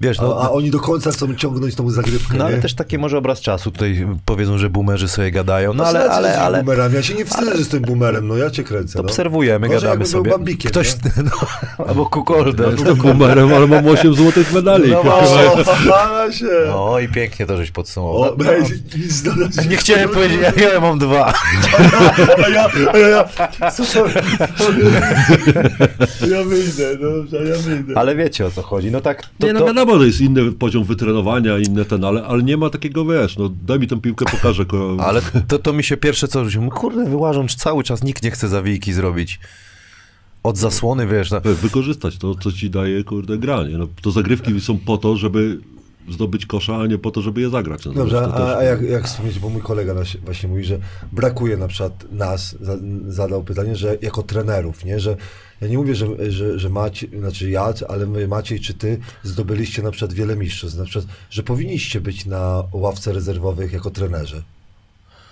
[0.00, 2.62] wiesz, A, no, a oni do końca chcą ciągnąć tą zagrywkę, no ale nie?
[2.62, 6.38] też taki może obraz czasu, tutaj powiedzą, że boomerzy sobie gadają, no No, ale, ale,
[6.40, 6.94] ale, Boomerem.
[6.94, 8.98] Ja się nie wstydzę, że jestem boomerem, no ja cię kręcę.
[8.98, 9.04] No.
[9.04, 10.30] obserwujemy, Gorzej, gadamy sobie.
[10.30, 11.10] Bambikiem, Ktoś, nie?
[11.78, 12.70] no, albo kukoldę.
[12.70, 14.90] Jestem boomerem, ale mam 8 złotych medali.
[14.90, 15.00] No.
[15.00, 16.74] O, się.
[16.74, 18.22] O, i pięknie to żeś podsumował.
[18.22, 18.44] O, No,
[18.96, 19.68] nic dodać.
[19.68, 21.34] Nie chciałem powiedzieć, ja, ja mam dwa.
[22.44, 23.24] A ja, a ja,
[26.30, 27.98] ja, wyjdę, dobrze, ja wyjdę.
[27.98, 28.90] Ale wiecie o co chodzi.
[28.90, 32.24] No tak, to, Nie, no to, wiadomo, to jest inny poziom wytrenowania, inny ten, ale,
[32.24, 34.64] ale nie ma takiego, wiesz, no daj mi tę piłkę, pokażę.
[35.06, 36.70] Ale to, to mi się pierwsze co rzuciło.
[36.70, 39.40] Kurde, wyłażą, czy cały czas nikt nie chce zawijki zrobić.
[40.42, 41.40] Od zasłony, wiesz, na...
[41.40, 43.78] Wykorzystać to, co ci daje, kurde, granie.
[43.78, 45.60] No, to zagrywki są po to, żeby
[46.08, 47.84] zdobyć kosza, a nie po to, żeby je zagrać.
[47.84, 49.94] No, Dobrze, a, też- a jak, jak wspomnieć, bo mój kolega
[50.24, 50.78] właśnie mówi, że
[51.12, 52.76] brakuje na przykład nas, za,
[53.08, 55.16] zadał pytanie, że jako trenerów, nie, że
[55.60, 59.82] ja nie mówię, że, że, że Maciej, znaczy ja, ale my, Maciej czy ty zdobyliście
[59.82, 64.42] na przykład wiele mistrzostw, na przykład, że powinniście być na ławce rezerwowych jako trenerzy.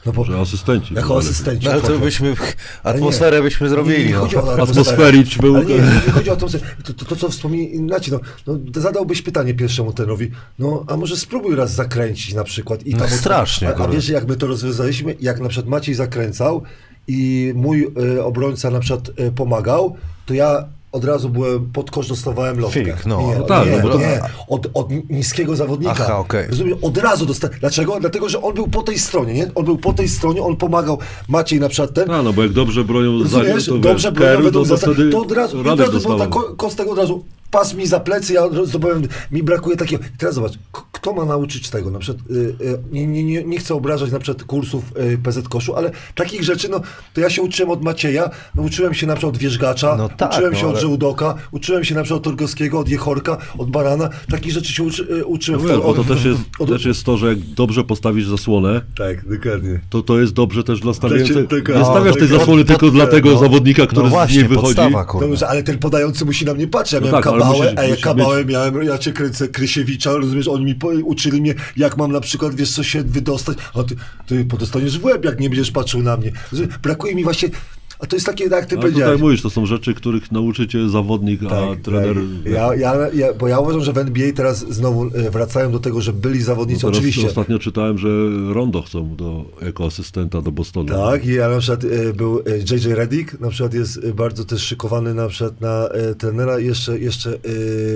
[0.06, 0.94] No bo Że asystenci.
[0.94, 1.64] jako ale- asystenci.
[1.66, 2.34] No, ale to byśmy,
[2.84, 3.42] atmosferę nie.
[3.42, 4.06] byśmy Nie, zrobili.
[4.06, 4.20] nie No.
[4.20, 4.62] chodzi o atmosferę.
[4.70, 5.56] Atmosfericz był...
[5.56, 9.22] Ale nie, nie chodzi o to, że- to, to, to co wspominacie, no, no, zadałbyś
[9.22, 12.86] pytanie pierwszemu tenowi, no a może spróbuj raz zakręcić na przykład.
[12.86, 15.14] I No tam strasznie, A, a wiesz jak my to rozwiązaliśmy?
[15.20, 16.62] Jak na przykład Maciej zakręcał
[17.08, 19.96] i mój e, obrońca na przykład e, pomagał,
[20.26, 22.84] to ja od razu byłem pod kosz, dostawałem lotkę.
[22.84, 23.20] Fik, no.
[23.22, 25.92] nie, No tak, nie, no bo to- nie, od, od niskiego zawodnika.
[25.92, 26.46] Aha, okej.
[26.48, 27.56] Rozumiem, od razu dostałem.
[27.60, 28.00] Dlaczego?
[28.00, 29.50] Dlatego, że on był po tej stronie, nie?
[29.54, 30.98] On był po tej stronie, on pomagał
[31.28, 33.44] Maciej na przykład ten, A, no bo jak dobrze bronią za to
[33.78, 36.18] Dobrze wiesz, bronią, według to, wtedy to od razu, od razu był dostawał.
[36.18, 39.02] tak, ko- kostek od razu pas mi za plecy, ja zdobyłem,
[39.32, 40.04] mi brakuje takiego.
[40.18, 40.52] Teraz zobacz,
[40.92, 41.90] kto ma nauczyć tego?
[41.90, 45.48] Na przykład, y, y, nie, nie, nie, nie chcę obrażać na przykład kursów y, PZ
[45.48, 46.80] Koszu, ale takich rzeczy, no
[47.14, 50.32] to ja się uczyłem od Macieja, no, uczyłem się na przykład od Wierzgacza, No tak,
[50.32, 53.70] uczyłem no się od ale- Żołdoka, uczyłem się na przykład od Turgowskiego, od Jechorka, od
[53.70, 55.60] Barana, takich rzeczy się uczy, y, uczyłem.
[55.66, 58.80] No bo to od- też jest, od- też jest to, że jak dobrze postawisz zasłonę,
[58.98, 59.80] Tak, dokładnie.
[59.90, 61.48] to to jest dobrze też dla stawiającego.
[61.48, 63.38] tylko- Nie no, stawiasz tej zasłony tylko dla tego no.
[63.38, 64.74] zawodnika, który No z właśnie, niej wychodzi.
[64.74, 65.06] podstawa.
[65.20, 66.92] Dobrze, ale ten podający musi na mnie patrzeć.
[66.92, 70.12] Ja No miałem tak, kabałę, musisz- a ja kabałę mieć- miałem, ja cię kręcę Krysiewicza,
[70.12, 73.82] rozumiesz, oni mi po, uczyli mnie, jak mam na przykład, wiesz, co się wydostać, a
[73.82, 73.96] ty,
[74.26, 76.32] ty podostaniesz w łeb, jak nie będziesz patrzył na mnie.
[76.82, 77.48] Brakuje mi właśnie,
[78.00, 79.04] a to jest takie, jak ty A powiedziałeś.
[79.12, 82.16] tutaj mówisz, to są rzeczy, których nauczy cię zawodnik, a Tak, trener...
[82.44, 82.52] tak.
[82.52, 86.00] Ja, ja, ja, bo ja uważam, że w NBA teraz znowu e, wracają do tego,
[86.00, 87.26] że byli zawodnicy, No oczywiście.
[87.26, 88.08] Ostatnio czytałem, że
[88.54, 90.88] Rondo chcą do, jako asystenta do Bostonu.
[90.88, 94.44] Tak, i ja na przykład e, był e, JJ Redick, na przykład jest e, bardzo
[94.44, 97.34] też szykowany na przykład na e, trenera, jeszcze, jeszcze e,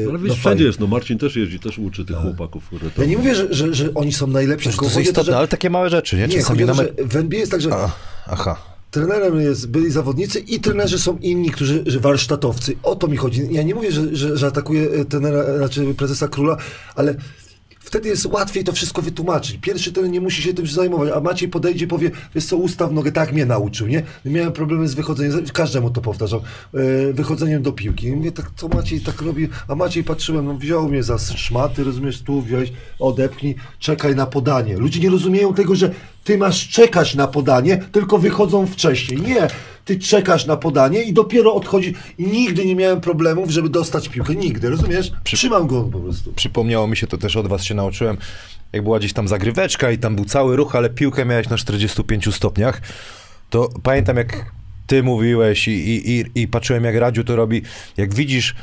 [0.05, 0.65] Ale no wiesz, wszędzie fajnie.
[0.65, 2.67] jest, no Marcin też jeździ, też uczy tych chłopaków.
[2.67, 3.05] Które tam...
[3.05, 5.21] Ja nie mówię, że, że, że oni są najlepsi, To tylko jest chodzi o to,
[5.21, 6.23] istotne, że ale takie małe rzeczy, nie?
[6.29, 7.91] Nie, Czasami chodzi o to, że w NBA jest tak, że A,
[8.27, 8.72] aha.
[8.93, 12.77] Trenerem jest, byli zawodnicy i trenerzy są inni, którzy że warsztatowcy.
[12.83, 13.49] O to mi chodzi.
[13.51, 16.57] Ja nie mówię, że, że, że atakuję e, trenera, znaczy prezesa króla,
[16.95, 17.15] ale
[17.81, 19.59] wtedy jest łatwiej to wszystko wytłumaczyć.
[19.61, 22.93] Pierwszy trener nie musi się tym zajmować, a Maciej podejdzie i powie, wiesz co, ustaw
[22.93, 24.03] nogę, tak mnie nauczył, nie?
[24.25, 26.41] Miałem problemy z wychodzeniem, każdemu to powtarzam,
[26.75, 28.07] e, wychodzeniem do piłki.
[28.07, 29.49] I mówię, tak, co Maciej tak robi?
[29.69, 34.77] A Maciej patrzyłem, no wziął mnie za szmaty, rozumiesz, tu wziąłeś, odepchnij, czekaj na podanie.
[34.77, 35.95] Ludzie nie rozumieją tego, że
[36.25, 39.21] ty masz czekać na podanie, tylko wychodzą wcześniej.
[39.21, 39.49] Nie,
[39.85, 41.95] ty czekasz na podanie i dopiero odchodzi.
[42.19, 44.35] I nigdy nie miałem problemów, żeby dostać piłkę.
[44.35, 45.13] Nigdy, rozumiesz?
[45.25, 46.33] Trzymam go po prostu.
[46.33, 48.17] Przypomniało mi się, to też od was się nauczyłem,
[48.73, 52.35] jak była gdzieś tam zagryweczka i tam był cały ruch, ale piłkę miałeś na 45
[52.35, 52.81] stopniach,
[53.51, 54.53] to pamiętam jak
[54.87, 57.63] ty mówiłeś i, i, i, i patrzyłem jak Radziu to robi,
[57.97, 58.55] jak widzisz,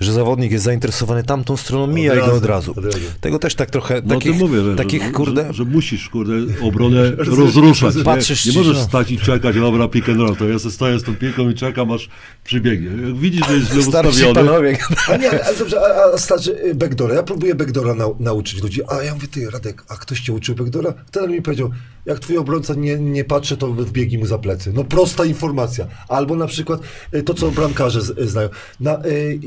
[0.00, 2.74] że zawodnik jest zainteresowany tamtą stroną, mija i go od razu.
[2.76, 2.98] od razu.
[3.20, 5.46] Tego też tak trochę, No takich, mówię, że, takich że, kurde...
[5.46, 7.10] że, że musisz, kurde, obronę
[7.40, 7.96] rozruszać.
[7.96, 8.84] Nie, Patrzysz nie ci, możesz no.
[8.84, 11.92] stać i czekać, dobra, pick and roll, to ja stoję z tą piłką i czekam,
[11.92, 12.08] aż
[12.44, 13.06] przybiegnie.
[13.06, 14.78] Jak widzisz, że jest źle ustawiony, panowie.
[15.08, 17.14] A nie, ale dobrze, a, a starczy y, backdoora.
[17.14, 18.80] Ja próbuję backdoora nau, nauczyć ludzi.
[18.88, 20.94] A ja mówię, ty Radek, a ktoś cię uczył backdoora?
[21.10, 21.70] Ten mi powiedział,
[22.08, 24.72] jak twój obrońca nie, nie patrzy, to wbiegnij mu za plecy.
[24.72, 25.86] No prosta informacja.
[26.08, 26.80] Albo na przykład
[27.14, 28.48] y, to, co bramkarze y, znają.
[28.80, 29.38] Na, y,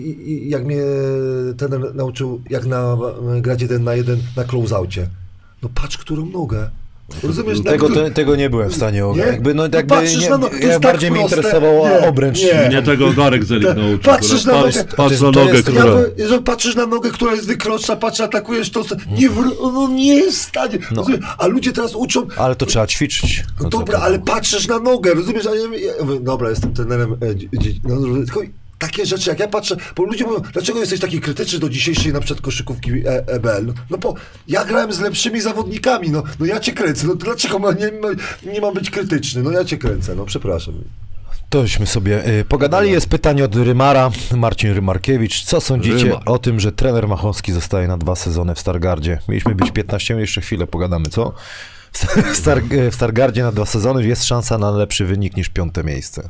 [0.46, 0.82] jak mnie
[1.58, 2.98] ten nauczył, jak na,
[3.42, 5.08] grać jeden na jeden na close-outie.
[5.64, 6.70] No patrz, którą nogę.
[7.24, 7.64] Rozumiesz?
[7.64, 9.28] na Tego, to, tego nie byłem w stanie ogarnąć.
[9.28, 9.34] Nie?
[9.34, 11.36] Jakby, no, No jakby patrzysz nie, na no- to ja tak bardziej mnie proste.
[11.38, 12.40] interesowała Nie, obręcz.
[12.44, 12.70] nie.
[12.72, 13.78] Nie tego Darek Zelik Tak.
[13.78, 14.00] nauczył.
[14.00, 15.86] Patrzysz na patrz, nogę- patrz jest- na nogę, jest- która...
[16.18, 18.84] jeżeli patrzysz na nogę, która jest wykroczna, patrz, atakujesz to,
[19.18, 19.30] nie
[19.62, 20.78] no nie jest w stanie.
[20.96, 21.20] Rozumiesz?
[21.38, 23.44] A ludzie teraz uczą, Ale to trzeba ćwiczyć.
[23.60, 25.46] no No dobra, ale patrzysz na nogę, rozumiesz?
[25.48, 27.16] A ja, ja dobra, jestem trenerem e,
[27.84, 28.42] no, no, tylko
[28.82, 32.20] takie rzeczy, jak ja patrzę, bo ludzie mówią, dlaczego jesteś taki krytyczny do dzisiejszej na
[32.20, 33.66] przykład koszykówki e, EBL?
[33.66, 34.14] No, no bo
[34.48, 37.92] ja grałem z lepszymi zawodnikami, no, no ja cię kręcę, no to dlaczego ma, nie,
[37.92, 39.44] ma- nie mam być krytyczny?
[39.44, 40.74] No ja cię kręcę, no przepraszam.
[41.50, 42.92] Tośmy sobie y, pogadali.
[42.92, 45.44] Jest pytanie od Rymara, Marcin Rymarkiewicz.
[45.44, 46.22] Co sądzicie Rymar.
[46.26, 49.20] o tym, że trener Machowski zostaje na dwa sezony w Stargardzie?
[49.28, 51.34] Mieliśmy być 15, jeszcze chwilę pogadamy, co?
[51.92, 51.98] W,
[52.38, 56.30] Star, w Stargardzie na dwa sezony jest szansa na lepszy wynik niż piąte miejsce.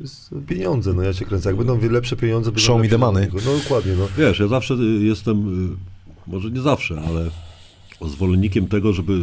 [0.00, 1.48] Jest pieniądze, no ja cię kręcę.
[1.48, 2.50] Jak będą lepsze pieniądze...
[2.50, 3.28] będą Show me lepsze the money.
[3.46, 4.08] No dokładnie, no.
[4.18, 7.30] Wiesz, ja zawsze y, jestem, y, może nie zawsze, ale
[8.08, 9.18] zwolennikiem tego, żeby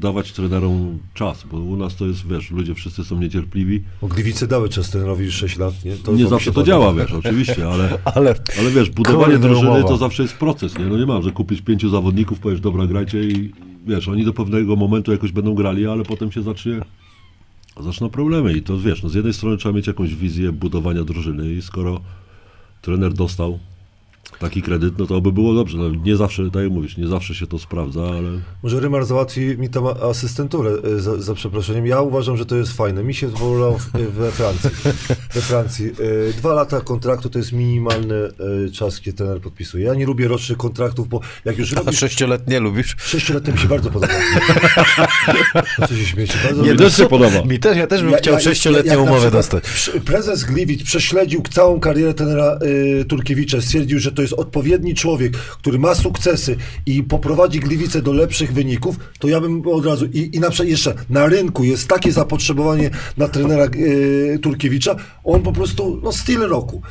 [0.00, 3.82] dawać trenerom czas, bo u nas to jest, wiesz, ludzie wszyscy są niecierpliwi.
[4.00, 5.96] Bo Gliwice dały czas trenerowi już 6 lat, nie?
[5.96, 9.88] To nie zawsze się to działa, wiesz, oczywiście, ale, Ale ale wiesz, budowanie drużyny umowa.
[9.88, 10.84] to zawsze jest proces, nie?
[10.84, 13.52] No nie mam, że kupisz pięciu zawodników, powiesz, dobra, grajcie i
[13.86, 16.80] wiesz, oni do pewnego momentu jakoś będą grali, ale potem się zacznie,
[17.82, 21.52] zaczną problemy i to wiesz, no z jednej strony trzeba mieć jakąś wizję budowania drużyny
[21.52, 22.00] i skoro
[22.82, 23.58] trener dostał
[24.40, 25.78] taki kredyt, no to by było dobrze.
[25.78, 28.28] No, nie zawsze, tak jak mówisz, nie zawsze się to sprawdza, ale
[28.62, 31.86] Może Rymar załatwi mi tam asystenturę, y, za, za przeproszeniem.
[31.86, 33.04] Ja uważam, że to jest fajne.
[33.04, 34.70] Mi się wolał w, we Francji.
[35.34, 35.86] We Francji.
[36.00, 38.14] Y, Dwa lata kontraktu to jest minimalny
[38.72, 39.84] czas, kiedy trener podpisuje.
[39.84, 42.96] Ja nie lubię rocznych kontraktów, bo jak już A sześcioletnie lubisz?
[42.98, 44.12] Sześcioletnie mi się bardzo podoba.
[45.88, 46.34] Co się śmiecie?
[46.44, 47.42] Bardzo Nie, też się podoba.
[47.44, 49.64] Mi też, ja też bym Ja- chciał ja- sześcioletnią na umowę dostać.
[50.04, 52.58] Prezes Gliwic prześledził całą karierę trenera
[53.00, 53.60] y, Turkiewicza.
[53.60, 56.56] Stwierdził, że to jest odpowiedni człowiek, który ma sukcesy
[56.86, 60.06] i poprowadzi Gliwice do lepszych wyników, to ja bym od razu...
[60.06, 65.42] I, i na przykład jeszcze na rynku jest takie zapotrzebowanie na trenera y, Turkiewicza, on
[65.42, 66.82] po prostu, no styl roku.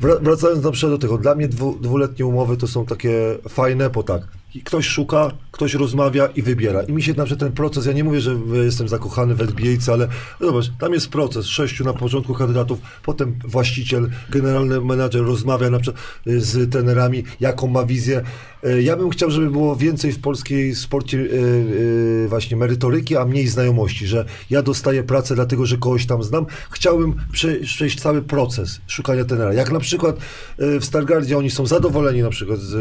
[0.00, 3.90] Wra- Wracając na przykład do tego, dla mnie dwu, dwuletnie umowy to są takie fajne,
[3.90, 4.22] bo tak,
[4.54, 6.82] i ktoś szuka, ktoś rozmawia i wybiera.
[6.82, 10.08] I mi się na ten proces, ja nie mówię, że jestem zakochany w NBA, ale
[10.40, 16.02] zobacz, tam jest proces, sześciu na początku kandydatów, potem właściciel, generalny menadżer rozmawia na przykład
[16.26, 18.22] y, z trenerami, jaką ma wizję.
[18.66, 23.48] Y, Ja bym chciał, żeby było więcej w polskiej sporcie y, właśnie merytoryki, a mniej
[23.48, 26.46] znajomości, że ja dostaję pracę dlatego, że kogoś tam znam.
[26.70, 29.52] Chciałbym prze, przejść cały proces szukania trenera.
[29.52, 30.16] Jak na przykład
[30.58, 32.76] w Stargardzie oni są zadowoleni na przykład z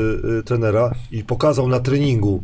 [0.45, 2.43] trenera i pokazał na treningu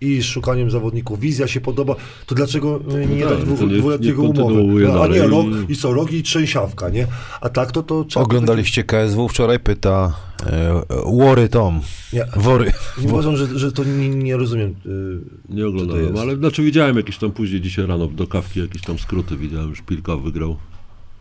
[0.00, 1.96] i z szukaniem zawodników wizja się podoba,
[2.26, 4.82] to dlaczego y, nie tak, dać dwu, nie- dwuletniego nie umowy?
[4.84, 7.06] No, a nie, rok i- co, rok i trzęsiawka, nie?
[7.40, 8.24] A tak to to trzeba...
[8.24, 9.60] Oglądaliście KSW wczoraj?
[9.60, 10.14] Pyta
[10.46, 11.80] e, Łory Tom.
[12.12, 12.24] Nie.
[12.36, 12.72] Wory.
[13.02, 14.74] Nie uważam, że, że to nie, nie rozumiem.
[14.86, 16.16] y, nie oglądałem.
[16.16, 20.16] Ale znaczy widziałem jakieś tam później dzisiaj rano do kawki jakieś tam skróty widziałem, Szpilka
[20.16, 20.56] wygrał.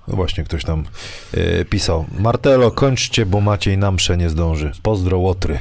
[0.08, 0.84] No właśnie, ktoś tam
[1.34, 2.06] e, pisał.
[2.20, 4.72] Martelo, kończcie, bo Maciej Namsze nie zdąży.
[4.82, 5.60] Pozdro Łotry.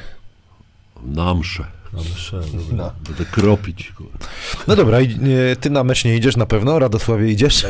[1.03, 1.65] Na mszę.
[1.93, 2.77] No, myślę, dobra.
[2.77, 2.93] No.
[3.07, 3.93] Będę kropić.
[3.97, 4.19] kurwa.
[4.69, 5.19] no dobra, i,
[5.61, 6.79] ty na mecz nie idziesz na pewno?
[6.79, 7.66] Radosławie idziesz?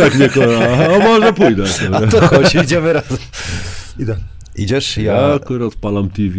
[0.00, 1.64] Jak nie kurwa, a może pójdę.
[1.92, 3.18] A to chodź, idziemy razem.
[3.98, 4.16] Idę.
[4.56, 4.96] Idziesz?
[4.96, 6.34] Ja Ja, akurat odpalam TV.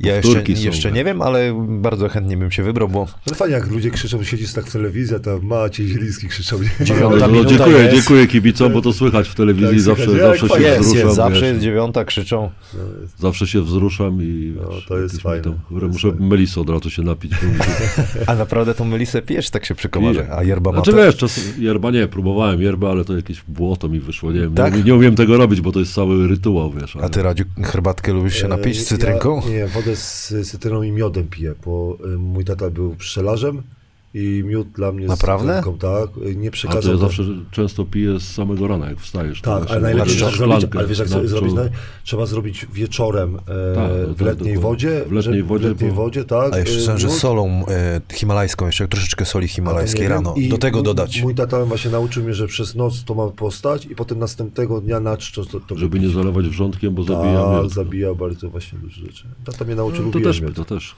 [0.00, 0.94] Ja jeszcze, jeszcze tak.
[0.94, 4.52] nie wiem, ale bardzo chętnie bym się wybrał, bo No fajnie, jak ludzie krzyczą, siedzisz
[4.52, 6.58] tak w telewizji, a tam Maciej Zieliński krzyczał.
[6.62, 6.86] Nie?
[6.86, 7.94] Dziewiąta No, dziękuję, jest.
[7.96, 10.40] dziękuję kibicom, bo to słychać w telewizji, Tak, zawsze, słychać.
[10.40, 11.04] Zawsze się jest, wzruszam.
[11.06, 12.50] jest, zawsze jest dziewiąta, krzyczą.
[13.18, 15.42] Zawsze się wzruszam i No, to jest fajne.
[15.44, 16.26] Tam, To jest muszę fajne.
[16.26, 17.32] melisy od razu się napić.
[18.26, 20.26] A naprawdę tą melisę pijesz, tak się Piję.
[20.36, 21.04] a yerba Znaczy mate?
[21.06, 24.74] wiesz, czas, yerba nie, próbowałem yerba, ale to jakieś błoto mi wyszło, nie wiem, Tak?
[24.76, 26.96] nie, nie umiem tego robić, bo to jest cały rytuał, wiesz.
[26.96, 29.42] A ty, Radziu, herbatkę lubisz się napić z E, cytrynką?
[29.48, 33.62] Nie, wodę z cytryną i miodem piję, bo y, mój tata był pszczelarzem
[34.18, 35.52] i miód dla mnie Naprawdę?
[35.52, 36.10] z cytrynką, tak.
[36.36, 36.92] Nie A to przekazał.
[36.92, 39.40] ja zawsze często piję z samego rana, jak wstajesz.
[39.40, 41.52] to Tak, właśnie ale najlepiej wodę, trzeba zrobić, ale wiesz jak na zrobić?
[41.54, 41.62] No,
[42.04, 43.38] trzeba zrobić wieczorem e,
[43.74, 45.04] Tak, w tak, letniej wodzie.
[45.08, 46.52] W letniej wodzie, W letniej bo- wodzie, tak.
[46.52, 47.16] A jeszcze e, słyszałem, że miód.
[47.16, 51.22] solą e, himalajską, jeszcze troszeczkę soli to himalajskiej rano, I do tego mój- dodać.
[51.22, 55.00] Mój tata właśnie nauczył mnie, że przez noc to ma postać i potem następnego dnia
[55.00, 57.72] na czczo to, to Żeby nie zalewać wrzątkiem, bo zabija Tak, miód.
[57.72, 59.24] zabija bardzo właśnie dużo rzeczy.
[59.44, 60.54] Tata mnie nauczył, No, to, też, miód.
[60.56, 60.94] to też.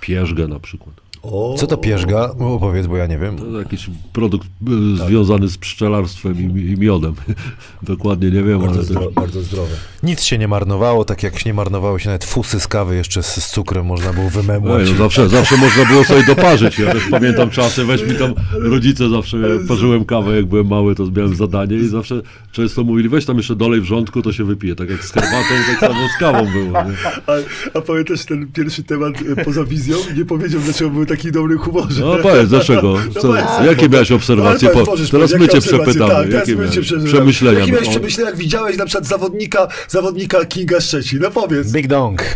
[0.00, 0.94] Pierzgę na przykład.
[1.22, 2.34] O, Co to pierzga?
[2.38, 3.38] Opowiedz, bo ja nie wiem.
[3.38, 7.14] To jakiś produkt y, związany z pszczelarstwem i, i miodem.
[7.82, 9.74] Dokładnie nie wiem, Bardzo, ale zdro, to, bardzo zdrowe.
[10.02, 13.44] Nic się nie marnowało, tak jak nie marnowały się nawet fusy z kawy jeszcze z,
[13.44, 14.82] z cukrem, można było wymemłać.
[14.82, 16.78] Ej, no zawsze, zawsze można było sobie doparzyć.
[16.78, 19.36] Ja też pamiętam czasy, weź mi tam rodzice zawsze,
[19.68, 22.22] parzyłem kawę, jak byłem mały, to miałem zadanie i zawsze
[22.52, 24.74] często mówili, weź tam jeszcze dolej wrzątku, to się wypije.
[24.74, 26.84] Tak jak z herbatą, tak samo z kawą było.
[26.84, 26.94] Nie?
[27.26, 27.32] A,
[27.78, 29.96] a pamiętasz ten pierwszy temat e, poza wizją?
[30.16, 32.04] Nie powiedział, dlaczego był taki dobry humorze.
[32.04, 32.94] No powiedz, dlaczego?
[33.14, 34.68] Co, powiedz, jakie bo- miałeś obserwacje?
[34.68, 36.14] Ale Po, teraz powiedzieć, my cię przepytamy.
[36.14, 37.58] Tak, jakie my cię miałeś przemyślenia?
[37.58, 41.18] Jakie miałeś przemyślenia, jak widziałeś na przykład zawodnika, zawodnika Kinga Szczecin?
[41.22, 41.72] No powiedz.
[41.72, 42.22] Big Dong.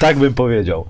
[0.00, 0.86] tak bym powiedział.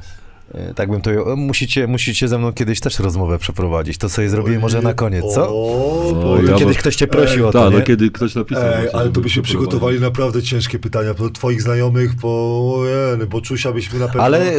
[0.54, 1.10] E, Tak bym to.
[1.36, 3.98] Musicie, musicie ze mną kiedyś też rozmowę przeprowadzić.
[3.98, 5.48] To sobie zrobimy może na koniec, co?
[5.48, 8.10] O, No, bo ja To bym- kiedyś ktoś cię prosił o to, Tak, no kiedy
[8.10, 8.64] ktoś napisał.
[8.64, 12.28] Ej, właśnie, ale to byśmy przygotowali naprawdę ciężkie pytania, po twoich znajomych, po
[12.76, 14.22] ojej, bo Czusia byśmy na pewno...
[14.22, 14.52] Ale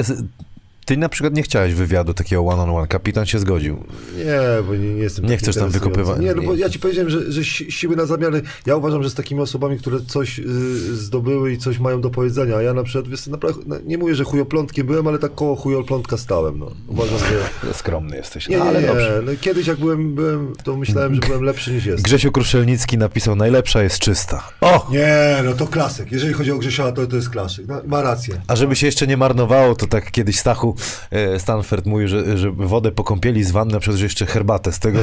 [0.85, 2.87] ty na przykład nie chciałeś wywiadu takiego one-on-one.
[2.87, 3.83] Kapitan się zgodził.
[4.17, 7.09] Nie, bo nie, nie jestem Nie chcesz tam wykopywać- Nie, no bo ja ci powiedziałem,
[7.09, 8.41] że, że si- siły na zamiary.
[8.65, 12.55] Ja uważam, że z takimi osobami, które coś y, zdobyły i coś mają do powiedzenia,
[12.55, 15.55] a ja na przykład, wiesz, naprawdę, no, nie mówię, że chujoplątkiem byłem, ale tak koło
[15.55, 16.71] chujoplątka stałem, no.
[16.87, 17.73] Uważam, że...
[17.73, 18.49] Skromny jesteś.
[18.49, 18.87] Nie, nie, ale nie.
[18.87, 19.21] dobrze.
[19.25, 22.03] No, kiedyś jak byłem, byłem, to myślałem, że byłem lepszy niż jestem.
[22.03, 24.43] Grzesiu Kruszelnicki napisał, najlepsza jest czysta.
[24.61, 24.87] O!
[24.91, 26.11] Nie, no to klasyk.
[26.11, 27.65] Jeżeli chodzi o Grzesia, to, to jest klasyk.
[27.67, 28.41] No, ma rację.
[28.47, 30.70] A żeby się jeszcze nie marnowało, to tak kiedyś Stachu
[31.11, 34.79] e, Stanford mówił, że, że wodę po kąpieli z wanny, a przez jeszcze herbatę z
[34.79, 34.99] tego.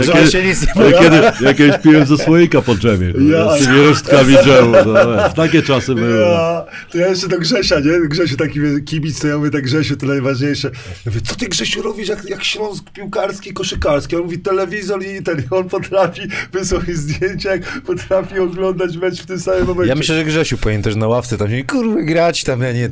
[0.00, 3.56] że on się nic nie Ja kiedy, ja kiedyś piłem ze słoika po dżemie, Ja-
[3.56, 4.72] z tymi resztkami dżemu.
[4.86, 6.20] No, takie czasy były.
[6.20, 8.08] Ja, to ja jeszcze do Grzesia, nie?
[8.08, 10.70] Grzesiu taki kibic, to ja mówię tak Grzesiu, to najważniejsze.
[10.74, 14.16] Ja mówię, co ty Grzesiu robisz jak, jak Śląsk piłkarski, koszykarski?
[14.16, 16.20] On mówi telewizor i ten, on potrafi,
[16.52, 19.88] wysłał mi zdjęcia, jak potrafi oglądać mecz w tym samym momencie.
[19.88, 22.88] Ja myślę, że Grzesiu powinien też na ławce tam się, kurwa, grać tam, ja nie...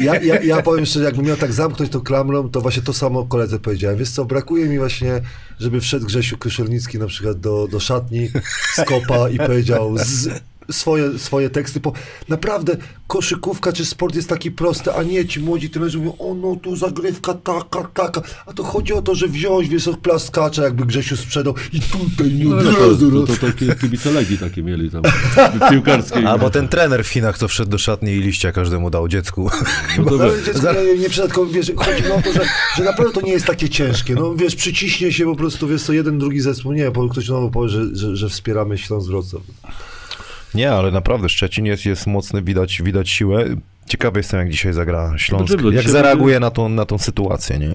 [0.00, 3.24] Ja, ja, ja powiem szczerze, jakbym miał tak zamknąć tą klamrą, to właśnie to samo
[3.24, 3.98] koledze powiedziałem.
[3.98, 5.20] Wiesz co, brakuje mi właśnie,
[5.60, 8.28] żeby wszedł Grzesiu Kruszelnicki na przykład do, do szatni
[8.74, 10.28] z kopa i powiedział z,
[10.70, 11.80] swoje, swoje teksty.
[11.80, 11.92] Po,
[12.28, 12.76] naprawdę
[13.06, 16.76] koszykówka czy sport jest taki prosty, a nie ci młodzi trenerzy mówią, o no tu
[16.76, 18.22] zagrywka taka, taka.
[18.46, 22.32] A to chodzi o to, że wziąć, wiesz, od plaskacza, jakby Grzesiu sprzedał i tutaj
[22.34, 23.10] nie No, od to, razu.
[23.10, 23.26] to, no.
[23.26, 25.02] to, takie kibice Legii takie mieli tam,
[25.70, 26.28] piłkarskie.
[26.28, 29.50] Albo ten trener w Chinach, co wszedł do szatni i liścia każdemu dał dziecku.
[29.98, 32.40] No to No, dziecko, nie, nie przydatkowo, wiesz, chodzi o to, że,
[32.76, 34.14] że naprawdę to nie jest takie ciężkie.
[34.14, 36.72] No wiesz, przyciśnie się po prostu, wiesz, to jeden, drugi zespół.
[36.72, 39.42] Nie, bo ktoś znowu powie, że, że, że wspieramy Śląsk Wrocław.
[40.54, 43.44] Nie, ale naprawdę Szczecin jest, jest mocny, widać, widać siłę.
[43.88, 45.48] Ciekawy jestem, jak dzisiaj zagra Śląsk.
[45.48, 47.74] Zobaczymy, Jak dzisiaj zareaguje na tą, na tą sytuację, nie?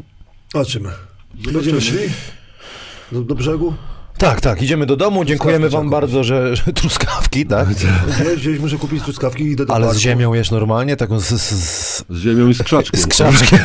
[0.53, 0.89] Zobaczymy.
[1.53, 1.99] Będziemy szli
[3.11, 3.73] do, do brzegu?
[4.17, 5.25] Tak, tak, idziemy do domu.
[5.25, 7.69] Dziękujemy trzeba wam bardzo, że, że truskawki, tak?
[7.69, 7.89] Gdzieś,
[8.37, 10.01] gdzieś muszę kupić truskawki i idę do Ale z parku.
[10.01, 12.99] ziemią jesz normalnie, taką z, z, z, Z ziemią i z krzaczkiem.
[13.01, 13.59] z krzaczkiem.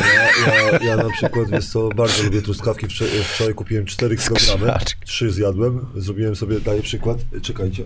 [0.47, 2.87] Ja, ja, ja na przykład, wiesz co, bardzo lubię truskawki.
[2.87, 4.99] Wczoraj, wczoraj kupiłem 4 kg, krzaczkiem.
[5.05, 5.85] 3 zjadłem.
[5.95, 7.17] Zrobiłem sobie, daję przykład.
[7.41, 7.83] Czekajcie.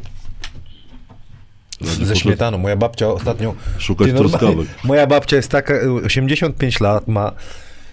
[1.83, 2.57] Ze śmietaną.
[2.57, 3.53] Moja babcia ostatnio...
[3.77, 4.67] Szukać normalnie- truskawek.
[4.83, 7.31] Moja babcia jest taka, y, 85 lat ma.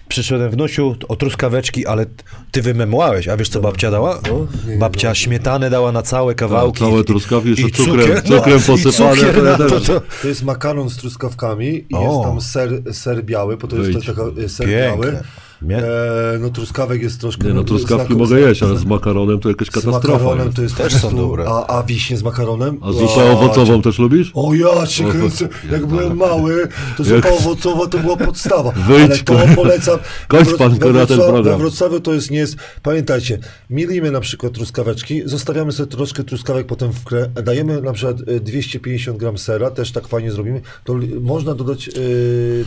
[0.07, 2.05] Przyszedłem wnusiu o truskaweczki, ale
[2.51, 4.19] ty wymemłałeś, a wiesz co babcia dała?
[4.29, 5.15] No, nie, babcia no.
[5.15, 6.79] śmietanę dała na całe kawałki.
[6.79, 9.83] całe i- truskawki, jeszcze i cukrem- cukier- cukrem i posypane, cukier to to, też.
[9.87, 12.01] to, To jest makaron z truskawkami i O.
[12.03, 14.05] jest tam ser, ser biały, bo to jest Wyjdź.
[14.05, 15.11] to taka e, ser Piękne.
[15.11, 15.23] biały.
[15.69, 17.47] E, no truskawek jest troszkę...
[17.47, 20.55] Nie no, truskawki mogę jeść, ale z makaronem to jakaś Z katastrofa makaronem jest.
[20.55, 21.45] to jest Też są dobre.
[21.47, 22.77] A, a wiśnie z makaronem?
[22.81, 24.31] A zupę owocową też lubisz?
[24.33, 26.67] O ja cię kręcę, jak ja- byłem mały,
[26.97, 28.71] to zupa Jak- owocowa to była podstawa.
[28.87, 29.99] Wyjdź, Ale to polecam.
[30.29, 31.43] Wro- pan, we kurwa, ten program.
[31.43, 32.55] We Wrocławiu to jest nie jest...
[32.83, 33.39] Pamiętajcie,
[33.69, 38.39] mielimy na przykład truskaweczki, zostawiamy sobie troszkę truskawek, potem w krę, dajemy na przykład e,
[38.39, 41.91] 250 gram sera, też tak fajnie zrobimy, to można dodać e,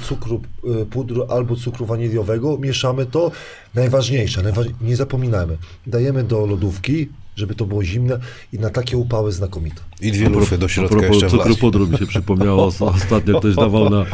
[0.08, 0.40] cukru,
[0.82, 3.30] e, pudru albo cukru waniliowego, mieszamy to.
[3.74, 4.66] Najważniejsze, najważ...
[4.80, 5.56] nie zapominajmy,
[5.86, 8.18] dajemy do lodówki, żeby to było zimne
[8.52, 9.80] i na takie upały znakomite.
[10.00, 13.38] I dwie lufy do A środka propos jeszcze cukru pudru mi się przypomniało, os- ostatnio
[13.40, 14.06] ktoś dawał na, e,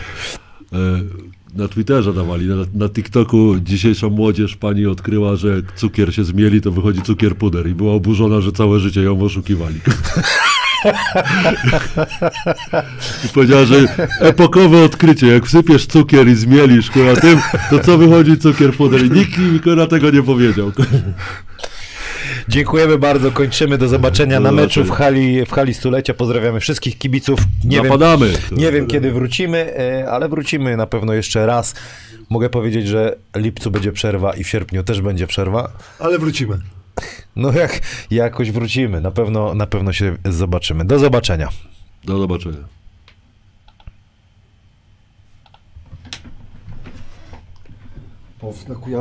[1.55, 6.61] na Twitterze dawali, na, na TikToku dzisiejsza młodzież pani odkryła, że jak cukier się zmieli,
[6.61, 9.81] to wychodzi cukier puder i była oburzona, że całe życie ją oszukiwali.
[13.25, 13.77] I powiedziała, że
[14.21, 17.41] epokowe odkrycie, jak wsypiesz cukier i zmielisz kurwa tym,
[17.71, 20.73] to co wychodzi cukier puder i nikt mi kurwa tego nie powiedział.
[22.49, 23.79] Dziękujemy bardzo, kończymy.
[23.79, 26.15] Do zobaczenia Do na meczu w hali, w hali stulecia.
[26.15, 27.41] Pozdrawiamy wszystkich kibiców.
[27.65, 28.33] Nie wiem, Napadamy.
[28.53, 31.75] nie wiem kiedy wrócimy, e, ale wrócimy na pewno jeszcze raz.
[32.31, 35.73] Mogę powiedzieć, że w lipcu będzie przerwa i w sierpniu też będzie przerwa.
[35.99, 36.59] Ale wrócimy.
[37.37, 40.85] No jak jakoś wrócimy, na pewno, na pewno się zobaczymy.
[40.85, 41.49] Do zobaczenia.
[42.05, 42.65] Do zobaczenia.
[48.41, 48.99] Po znaku ja